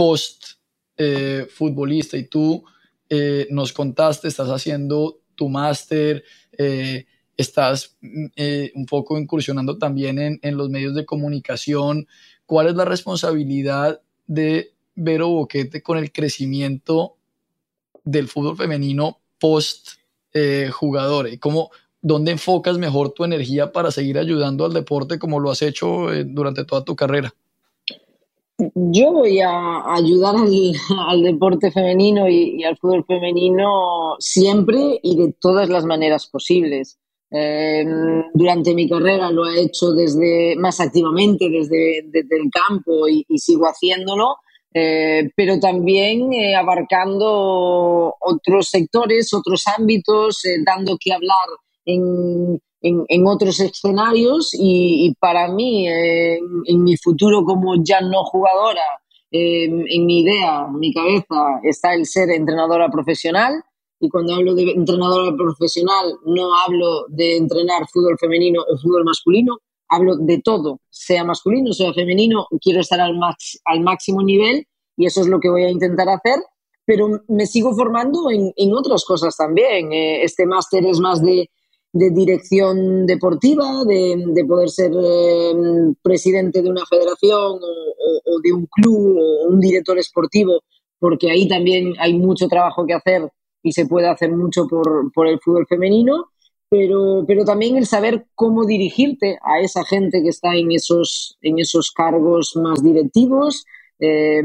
post 0.01 0.53
eh, 0.97 1.45
futbolista 1.47 2.17
y 2.17 2.23
tú 2.23 2.63
eh, 3.07 3.45
nos 3.51 3.71
contaste, 3.71 4.27
estás 4.27 4.49
haciendo 4.49 5.19
tu 5.35 5.47
máster, 5.47 6.23
estás 7.37 7.97
un 8.01 8.85
poco 8.87 9.19
incursionando 9.19 9.77
también 9.77 10.39
en, 10.41 10.57
los 10.57 10.69
medios 10.69 10.95
de 10.95 11.05
comunicación. 11.05 12.07
¿Cuál 12.47 12.67
es 12.67 12.75
la 12.75 12.85
responsabilidad 12.85 14.01
de 14.25 14.73
Vero 14.95 15.29
Boquete 15.29 15.83
con 15.83 15.99
el 15.99 16.11
crecimiento 16.11 17.17
del 18.03 18.27
fútbol 18.27 18.57
femenino 18.57 19.19
post 19.39 19.89
eh, 20.33 20.71
jugador? 20.73 21.29
¿Y 21.29 21.37
cómo, 21.37 21.69
dónde 22.01 22.31
enfocas 22.31 22.79
mejor 22.79 23.11
tu 23.11 23.23
energía 23.23 23.71
para 23.71 23.91
seguir 23.91 24.17
ayudando 24.17 24.65
al 24.65 24.73
deporte 24.73 25.19
como 25.19 25.39
lo 25.39 25.51
has 25.51 25.61
hecho 25.61 26.11
eh, 26.11 26.25
durante 26.27 26.65
toda 26.65 26.83
tu 26.83 26.95
carrera? 26.95 27.35
Yo 28.75 29.11
voy 29.11 29.39
a 29.39 29.93
ayudar 29.93 30.35
al, 30.35 31.23
deporte 31.23 31.71
femenino 31.71 32.29
y, 32.29 32.63
al 32.63 32.77
fútbol 32.77 33.05
femenino 33.05 34.15
siempre 34.19 34.99
y 35.01 35.15
de 35.15 35.33
todas 35.39 35.69
las 35.69 35.85
maneras 35.85 36.27
posibles. 36.27 36.97
Eh, 37.33 37.85
durante 38.33 38.75
mi 38.75 38.89
carrera 38.89 39.31
lo 39.31 39.49
he 39.49 39.61
hecho 39.61 39.93
desde 39.93 40.55
más 40.57 40.81
activamente 40.81 41.49
desde, 41.49 41.99
el 41.99 42.49
campo 42.51 43.07
y, 43.07 43.25
sigo 43.37 43.65
haciéndolo 43.65 44.35
eh, 44.73 45.29
pero 45.35 45.59
también 45.59 46.31
eh, 46.31 46.55
abarcando 46.55 48.15
otros 48.21 48.69
sectores, 48.69 49.33
otros 49.33 49.63
ámbitos, 49.67 50.45
eh, 50.45 50.59
dando 50.65 50.97
que 50.97 51.11
hablar 51.11 51.47
en, 51.85 52.61
en, 52.81 53.27
otros 53.27 53.59
escenarios 53.59 54.51
y, 54.53 55.13
para 55.19 55.47
mí, 55.47 55.87
en 55.87 56.83
mi 56.83 56.97
futuro 56.97 57.43
como 57.43 57.75
ya 57.83 58.01
no 58.01 58.23
jugadora, 58.23 58.81
en 59.31 60.05
mi 60.05 60.21
idea, 60.21 60.65
en 60.67 60.79
mi 60.79 60.93
cabeza, 60.93 61.59
está 61.63 61.93
el 61.93 62.05
ser 62.05 62.29
entrenadora 62.31 62.89
profesional. 62.89 63.63
Y 63.99 64.09
cuando 64.09 64.33
hablo 64.33 64.55
de 64.55 64.71
entrenadora 64.71 65.35
profesional, 65.37 66.17
no 66.25 66.55
hablo 66.55 67.05
de 67.09 67.37
entrenar 67.37 67.87
fútbol 67.87 68.17
femenino 68.19 68.61
o 68.61 68.77
fútbol 68.77 69.03
masculino, 69.05 69.59
hablo 69.91 70.15
de 70.15 70.41
todo, 70.41 70.79
sea 70.89 71.23
masculino, 71.23 71.71
sea 71.73 71.93
femenino, 71.93 72.47
quiero 72.61 72.79
estar 72.79 72.99
al, 72.99 73.15
max, 73.17 73.59
al 73.65 73.81
máximo 73.81 74.23
nivel 74.23 74.65
y 74.97 75.05
eso 75.05 75.21
es 75.21 75.27
lo 75.27 75.39
que 75.39 75.49
voy 75.49 75.65
a 75.65 75.69
intentar 75.69 76.07
hacer, 76.09 76.39
pero 76.85 77.09
me 77.27 77.45
sigo 77.45 77.75
formando 77.75 78.31
en, 78.31 78.53
en 78.55 78.73
otras 78.73 79.05
cosas 79.05 79.35
también. 79.35 79.91
Eh, 79.91 80.23
este 80.23 80.45
máster 80.45 80.85
es 80.85 80.99
más 80.99 81.21
de, 81.21 81.49
de 81.93 82.09
dirección 82.11 83.05
deportiva, 83.05 83.83
de, 83.85 84.23
de 84.27 84.45
poder 84.45 84.69
ser 84.69 84.91
eh, 84.93 85.53
presidente 86.01 86.61
de 86.61 86.69
una 86.69 86.85
federación 86.85 87.59
o, 87.61 88.21
o, 88.25 88.39
de 88.41 88.53
un 88.53 88.65
club 88.67 89.17
o 89.19 89.47
un 89.49 89.59
director 89.59 89.97
esportivo, 89.99 90.61
porque 90.99 91.29
ahí 91.31 91.47
también 91.47 91.93
hay 91.99 92.13
mucho 92.13 92.47
trabajo 92.47 92.85
que 92.85 92.93
hacer 92.93 93.29
y 93.63 93.73
se 93.73 93.85
puede 93.85 94.07
hacer 94.07 94.31
mucho 94.31 94.67
por, 94.67 95.11
por 95.13 95.27
el 95.27 95.39
fútbol 95.39 95.67
femenino 95.67 96.31
pero, 96.71 97.25
pero 97.27 97.43
también 97.43 97.75
el 97.75 97.85
saber 97.85 98.27
cómo 98.33 98.65
dirigirte 98.65 99.37
a 99.43 99.59
esa 99.59 99.83
gente 99.83 100.23
que 100.23 100.29
está 100.29 100.55
en 100.55 100.71
esos, 100.71 101.37
en 101.41 101.59
esos 101.59 101.91
cargos 101.91 102.53
más 102.55 102.81
directivos. 102.81 103.65
Eh, 103.99 104.41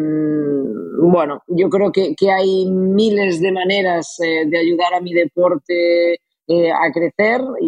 bueno, 1.01 1.45
yo 1.47 1.71
creo 1.71 1.93
que, 1.93 2.17
que, 2.17 2.33
hay 2.33 2.69
miles 2.69 3.41
de 3.41 3.53
maneras 3.53 4.19
eh, 4.19 4.45
de 4.45 4.59
ayudar 4.59 4.95
a 4.95 5.01
mi 5.01 5.15
deporte 5.15 6.19
eh, 6.49 6.71
a 6.71 6.93
crecer 6.93 7.41
y, 7.61 7.67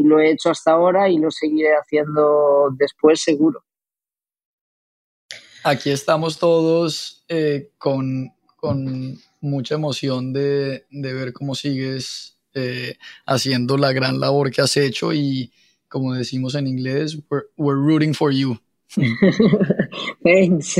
y, 0.00 0.04
lo 0.04 0.20
he 0.20 0.30
hecho 0.30 0.50
hasta 0.50 0.72
ahora 0.72 1.08
y 1.08 1.18
lo 1.18 1.30
seguiré 1.30 1.70
haciendo 1.74 2.68
después 2.76 3.22
seguro. 3.22 3.64
Aquí 5.62 5.90
estamos 5.90 6.38
todos 6.38 7.24
eh, 7.28 7.70
con, 7.78 8.32
con, 8.56 9.18
mucha 9.42 9.74
emoción 9.74 10.34
de, 10.34 10.84
de 10.90 11.14
ver 11.14 11.32
cómo 11.32 11.54
sigues 11.54 12.38
eh, 12.52 12.98
haciendo 13.24 13.78
la 13.78 13.92
gran 13.92 14.20
labor 14.20 14.50
que 14.50 14.60
has 14.60 14.76
hecho 14.76 15.14
y 15.14 15.50
como 15.88 16.12
decimos 16.14 16.54
en 16.54 16.66
inglés, 16.66 17.18
we're, 17.30 17.46
we're 17.56 17.80
rooting 17.80 18.12
for 18.12 18.32
you. 18.32 18.58
Thanks. 20.22 20.76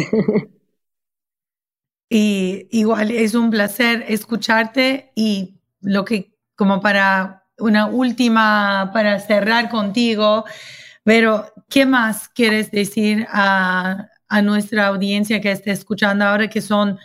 Y 2.08 2.68
igual 2.70 3.10
es 3.12 3.34
un 3.34 3.50
placer 3.50 4.04
escucharte 4.08 5.12
y 5.14 5.60
lo 5.80 6.04
que 6.04 6.29
como 6.60 6.82
para 6.82 7.46
una 7.56 7.86
última, 7.86 8.90
para 8.92 9.18
cerrar 9.18 9.70
contigo, 9.70 10.44
pero 11.02 11.50
¿qué 11.70 11.86
más 11.86 12.28
quieres 12.28 12.70
decir 12.70 13.26
a, 13.30 14.08
a 14.28 14.42
nuestra 14.42 14.88
audiencia 14.88 15.40
que 15.40 15.52
está 15.52 15.72
escuchando 15.72 16.26
ahora, 16.26 16.50
que 16.50 16.60
son 16.60 16.98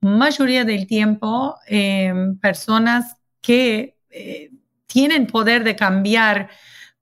mayoría 0.00 0.64
del 0.64 0.88
tiempo 0.88 1.54
eh, 1.68 2.12
personas 2.40 3.14
que 3.40 3.96
eh, 4.10 4.50
tienen 4.88 5.28
poder 5.28 5.62
de 5.62 5.76
cambiar 5.76 6.50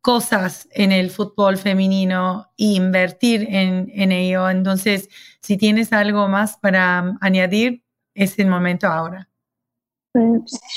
cosas 0.02 0.68
en 0.72 0.92
el 0.92 1.08
fútbol 1.08 1.56
femenino 1.56 2.52
e 2.58 2.64
invertir 2.74 3.46
en, 3.48 3.90
en, 3.94 4.12
ello. 4.12 4.50
Entonces, 4.50 5.08
si 5.40 5.56
tienes 5.56 5.90
algo 5.94 6.28
más 6.28 6.58
para 6.58 7.16
añadir, 7.22 7.82
es 8.12 8.38
el 8.38 8.48
momento 8.48 8.88
ahora. 8.88 9.30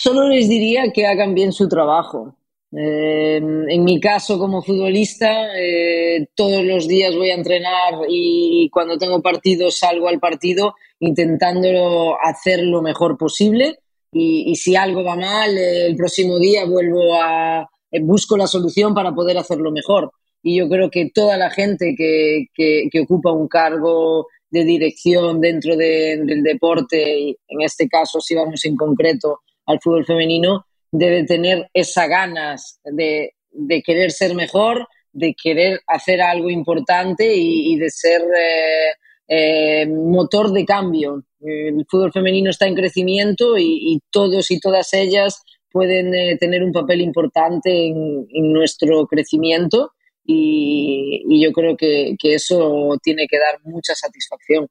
Solo 0.01 0.27
les 0.29 0.49
diría 0.49 0.91
que 0.91 1.05
hagan 1.05 1.35
bien 1.35 1.51
su 1.51 1.67
trabajo. 1.67 2.35
Eh, 2.71 3.37
en 3.37 3.83
mi 3.83 3.99
caso, 3.99 4.39
como 4.39 4.61
futbolista, 4.61 5.55
eh, 5.57 6.27
todos 6.35 6.63
los 6.63 6.87
días 6.87 7.15
voy 7.15 7.29
a 7.29 7.35
entrenar 7.35 7.93
y 8.09 8.69
cuando 8.71 8.97
tengo 8.97 9.21
partido 9.21 9.71
salgo 9.71 10.09
al 10.09 10.19
partido 10.19 10.75
intentando 10.99 12.17
hacer 12.21 12.63
lo 12.63 12.81
mejor 12.81 13.17
posible 13.17 13.79
y, 14.11 14.55
si 14.55 14.75
algo 14.75 15.03
va 15.03 15.15
mal, 15.15 15.55
el 15.57 15.95
próximo 15.95 16.39
día 16.39 16.65
vuelvo 16.65 17.13
a, 17.21 17.69
eh, 17.91 18.01
busco 18.01 18.35
la 18.35 18.47
solución 18.47 18.93
para 18.93 19.13
poder 19.13 19.37
hacerlo 19.37 19.71
mejor. 19.71 20.11
Y 20.41 20.57
yo 20.57 20.67
creo 20.67 20.89
que 20.89 21.11
toda 21.13 21.37
la 21.37 21.49
gente 21.49 21.95
que 21.95 23.01
ocupa 23.01 23.31
un 23.31 23.47
cargo 23.47 24.27
de 24.49 24.63
dirección 24.63 25.41
dentro 25.41 25.75
de, 25.75 26.21
del 26.23 26.43
deporte, 26.43 27.19
y 27.19 27.37
en 27.47 27.61
este 27.61 27.87
caso 27.87 28.21
si 28.21 28.35
vamos 28.35 28.63
en 28.65 28.75
concreto 28.75 29.41
al 29.65 29.79
fútbol 29.81 30.05
femenino, 30.05 30.65
debe 30.91 31.25
tener 31.25 31.69
esas 31.73 32.07
ganas 32.07 32.79
de, 32.83 33.33
de 33.51 33.81
querer 33.81 34.11
ser 34.11 34.35
mejor, 34.35 34.87
de 35.11 35.35
querer 35.41 35.81
hacer 35.87 36.21
algo 36.21 36.49
importante 36.49 37.35
y, 37.35 37.75
de 37.77 37.89
ser 37.89 38.21
eh, 38.21 38.91
eh, 39.27 39.87
motor 39.87 40.51
de 40.51 40.65
cambio. 40.65 41.23
El 41.41 41.85
fútbol 41.89 42.11
femenino 42.11 42.49
está 42.49 42.67
en 42.67 42.75
crecimiento 42.75 43.57
y, 43.57 43.93
y, 43.93 43.99
todos 44.11 44.51
y 44.51 44.59
todas 44.59 44.93
ellas 44.93 45.41
pueden 45.71 46.13
eh, 46.13 46.37
tener 46.39 46.63
un 46.63 46.71
papel 46.71 47.01
importante 47.01 47.87
en, 47.87 48.27
nuestro 48.53 49.05
crecimiento 49.05 49.91
y, 50.27 51.41
yo 51.41 51.51
creo 51.53 51.77
que, 51.77 52.15
eso 52.21 52.97
tiene 53.01 53.27
que 53.27 53.39
dar 53.39 53.59
mucha 53.63 53.95
satisfacción. 53.95 54.67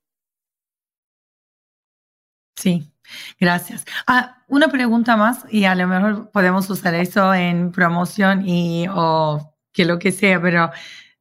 Sí, 2.54 2.90
gracias. 3.40 3.84
Ah, 4.06 4.44
una 4.48 4.68
pregunta 4.68 5.16
más 5.16 5.44
y 5.50 5.64
a 5.64 5.74
lo 5.74 5.86
mejor 5.86 6.30
podemos 6.30 6.68
usar 6.70 6.94
eso 6.94 7.34
en 7.34 7.72
promoción 7.72 8.46
y 8.46 8.86
o 8.90 9.54
que 9.72 9.84
lo 9.84 9.98
que 9.98 10.12
sea, 10.12 10.40
pero 10.40 10.70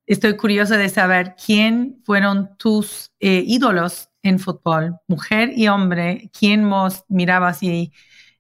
estoy 0.06 0.38
curiosa 0.38 0.78
de 0.78 0.90
saber 0.90 1.36
quién 1.44 2.02
fueron 2.06 2.58
tus 2.58 3.12
eh, 3.20 3.44
ídolos 3.46 4.10
en 4.24 4.40
fútbol, 4.40 4.98
mujer 5.08 5.52
y 5.56 5.68
hombre, 5.68 6.30
quién 6.38 6.70
vos 6.70 7.04
mirabas 7.10 7.64
y 7.64 7.92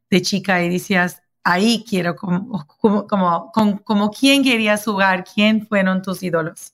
de 0.09 0.21
chica 0.21 0.63
y 0.63 0.69
decías, 0.69 1.21
ahí 1.45 1.85
quiero, 1.87 2.15
como, 2.15 2.67
como, 2.81 3.51
como, 3.85 4.11
quién 4.11 4.43
querías 4.43 4.83
jugar, 4.83 5.23
quién 5.23 5.65
fueron 5.65 6.01
tus 6.01 6.21
ídolos. 6.21 6.73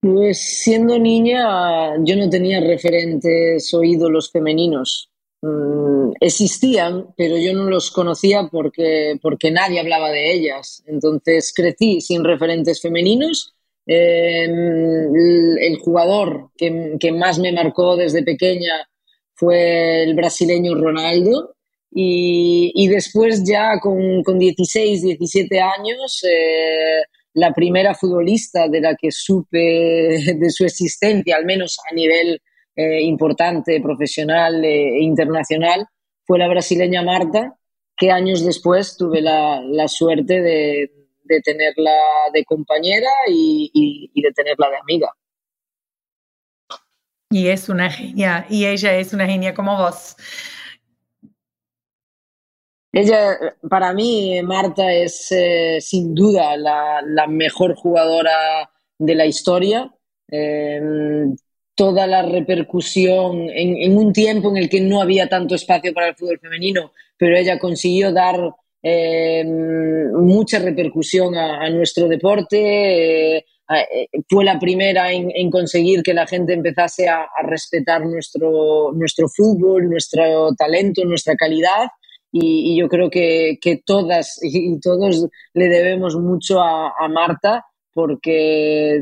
Pues 0.00 0.40
siendo 0.40 0.98
niña 0.98 1.94
yo 2.02 2.16
no 2.16 2.28
tenía 2.28 2.60
referentes 2.60 3.72
o 3.72 3.84
ídolos 3.84 4.32
femeninos. 4.32 5.10
Mm, 5.42 6.12
existían, 6.20 7.14
pero 7.16 7.36
yo 7.36 7.52
no 7.52 7.64
los 7.64 7.90
conocía 7.90 8.48
porque, 8.50 9.18
porque 9.22 9.50
nadie 9.52 9.78
hablaba 9.78 10.10
de 10.10 10.32
ellas. 10.32 10.82
Entonces 10.86 11.52
crecí 11.54 12.00
sin 12.00 12.24
referentes 12.24 12.80
femeninos. 12.80 13.54
Em, 13.86 15.14
el, 15.60 15.78
jugador 15.78 16.50
que, 16.56 16.96
que, 17.00 17.12
más 17.12 17.38
me 17.40 17.52
marcó 17.52 17.96
desde 17.96 18.22
pequeña 18.22 18.88
fue 19.34 20.04
el 20.04 20.14
brasileño 20.14 20.74
Ronaldo. 20.74 21.54
Y, 21.94 22.72
y 22.74 22.88
después 22.88 23.44
ya 23.44 23.78
con, 23.80 24.22
con, 24.22 24.38
16, 24.38 25.02
17 25.02 25.60
años, 25.60 26.24
eh, 26.24 27.02
la 27.34 27.52
primera 27.52 27.94
futbolista 27.94 28.66
de 28.68 28.80
la 28.80 28.96
que 28.96 29.10
supe 29.10 29.58
de 30.38 30.50
su 30.50 30.64
existencia, 30.64 31.36
al 31.36 31.44
menos 31.44 31.78
a 31.90 31.94
nivel 31.94 32.40
eh, 32.74 33.02
importante, 33.02 33.80
profesional 33.82 34.64
e 34.64 35.02
internacional, 35.02 35.86
fue 36.24 36.38
la 36.38 36.48
brasileña 36.48 37.02
Marta, 37.02 37.58
que 37.96 38.10
años 38.10 38.44
después 38.44 38.96
tuve 38.96 39.20
la, 39.20 39.60
la 39.60 39.86
suerte 39.88 40.40
de, 40.40 40.90
de, 41.24 41.40
tenerla 41.42 41.92
de 42.32 42.44
compañera 42.44 43.10
y, 43.28 43.70
y, 44.14 44.22
de 44.22 44.32
tenerla 44.32 44.70
de 44.70 44.76
amiga. 44.78 45.12
Y 47.30 47.48
es 47.48 47.68
una 47.68 47.90
genia, 47.90 48.46
y 48.48 48.66
ella 48.66 48.94
es 48.94 49.12
una 49.12 49.26
genia 49.26 49.52
como 49.52 49.76
vos. 49.76 50.16
Ella, 52.92 53.38
para 53.68 53.94
mí, 53.94 54.40
Marta 54.42 54.92
es 54.92 55.32
eh, 55.32 55.78
sin 55.80 56.14
duda 56.14 56.56
la, 56.56 57.26
mejor 57.26 57.74
jugadora 57.74 58.70
de 58.98 59.14
la 59.14 59.26
historia. 59.26 59.90
Eh, 60.30 60.80
toda 61.74 62.06
la 62.06 62.22
repercusión 62.22 63.48
en, 63.50 63.96
un 63.96 64.12
tiempo 64.12 64.50
en 64.50 64.56
el 64.56 64.68
que 64.68 64.80
no 64.80 65.00
había 65.00 65.28
tanto 65.28 65.54
espacio 65.54 65.92
para 65.92 66.08
el 66.08 66.14
fútbol 66.14 66.38
femenino, 66.38 66.92
pero 67.16 67.36
ella 67.36 67.58
consiguió 67.58 68.12
dar 68.12 68.36
eh, 68.82 69.44
mucha 69.44 70.58
repercusión 70.58 71.34
a, 71.36 71.68
nuestro 71.70 72.08
deporte. 72.08 73.36
Eh, 73.36 73.44
eh, 73.70 74.08
fue 74.28 74.44
la 74.44 74.58
primera 74.58 75.12
en, 75.12 75.50
conseguir 75.50 76.02
que 76.02 76.12
la 76.12 76.26
gente 76.26 76.52
empezase 76.52 77.08
a, 77.08 77.26
respetar 77.44 78.04
nuestro, 78.04 78.92
nuestro 78.92 79.28
fútbol, 79.28 79.88
nuestro 79.88 80.54
talento, 80.56 81.04
nuestra 81.04 81.34
calidad. 81.36 81.86
Y, 82.32 82.80
yo 82.80 82.88
creo 82.88 83.10
que, 83.10 83.58
todas 83.84 84.40
y 84.42 84.80
todos 84.80 85.28
le 85.52 85.68
debemos 85.68 86.16
mucho 86.16 86.60
a 86.60 87.08
Marta 87.08 87.66
porque 87.92 88.98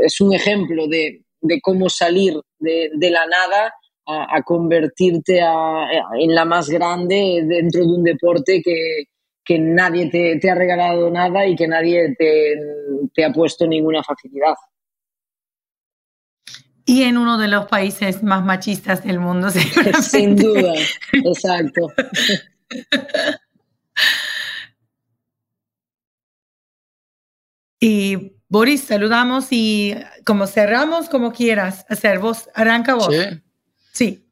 es 0.00 0.20
un 0.22 0.32
ejemplo 0.32 0.88
de, 0.88 1.22
de 1.42 1.60
cómo 1.60 1.88
salir 1.90 2.34
de, 2.58 3.10
la 3.10 3.26
nada 3.26 3.74
a, 4.06 4.42
convertirte 4.42 5.40
en 5.40 6.34
la 6.34 6.44
más 6.44 6.68
grande 6.68 7.42
dentro 7.44 7.82
de 7.82 7.92
un 7.92 8.04
deporte 8.04 8.62
que, 8.62 9.58
nadie 9.58 10.08
te, 10.08 10.50
ha 10.50 10.54
regalado 10.54 11.10
nada 11.10 11.46
y 11.46 11.54
que 11.54 11.68
nadie 11.68 12.16
te, 12.16 13.24
ha 13.24 13.32
puesto 13.32 13.66
ninguna 13.66 14.02
facilidad. 14.02 14.54
Y 16.84 17.04
en 17.04 17.16
uno 17.16 17.38
de 17.38 17.48
los 17.48 17.66
países 17.66 18.22
más 18.22 18.44
machistas 18.44 19.04
del 19.04 19.20
mundo, 19.20 19.50
Sin 20.00 20.36
duda, 20.36 20.74
exacto. 21.12 21.88
y 27.80 28.32
Boris, 28.48 28.84
saludamos 28.84 29.48
y 29.50 29.94
como 30.24 30.46
cerramos, 30.46 31.08
como 31.08 31.32
quieras 31.32 31.86
hacer. 31.88 32.18
Vos, 32.18 32.48
arranca 32.54 32.94
vos. 32.94 33.14
Sí. 33.14 33.40
Sí. 33.92 34.28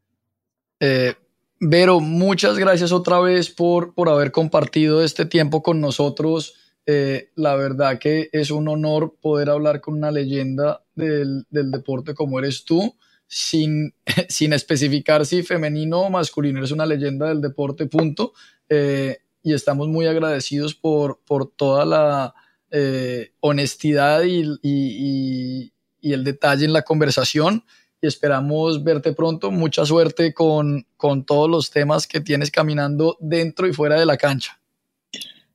Eh, 0.81 1.15
Vero, 1.63 2.01
muchas 2.01 2.57
gracias 2.57 2.91
otra 2.91 3.21
vez 3.21 3.51
por, 3.51 3.93
por 3.93 4.09
haber 4.09 4.33
compartido 4.33 5.05
este 5.05 5.27
tiempo 5.27 5.63
con 5.63 5.79
nosotros. 5.79 6.55
Eh, 6.87 7.33
la 7.35 7.55
verdad 7.55 7.99
que 7.99 8.31
es 8.33 8.51
un 8.51 8.67
honor 8.67 9.17
poder 9.21 9.51
hablar 9.51 9.83
con 9.83 9.93
una 9.95 10.11
leyenda 10.11 10.83
del, 10.95 11.45
deporte 11.51 12.15
como 12.15 12.39
eres 12.39 12.65
tú, 12.65 12.97
sin, 13.31 13.95
sin, 14.29 14.53
especificar 14.53 15.25
si 15.25 15.45
femenino 15.45 16.01
o 16.01 16.11
masculino, 16.11 16.59
eres 16.59 16.73
una 16.73 16.85
leyenda 16.85 17.29
del 17.29 17.41
deporte, 17.41 17.87
punto. 17.87 18.33
Eh, 18.69 19.19
y 19.43 19.55
estamos 19.55 19.89
muy 19.89 20.07
agradecidos 20.07 20.75
por, 20.75 21.21
por 21.25 21.51
toda 21.51 21.87
la, 21.87 22.35
eh, 22.73 23.33
honestidad 23.41 24.23
y, 24.23 25.73
el 26.03 26.25
detalle 26.25 26.65
en 26.65 26.73
la 26.73 26.83
conversación 26.83 27.65
y 28.01 28.07
esperamos 28.07 28.83
verte 28.85 29.13
pronto. 29.13 29.51
Mucha 29.51 29.85
suerte 29.85 30.33
con, 30.33 30.87
con 30.97 31.25
todos 31.25 31.51
los 31.51 31.71
temas 31.71 32.07
que 32.07 32.21
tienes 32.21 32.51
caminando 32.51 33.17
dentro 33.21 33.67
y 33.67 33.73
fuera 33.73 33.99
de 33.99 34.07
la 34.07 34.17
cancha. 34.17 34.59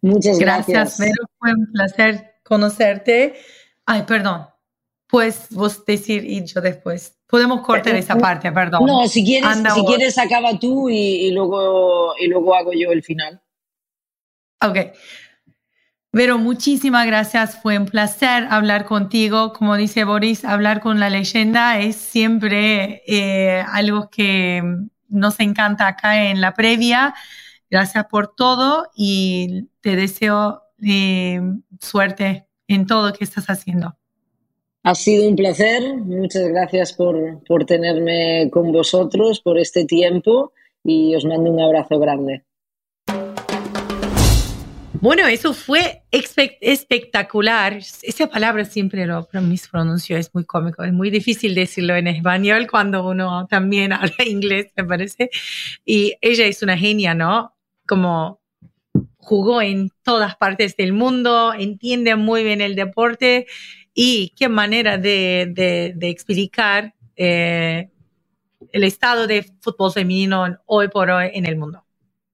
Muchas 0.01 0.37
gracias. 0.37 0.99
Gracias, 0.99 1.15
Fue 1.39 1.53
un 1.53 1.71
placer 1.71 2.35
conocerte. 2.43 3.35
Ay, 3.85 4.03
perdón. 4.03 4.47
Pues 5.07 5.47
vos 5.51 5.85
decir 5.85 6.25
y 6.25 6.43
yo 6.45 6.61
después. 6.61 7.15
Podemos 7.35 7.65
cortar 7.65 7.93
esa 7.97 8.15
parte, 8.15 8.49
perdón. 8.49 8.85
No, 8.85 9.05
si 9.09 9.25
quieres, 9.25 9.57
si 9.73 9.85
quieres 9.85 10.17
acaba 10.17 10.57
tú 10.57 10.89
y, 10.89 10.95
y, 10.95 11.31
luego, 11.31 12.13
y 12.17 12.27
luego 12.27 12.55
hago 12.55 12.71
yo 12.71 12.93
el 12.93 13.03
final. 13.03 13.41
Ok. 14.61 14.77
Pero 16.11 16.37
muchísimas 16.37 17.05
gracias, 17.05 17.61
fue 17.61 17.77
un 17.77 17.87
placer 17.87 18.47
hablar 18.49 18.85
contigo. 18.85 19.51
Como 19.51 19.75
dice 19.75 20.05
Boris, 20.05 20.45
hablar 20.45 20.79
con 20.79 21.01
la 21.01 21.09
leyenda 21.09 21.77
es 21.77 21.97
siempre 21.97 23.03
eh, 23.05 23.65
algo 23.67 24.09
que 24.09 24.63
nos 25.09 25.37
encanta 25.41 25.87
acá 25.87 26.29
en 26.29 26.39
la 26.39 26.53
previa. 26.53 27.15
Gracias 27.69 28.05
por 28.05 28.33
todo 28.33 28.89
y 28.95 29.67
te 29.81 29.97
deseo 29.97 30.61
eh, 30.81 31.41
suerte 31.81 32.47
en 32.69 32.87
todo 32.87 33.09
lo 33.09 33.13
que 33.13 33.25
estás 33.25 33.47
haciendo. 33.47 33.97
Ha 34.87 34.93
sido 34.93 35.27
un 35.27 35.35
placer, 35.35 35.81
muchas 35.97 36.47
gracias 36.47 36.93
por, 36.93 37.43
por 37.45 37.65
tenerme 37.65 38.51
con 38.51 38.71
vosotros, 38.71 39.41
por 39.41 39.57
este 39.57 39.85
tiempo 39.85 40.53
y 40.83 41.15
os 41.15 41.25
mando 41.25 41.49
un 41.49 41.59
abrazo 41.59 41.97
grande. 41.97 42.43
Bueno, 45.01 45.25
eso 45.25 45.55
fue 45.55 46.03
espectacular. 46.11 47.79
Esa 48.03 48.27
palabra 48.27 48.63
siempre 48.63 49.07
lo 49.07 49.27
mispronuncio, 49.41 50.17
es 50.17 50.31
muy 50.35 50.45
cómico, 50.45 50.83
es 50.83 50.93
muy 50.93 51.09
difícil 51.09 51.55
decirlo 51.55 51.95
en 51.95 52.05
español 52.05 52.67
cuando 52.69 53.09
uno 53.09 53.47
también 53.47 53.91
habla 53.91 54.23
inglés, 54.23 54.67
me 54.77 54.83
parece. 54.83 55.31
Y 55.83 56.13
ella 56.21 56.45
es 56.45 56.61
una 56.61 56.77
genia, 56.77 57.15
¿no? 57.15 57.55
Como 57.87 58.39
jugó 59.17 59.63
en 59.63 59.89
todas 60.03 60.35
partes 60.35 60.77
del 60.77 60.93
mundo, 60.93 61.55
entiende 61.57 62.15
muy 62.15 62.43
bien 62.43 62.61
el 62.61 62.75
deporte 62.75 63.47
y 63.95 64.33
qué 64.37 64.49
manera 64.49 64.97
de, 64.97 65.95
explicar 66.01 66.93
eh, 67.15 67.89
el 68.71 68.83
estado 68.83 69.25
de 69.25 69.43
fútbol 69.61 69.91
femenino 69.93 70.59
hoy 70.65 70.89
por 70.89 71.09
hoy 71.09 71.31
en 71.33 71.47
el 71.47 71.55
mundo. 71.55 71.81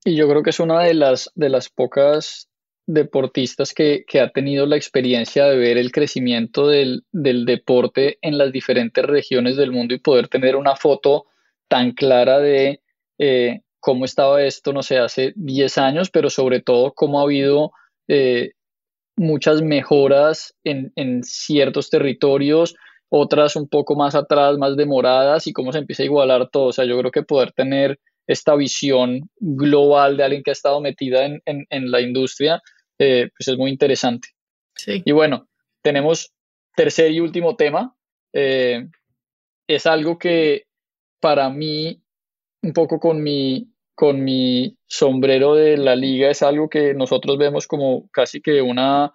Y 0.03 0.15
yo 0.15 0.27
creo 0.27 0.41
que 0.41 0.49
es 0.49 0.59
una 0.59 0.81
de 0.81 0.95
las, 0.95 1.31
de 1.35 1.49
las 1.49 1.69
pocas 1.69 2.49
deportistas 2.87 3.73
que, 3.73 4.03
ha 4.19 4.29
tenido 4.29 4.65
la 4.65 4.75
experiencia 4.75 5.45
de 5.45 5.57
ver 5.57 5.77
el 5.77 5.91
crecimiento 5.91 6.67
del, 6.67 7.03
deporte 7.11 8.17
en 8.21 8.39
las 8.39 8.51
diferentes 8.51 9.05
regiones 9.05 9.55
del 9.55 9.71
mundo 9.71 9.93
y 9.93 9.99
poder 9.99 10.27
tener 10.27 10.55
una 10.55 10.75
foto 10.75 11.27
tan 11.67 11.91
clara 11.91 12.39
de 12.39 12.81
eh, 13.19 13.61
cómo 13.79 14.05
estaba 14.05 14.43
esto, 14.43 14.73
no 14.73 14.81
sé, 14.81 14.97
hace 14.97 15.33
10 15.35 15.77
años, 15.77 16.09
pero 16.09 16.31
sobre 16.31 16.59
todo 16.59 16.93
cómo 16.93 17.19
ha 17.19 17.23
habido 17.23 17.71
eh, 18.07 18.53
muchas 19.15 19.61
mejoras 19.61 20.55
en, 20.63 20.91
en, 20.95 21.23
ciertos 21.23 21.89
territorios, 21.89 22.75
otras 23.09 23.55
un 23.55 23.67
poco 23.67 23.95
más 23.95 24.15
atrás, 24.15 24.57
más 24.57 24.77
demoradas 24.77 25.47
y 25.47 25.53
cómo 25.53 25.71
se 25.71 25.79
empieza 25.79 26.03
a 26.03 26.05
igualar 26.05 26.49
todo. 26.49 26.65
O 26.65 26.73
sea, 26.73 26.85
yo 26.85 26.97
creo 26.97 27.11
que 27.11 27.23
poder 27.23 27.51
tener 27.51 27.99
esta 28.27 28.55
visión 28.55 29.29
global 29.39 30.17
de 30.17 30.23
alguien 30.23 30.43
que 30.43 30.51
ha 30.51 30.53
estado 30.53 30.79
metida 30.79 31.25
en, 31.25 31.41
en, 31.45 31.91
la 31.91 32.01
industria, 32.01 32.61
eh, 32.97 33.29
pues 33.37 33.47
es 33.47 33.57
muy 33.57 33.71
interesante. 33.71 34.29
Sí. 34.75 35.01
Y 35.03 35.11
bueno, 35.11 35.49
tenemos 35.81 36.31
tercer 36.75 37.11
y 37.11 37.19
último 37.19 37.55
tema. 37.55 37.95
Eh, 38.33 38.87
es 39.67 39.85
algo 39.85 40.17
que 40.17 40.65
para 41.19 41.49
mí, 41.49 42.01
un 42.63 42.73
poco 42.73 42.99
con 42.99 43.21
mi, 43.21 43.67
con 43.95 44.23
mi 44.23 44.77
sombrero 44.87 45.55
de 45.55 45.77
la 45.77 45.95
liga, 45.95 46.29
es 46.29 46.41
algo 46.41 46.69
que 46.69 46.93
nosotros 46.93 47.37
vemos 47.37 47.67
como 47.67 48.09
casi 48.11 48.41
que 48.41 48.61
una, 48.61 49.11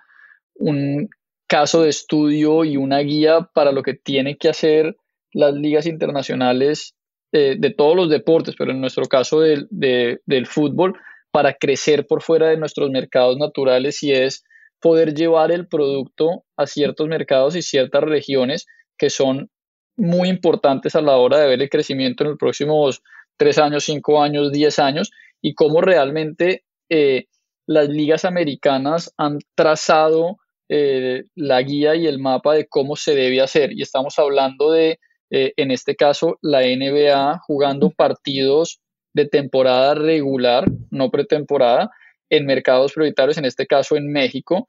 un 0.55 1.09
caso 1.47 1.83
de 1.83 1.91
estudio 1.91 2.65
y 2.65 2.77
una 2.77 2.99
guía 3.01 3.49
para 3.55 3.73
lo 3.73 3.83
que 3.83 3.95
tiene 3.95 4.37
que 4.37 4.49
hacer 4.49 4.97
las 5.33 5.55
ligas 5.55 5.87
internacionales 5.87 6.95
eh, 7.33 7.57
de 7.59 7.71
todos 7.71 7.97
los 7.97 8.09
deportes, 8.09 8.55
pero 8.57 8.71
en 8.71 8.81
nuestro 8.81 9.07
caso 9.07 9.41
del, 9.41 9.67
del 9.71 10.47
fútbol, 10.47 10.95
para 11.31 11.55
crecer 11.55 12.07
por 12.07 12.23
fuera 12.23 12.49
de 12.49 12.57
nuestros 12.57 12.91
mercados 12.91 13.37
naturales 13.37 14.03
y 14.03 14.13
es 14.13 14.45
poder 14.81 15.15
llevar 15.15 15.51
el 15.53 15.67
producto 15.67 16.45
a 16.57 16.67
ciertos 16.67 17.09
mercados 17.09 17.57
y 17.57 17.63
ciertas 17.63 18.03
regiones 18.03 18.67
que 18.97 19.11
son 19.11 19.51
muy 19.97 20.29
importantes 20.29 20.95
a 20.95 21.03
la 21.03 21.17
hora 21.17 21.39
de 21.39 21.49
ver 21.49 21.61
el 21.61 21.71
crecimiento 21.71 22.25
en 22.25 22.31
los 22.31 22.39
próximos 22.39 23.03
tres 23.37 23.59
años, 23.59 23.85
cinco 23.85 24.23
años, 24.23 24.53
diez 24.53 24.79
años 24.79 25.11
y 25.43 25.55
cómo 25.55 25.81
realmente 25.81 26.65
eh, 26.89 27.27
las 27.67 27.89
ligas 27.89 28.25
americanas 28.25 29.13
han 29.17 29.39
trazado 29.55 30.39
eh, 30.69 31.25
la 31.35 31.63
guía 31.63 31.95
y 31.95 32.07
el 32.07 32.19
mapa 32.19 32.55
de 32.55 32.67
cómo 32.67 32.97
se 32.97 33.15
debe 33.15 33.41
hacer. 33.41 33.73
Y 33.73 33.83
estamos 33.83 34.19
hablando 34.19 34.71
de, 34.71 34.99
eh, 35.31 35.53
en 35.57 35.71
este 35.71 35.97
caso, 35.97 36.39
la 36.43 36.63
NBA 36.63 37.41
jugando 37.47 37.91
partidos 37.91 38.81
de 39.15 39.27
temporada 39.27 39.95
regular, 39.95 40.67
no 40.91 41.11
pretemporada, 41.11 41.91
en 42.29 42.45
mercados 42.45 42.93
prioritarios, 42.93 43.39
en 43.39 43.45
este 43.45 43.67
caso 43.67 43.97
en 43.97 44.11
México, 44.11 44.67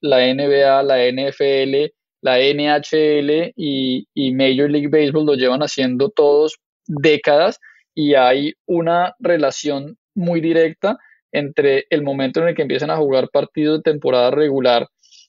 la 0.00 0.32
NBA, 0.32 0.82
la 0.84 1.04
NFL, 1.08 1.92
la 2.26 2.38
NHL 2.38 3.52
y, 3.56 4.06
Major 4.32 4.70
League 4.70 4.88
Baseball 4.88 5.26
lo 5.26 5.34
llevan 5.34 5.60
haciendo 5.60 6.10
todos 6.10 6.58
décadas 6.86 7.60
y 7.96 8.14
hay 8.14 8.52
una 8.66 9.16
relación 9.18 9.96
muy 10.14 10.40
directa 10.40 10.98
entre 11.32 11.86
el 11.90 12.02
momento 12.02 12.40
en 12.40 12.48
el 12.48 12.54
que 12.54 12.62
empiezan 12.62 12.90
a 12.90 12.96
jugar 12.96 13.30
partidos 13.32 13.78
de 13.78 13.90
temporada 13.90 14.30
regular 14.30 14.86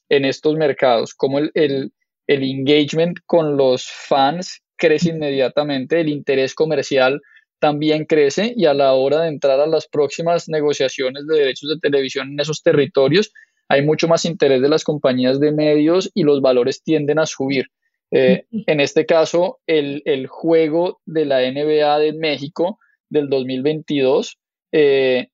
en 0.09 0.25
estos 0.25 0.55
mercados, 0.55 1.15
como 1.15 1.39
el, 1.39 1.49
el, 1.53 1.91
el 2.27 2.43
engagement 2.43 3.17
con 3.25 3.57
los 3.57 3.87
fans 3.89 4.61
crece 4.75 5.09
inmediatamente, 5.09 5.99
el 5.99 6.09
interés 6.09 6.53
comercial 6.53 7.21
también 7.59 8.05
crece 8.05 8.53
y 8.55 8.65
a 8.65 8.73
la 8.73 8.93
hora 8.93 9.21
de 9.21 9.29
entrar 9.29 9.59
a 9.59 9.65
las 9.65 9.87
próximas 9.87 10.47
negociaciones 10.49 11.25
de 11.25 11.39
derechos 11.39 11.69
de 11.69 11.79
televisión 11.79 12.33
en 12.33 12.39
esos 12.39 12.61
territorios, 12.61 13.31
hay 13.69 13.81
mucho 13.81 14.07
más 14.07 14.25
interés 14.25 14.61
de 14.61 14.69
las 14.69 14.83
compañías 14.83 15.39
de 15.39 15.51
medios 15.51 16.11
y 16.13 16.23
los 16.23 16.41
valores 16.41 16.83
tienden 16.83 17.17
a 17.19 17.25
subir. 17.25 17.67
Eh, 18.11 18.45
en 18.51 18.79
este 18.79 19.05
caso, 19.05 19.59
el, 19.67 20.27
juego 20.27 21.01
de 21.05 21.25
la 21.25 21.41
NBA 21.41 21.99
de 21.99 22.13
México 22.13 22.79
del 23.09 23.29
2022, 23.29 24.37
eh, 24.71 25.27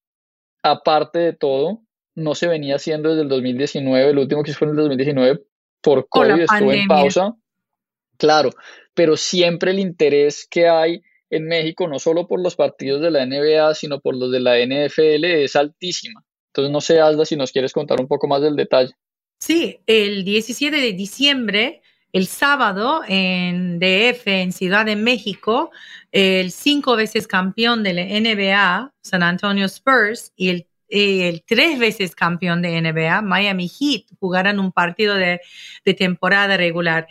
aparte 0.63 1.19
de 1.19 1.33
todo, 1.33 1.81
no 2.15 2.35
se 2.35 2.47
venía 2.47 2.75
haciendo 2.75 3.09
desde 3.09 3.23
el 3.23 3.29
2019, 3.29 4.11
el 4.11 4.17
último 4.17 4.43
que 4.43 4.53
fue 4.53 4.67
en 4.67 4.71
el 4.71 4.77
2019 4.77 5.41
por 5.81 6.07
COVID, 6.07 6.41
estuvo 6.41 6.71
en 6.71 6.87
pausa. 6.87 7.35
Claro, 8.17 8.51
pero 8.93 9.17
siempre 9.17 9.71
el 9.71 9.79
interés 9.79 10.47
que 10.49 10.67
hay 10.67 11.01
en 11.29 11.45
México, 11.45 11.87
no 11.87 11.99
solo 11.99 12.27
por 12.27 12.41
los 12.41 12.55
partidos 12.55 13.01
de 13.01 13.11
la 13.11 13.25
NBA, 13.25 13.73
sino 13.73 13.99
por 13.99 14.15
los 14.15 14.31
de 14.31 14.39
la 14.39 14.57
NFL, 14.59 15.25
es 15.25 15.55
altísima. 15.55 16.23
Entonces, 16.51 16.71
no 16.71 16.81
sé, 16.81 16.99
Alda, 16.99 17.25
si 17.25 17.35
nos 17.35 17.51
quieres 17.51 17.73
contar 17.73 17.99
un 17.99 18.07
poco 18.07 18.27
más 18.27 18.41
del 18.41 18.55
detalle. 18.55 18.91
Sí, 19.39 19.79
el 19.87 20.23
17 20.23 20.77
de 20.77 20.93
diciembre, 20.93 21.81
el 22.13 22.27
sábado, 22.27 23.01
en 23.07 23.79
DF, 23.79 24.27
en 24.27 24.53
Ciudad 24.53 24.85
de 24.85 24.95
México, 24.95 25.71
el 26.11 26.51
cinco 26.51 26.95
veces 26.95 27.27
campeón 27.27 27.81
de 27.81 27.93
la 27.93 28.03
NBA, 28.03 28.93
San 29.01 29.23
Antonio 29.23 29.65
Spurs, 29.65 30.31
y 30.35 30.67
el, 30.89 31.43
tres 31.43 31.79
veces 31.79 32.15
campeón 32.15 32.61
de 32.61 32.79
NBA, 32.79 33.23
Miami 33.23 33.67
Heat, 33.67 34.03
jugarán 34.19 34.59
un 34.59 34.71
partido 34.71 35.15
de, 35.15 35.41
temporada 35.97 36.55
regular. 36.55 37.07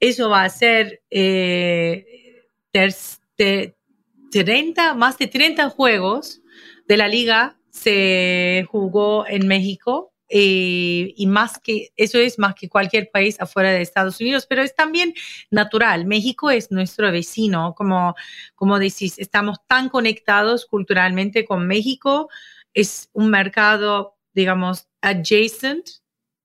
Eso 0.00 0.30
va 0.30 0.44
a 0.44 0.48
ser 0.48 1.02
eh, 1.10 2.46
30, 2.72 4.94
más 4.94 5.18
de 5.18 5.26
30 5.26 5.68
juegos 5.68 6.40
de 6.88 6.96
la 6.96 7.08
liga 7.08 7.58
se 7.70 8.66
jugó 8.70 9.26
en 9.28 9.46
México 9.46 10.14
eh, 10.28 11.14
y 11.16 11.26
más 11.26 11.58
que 11.58 11.92
eso 11.96 12.18
es 12.18 12.38
más 12.38 12.54
que 12.54 12.68
cualquier 12.68 13.10
país 13.10 13.40
afuera 13.40 13.70
de 13.70 13.82
Estados 13.82 14.20
Unidos, 14.20 14.46
pero 14.48 14.62
es 14.62 14.74
también 14.74 15.14
natural. 15.50 16.04
México 16.04 16.50
es 16.50 16.70
nuestro 16.70 17.12
vecino, 17.12 17.74
como, 17.76 18.14
como 18.54 18.78
decís, 18.78 19.18
estamos 19.18 19.58
tan 19.66 19.88
conectados 19.88 20.66
culturalmente 20.66 21.44
con 21.44 21.66
México, 21.66 22.28
es 22.74 23.08
un 23.12 23.30
mercado, 23.30 24.16
digamos, 24.34 24.88
adjacent, 25.00 25.88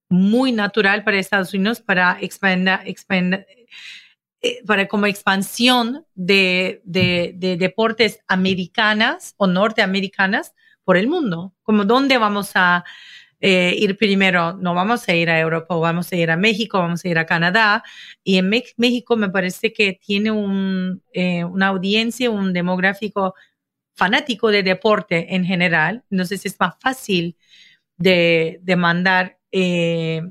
muy 0.09 0.51
natural 0.51 1.03
para 1.03 1.17
Estados 1.17 1.53
Unidos 1.53 1.79
para 1.79 2.17
expandir, 2.21 3.45
eh, 4.41 4.63
para 4.65 4.87
como 4.87 5.05
expansión 5.05 6.05
de, 6.13 6.81
de, 6.83 7.33
de 7.35 7.57
deportes 7.57 8.19
americanas 8.27 9.33
o 9.37 9.47
norteamericanas 9.47 10.53
por 10.83 10.97
el 10.97 11.07
mundo, 11.07 11.53
como 11.63 11.85
dónde 11.85 12.17
vamos 12.17 12.51
a 12.55 12.83
eh, 13.43 13.73
ir 13.75 13.97
primero, 13.97 14.53
no 14.53 14.75
vamos 14.75 15.09
a 15.09 15.15
ir 15.15 15.31
a 15.31 15.39
Europa, 15.39 15.75
vamos 15.75 16.11
a 16.11 16.15
ir 16.15 16.29
a 16.29 16.37
México, 16.37 16.77
vamos 16.77 17.03
a 17.03 17.07
ir 17.07 17.17
a 17.17 17.25
Canadá. 17.25 17.83
Y 18.23 18.37
en 18.37 18.49
México 18.49 19.17
me 19.17 19.29
parece 19.29 19.73
que 19.73 19.99
tiene 19.99 20.29
un, 20.29 21.01
eh, 21.11 21.43
una 21.43 21.67
audiencia, 21.67 22.29
un 22.29 22.53
demográfico 22.53 23.33
fanático 23.95 24.49
de 24.49 24.61
deporte 24.61 25.33
en 25.35 25.43
general. 25.43 26.03
Entonces 26.11 26.45
es 26.45 26.55
más 26.59 26.75
fácil 26.79 27.35
de, 27.97 28.59
de 28.61 28.75
mandar, 28.75 29.39
eh, 29.51 30.21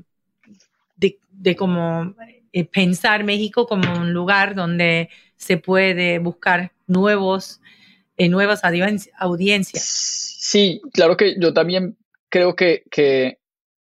de, 0.95 1.19
de 1.31 1.55
como 1.57 2.15
pensar 2.71 3.25
México 3.25 3.67
como 3.67 3.91
un 3.93 4.13
lugar 4.13 4.55
donde 4.55 5.09
se 5.35 5.57
puede 5.57 6.19
buscar 6.19 6.71
nuevos, 6.87 7.59
nuevas 8.17 8.61
audiencias. 8.63 9.83
Sí, 9.83 10.81
claro 10.93 11.17
que 11.17 11.35
yo 11.39 11.53
también 11.53 11.97
creo 12.31 12.55
que, 12.55 13.37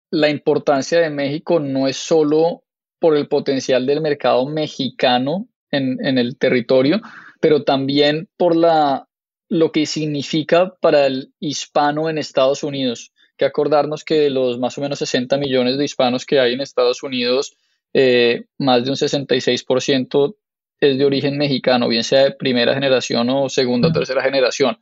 la 0.10 0.30
importancia 0.30 1.02
de 1.02 1.10
México 1.10 1.60
no 1.60 1.86
es 1.86 1.98
solo 1.98 2.64
por 2.98 3.18
el 3.18 3.28
potencial 3.28 3.86
del 3.86 4.00
mercado 4.00 4.46
mexicano 4.46 5.50
en, 5.70 6.00
el 6.18 6.38
territorio, 6.38 7.02
pero 7.42 7.66
también 7.66 8.30
por 8.38 8.56
la, 8.56 9.10
lo 9.50 9.74
que 9.74 9.86
significa 9.86 10.74
para 10.80 11.08
el 11.08 11.34
hispano 11.42 12.10
en 12.10 12.18
Estados 12.18 12.64
Unidos. 12.64 13.12
Que 13.36 13.44
acordarnos 13.44 14.06
que 14.06 14.16
de 14.16 14.30
los 14.30 14.58
más 14.60 14.78
o 14.78 14.82
menos 14.82 15.00
60 15.00 15.38
millones 15.38 15.78
de 15.78 15.84
hispanos 15.84 16.26
que 16.26 16.40
hay 16.40 16.54
en 16.54 16.62
Estados 16.62 17.04
Unidos, 17.04 17.58
eh, 17.94 18.46
más 18.58 18.86
de 18.86 18.92
un 18.92 18.96
66% 18.96 20.36
es 20.80 20.98
de 20.98 21.06
origen 21.06 21.38
mexicano, 21.38 21.90
bien 21.90 22.04
sea 22.06 22.24
de 22.24 22.32
primera 22.32 22.74
generación 22.74 23.30
o 23.30 23.50
segunda 23.50 23.90
o 23.90 23.92
tercera 23.92 24.24
generación. 24.24 24.80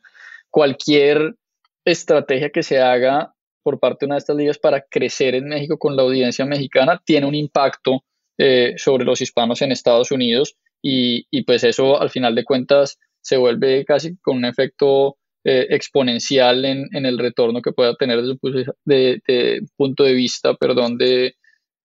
Cualquier 0.51 1.36
estrategia 1.84 2.51
que 2.51 2.64
se 2.64 2.80
haga 2.80 3.35
por 3.66 3.80
parte 3.80 4.01
de 4.01 4.05
una 4.05 4.16
de 4.16 4.20
estas 4.20 4.36
ligas 4.36 4.59
para 4.59 4.82
crecer 4.82 5.34
en 5.34 5.49
México 5.49 5.80
con 5.80 5.95
la 5.95 6.03
audiencia 6.03 6.45
mexicana 6.45 7.01
tiene 7.03 7.26
un 7.26 7.34
impacto 7.34 8.03
eh, 8.38 8.76
sobre 8.78 9.05
los 9.05 9.22
hispanos 9.22 9.63
en 9.63 9.72
Estados 9.72 10.11
Unidos 10.11 10.55
y, 10.84 11.26
pues 11.45 11.63
eso 11.63 11.99
al 11.99 12.11
final 12.11 12.36
de 12.36 12.43
cuentas 12.43 12.99
se 13.20 13.38
vuelve 13.38 13.84
casi 13.86 14.18
con 14.18 14.38
un 14.38 14.45
efecto 14.45 15.18
eh, 15.43 15.66
exponencial 15.72 16.63
en, 16.63 16.88
el 16.93 17.18
retorno 17.18 17.63
que 17.63 17.72
pueda 17.72 17.95
tener 17.95 18.22
desde 18.22 18.34
un 18.34 19.68
punto 19.76 20.03
de, 20.03 20.13
vista 20.13 20.53
perdón, 20.53 20.99
de, 20.99 21.34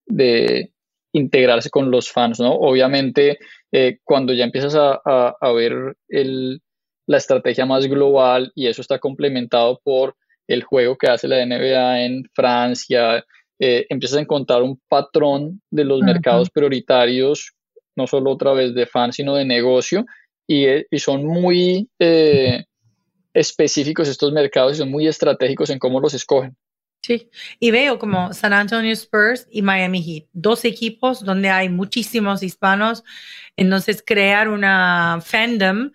de, 0.05 0.70
integrarse 1.14 1.70
con 1.70 1.91
los 1.91 2.11
fans. 2.12 2.41
¿no? 2.41 2.53
Obviamente 2.53 3.39
eh, 3.72 4.01
cuando 4.05 4.35
ya 4.35 4.45
empiezas 4.45 4.74
a, 4.74 5.01
a 5.41 5.53
ver 5.53 5.97
el, 6.09 6.61
la 7.07 7.16
estrategia 7.16 7.64
más 7.64 7.87
global 7.87 8.53
y 8.55 8.66
eso 8.66 8.83
está 8.83 8.99
complementado 8.99 9.81
por 9.83 10.14
el 10.51 10.65
juego 10.65 10.99
que 10.99 11.07
hace 11.07 11.29
la 11.29 11.47
NBA 11.47 12.03
en 12.03 12.25
Francia. 12.35 13.25
Eh, 13.59 13.87
empiezas 13.89 14.19
a 14.19 14.23
encontrar 14.23 14.63
un 14.63 14.81
patrón 14.89 15.63
de 15.71 15.85
los 15.85 16.01
mercados 16.01 16.51
prioritarios, 16.51 17.53
no 17.95 18.07
solo 18.07 18.33
a 18.33 18.39
través 18.39 18.75
de 18.75 18.87
fans, 18.87 19.17
sino 19.17 19.37
de 19.37 19.45
negocio, 19.45 20.05
y, 20.49 20.65
eh, 20.65 20.87
son 20.99 21.25
muy 21.25 21.89
eh, 22.01 22.65
específicos 23.33 24.09
estos 24.09 24.33
mercados 24.33 24.73
y 24.75 24.79
son 24.79 24.91
muy 24.91 25.07
estratégicos 25.07 25.71
en 25.71 25.79
cómo 25.79 26.01
los 26.01 26.15
escogen. 26.15 26.57
Sí, 27.03 27.31
y 27.61 27.71
veo 27.71 27.99
como 27.99 28.33
San 28.33 28.53
Antonio 28.53 28.93
Spurs 28.93 29.47
y 29.51 29.63
Miami 29.63 30.03
Heat, 30.03 30.29
dos 30.33 30.65
equipos 30.65 31.25
donde 31.25 31.49
hay 31.49 31.69
muchísimos 31.69 32.43
hispanos, 32.43 33.05
entonces 33.57 34.03
crear 34.05 34.49
una 34.49 35.21
fandom 35.25 35.93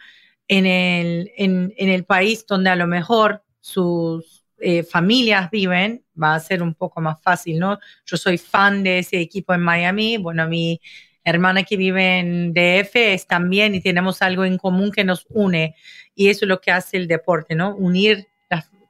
en 0.47 0.65
el, 0.65 1.31
en, 1.35 1.73
en 1.77 1.89
el 1.89 2.05
país 2.05 2.45
donde 2.47 2.69
a 2.69 2.75
lo 2.75 2.87
mejor 2.87 3.43
sus 3.65 4.34
eh, 4.59 4.83
familias 4.83 5.49
viven, 5.51 6.03
va 6.21 6.35
a 6.35 6.39
ser 6.39 6.63
un 6.63 6.73
poco 6.73 7.01
más 7.01 7.21
fácil, 7.21 7.59
¿no? 7.59 7.79
Yo 8.05 8.17
soy 8.17 8.37
fan 8.37 8.83
de 8.83 8.99
ese 8.99 9.19
equipo 9.19 9.53
en 9.53 9.61
Miami, 9.61 10.17
bueno, 10.17 10.47
mi 10.47 10.79
hermana 11.23 11.63
que 11.63 11.75
vive 11.75 12.19
en 12.19 12.53
DF 12.53 12.95
es 12.95 13.27
también 13.27 13.73
y 13.75 13.81
tenemos 13.81 14.21
algo 14.21 14.45
en 14.45 14.57
común 14.57 14.91
que 14.91 15.03
nos 15.03 15.25
une 15.29 15.75
y 16.13 16.29
eso 16.29 16.45
es 16.45 16.49
lo 16.49 16.61
que 16.61 16.71
hace 16.71 16.97
el 16.97 17.07
deporte, 17.07 17.55
¿no? 17.55 17.75
Unir 17.75 18.27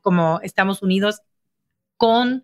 como 0.06 0.40
estamos 0.44 0.84
unidos 0.84 1.24
con 1.98 2.44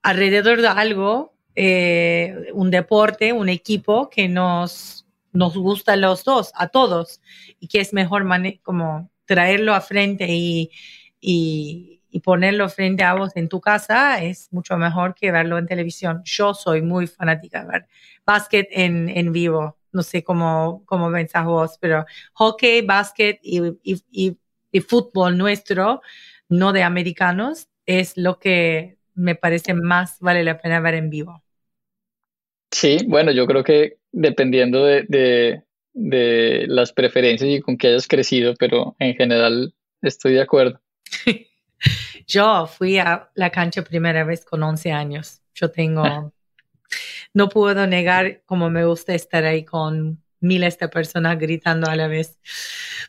alrededor 0.00 0.60
de 0.60 0.68
algo, 0.68 1.34
eh, 1.56 2.50
un 2.54 2.70
deporte, 2.70 3.32
un 3.32 3.48
equipo 3.48 4.08
que 4.08 4.28
nos, 4.28 5.06
nos 5.32 5.56
gusta 5.56 5.94
a 5.94 5.96
los 5.96 6.22
dos, 6.22 6.52
a 6.54 6.68
todos, 6.68 7.20
y 7.58 7.66
que 7.66 7.80
es 7.80 7.92
mejor 7.92 8.24
como 8.62 9.10
traerlo 9.24 9.74
a 9.74 9.80
frente 9.80 10.26
y, 10.28 10.70
y, 11.20 11.99
ponerlo 12.18 12.68
frente 12.68 13.04
a 13.04 13.14
vos 13.14 13.30
en 13.36 13.48
tu 13.48 13.60
casa 13.60 14.20
es 14.20 14.48
mucho 14.50 14.76
mejor 14.76 15.14
que 15.14 15.30
verlo 15.30 15.56
en 15.58 15.66
televisión. 15.66 16.22
Yo 16.24 16.52
soy 16.54 16.82
muy 16.82 17.06
fanática 17.06 17.62
de 17.62 17.70
ver 17.70 17.86
básquet 18.26 18.66
en, 18.72 19.08
en 19.08 19.32
vivo. 19.32 19.78
No 19.92 20.02
sé 20.02 20.24
cómo, 20.24 20.82
cómo 20.86 21.12
pensás 21.12 21.44
vos, 21.44 21.78
pero 21.80 22.04
hockey, 22.34 22.82
básquet 22.82 23.38
y, 23.42 23.60
y, 23.84 24.36
y 24.72 24.80
fútbol 24.80 25.38
nuestro, 25.38 26.00
no 26.48 26.72
de 26.72 26.82
americanos, 26.82 27.68
es 27.86 28.16
lo 28.16 28.38
que 28.38 28.98
me 29.14 29.34
parece 29.34 29.74
más 29.74 30.18
vale 30.20 30.44
la 30.44 30.58
pena 30.58 30.80
ver 30.80 30.94
en 30.94 31.10
vivo. 31.10 31.42
Sí, 32.70 32.98
bueno, 33.06 33.32
yo 33.32 33.46
creo 33.46 33.64
que 33.64 33.98
dependiendo 34.12 34.84
de, 34.84 35.62
de, 35.92 36.66
las 36.68 36.92
preferencias 36.92 37.50
y 37.50 37.60
con 37.60 37.76
qué 37.76 37.88
hayas 37.88 38.06
crecido, 38.06 38.54
pero 38.58 38.94
en 38.98 39.14
general 39.14 39.74
estoy 40.02 40.34
de 40.34 40.42
acuerdo. 40.42 40.80
yo 42.26 42.66
fui 42.66 42.98
a 42.98 43.30
la 43.34 43.50
cancha 43.50 43.82
primera 43.82 44.24
vez 44.24 44.44
con 44.44 44.62
11 44.62 44.92
años. 44.92 45.42
Yo 45.54 45.70
tengo, 45.70 46.04
no 47.34 47.48
puedo 47.48 47.86
negar 47.86 48.42
cómo 48.46 48.70
me 48.70 48.84
gusta 48.84 49.14
estar 49.14 49.44
ahí 49.44 49.64
con 49.64 50.22
miles 50.40 50.78
de 50.78 50.88
personas 50.88 51.38
gritando 51.38 51.88
a 51.90 51.96
la 51.96 52.08
vez. 52.08 52.38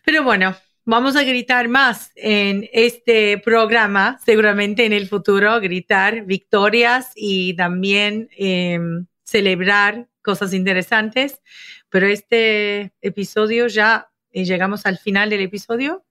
Pero 0.04 0.24
bueno, 0.24 0.56
vamos 0.86 1.16
a 1.16 1.24
gritar 1.24 1.68
más 1.68 2.12
en 2.16 2.68
este 2.74 3.38
programa, 3.38 4.20
seguramente 4.26 4.86
en 4.86 4.94
el 4.94 5.08
futuro, 5.08 5.60
gritar 5.60 6.26
victorias 6.26 7.12
y 7.16 7.56
también 7.56 8.30
em, 8.38 9.06
celebrar 9.24 10.08
cosas 10.22 10.54
interesantes. 10.54 11.42
Pero 11.90 12.08
este 12.08 12.94
episodio 13.02 13.68
ya 13.68 14.10
eh, 14.32 14.46
llegamos 14.46 14.86
al 14.86 14.98
final 14.98 15.30
del 15.30 15.42
episodio. 15.42 16.04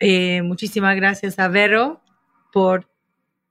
Eh, 0.00 0.42
muchísimas 0.42 0.96
gracias 0.96 1.38
a 1.38 1.48
Vero 1.48 2.00
por 2.52 2.88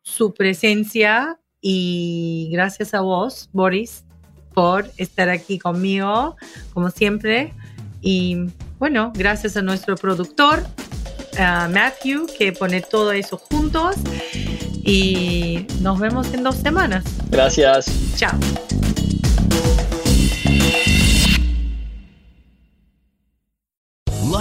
su 0.01 0.33
presencia 0.33 1.39
y 1.61 2.49
gracias 2.51 2.93
a 2.93 3.01
vos, 3.01 3.49
Boris, 3.51 4.05
por 4.53 4.89
estar 4.97 5.29
aquí 5.29 5.59
conmigo, 5.59 6.37
como 6.73 6.89
siempre. 6.89 7.53
Y 8.01 8.37
bueno, 8.79 9.11
gracias 9.15 9.57
a 9.57 9.61
nuestro 9.61 9.95
productor, 9.95 10.63
Matthew, 11.37 12.27
que 12.37 12.53
pone 12.53 12.81
todo 12.81 13.11
eso 13.11 13.37
juntos. 13.37 13.95
Y 14.83 15.67
nos 15.81 15.99
vemos 15.99 16.33
en 16.33 16.43
dos 16.43 16.55
semanas. 16.55 17.03
Gracias. 17.29 17.91
Chao. 18.15 18.39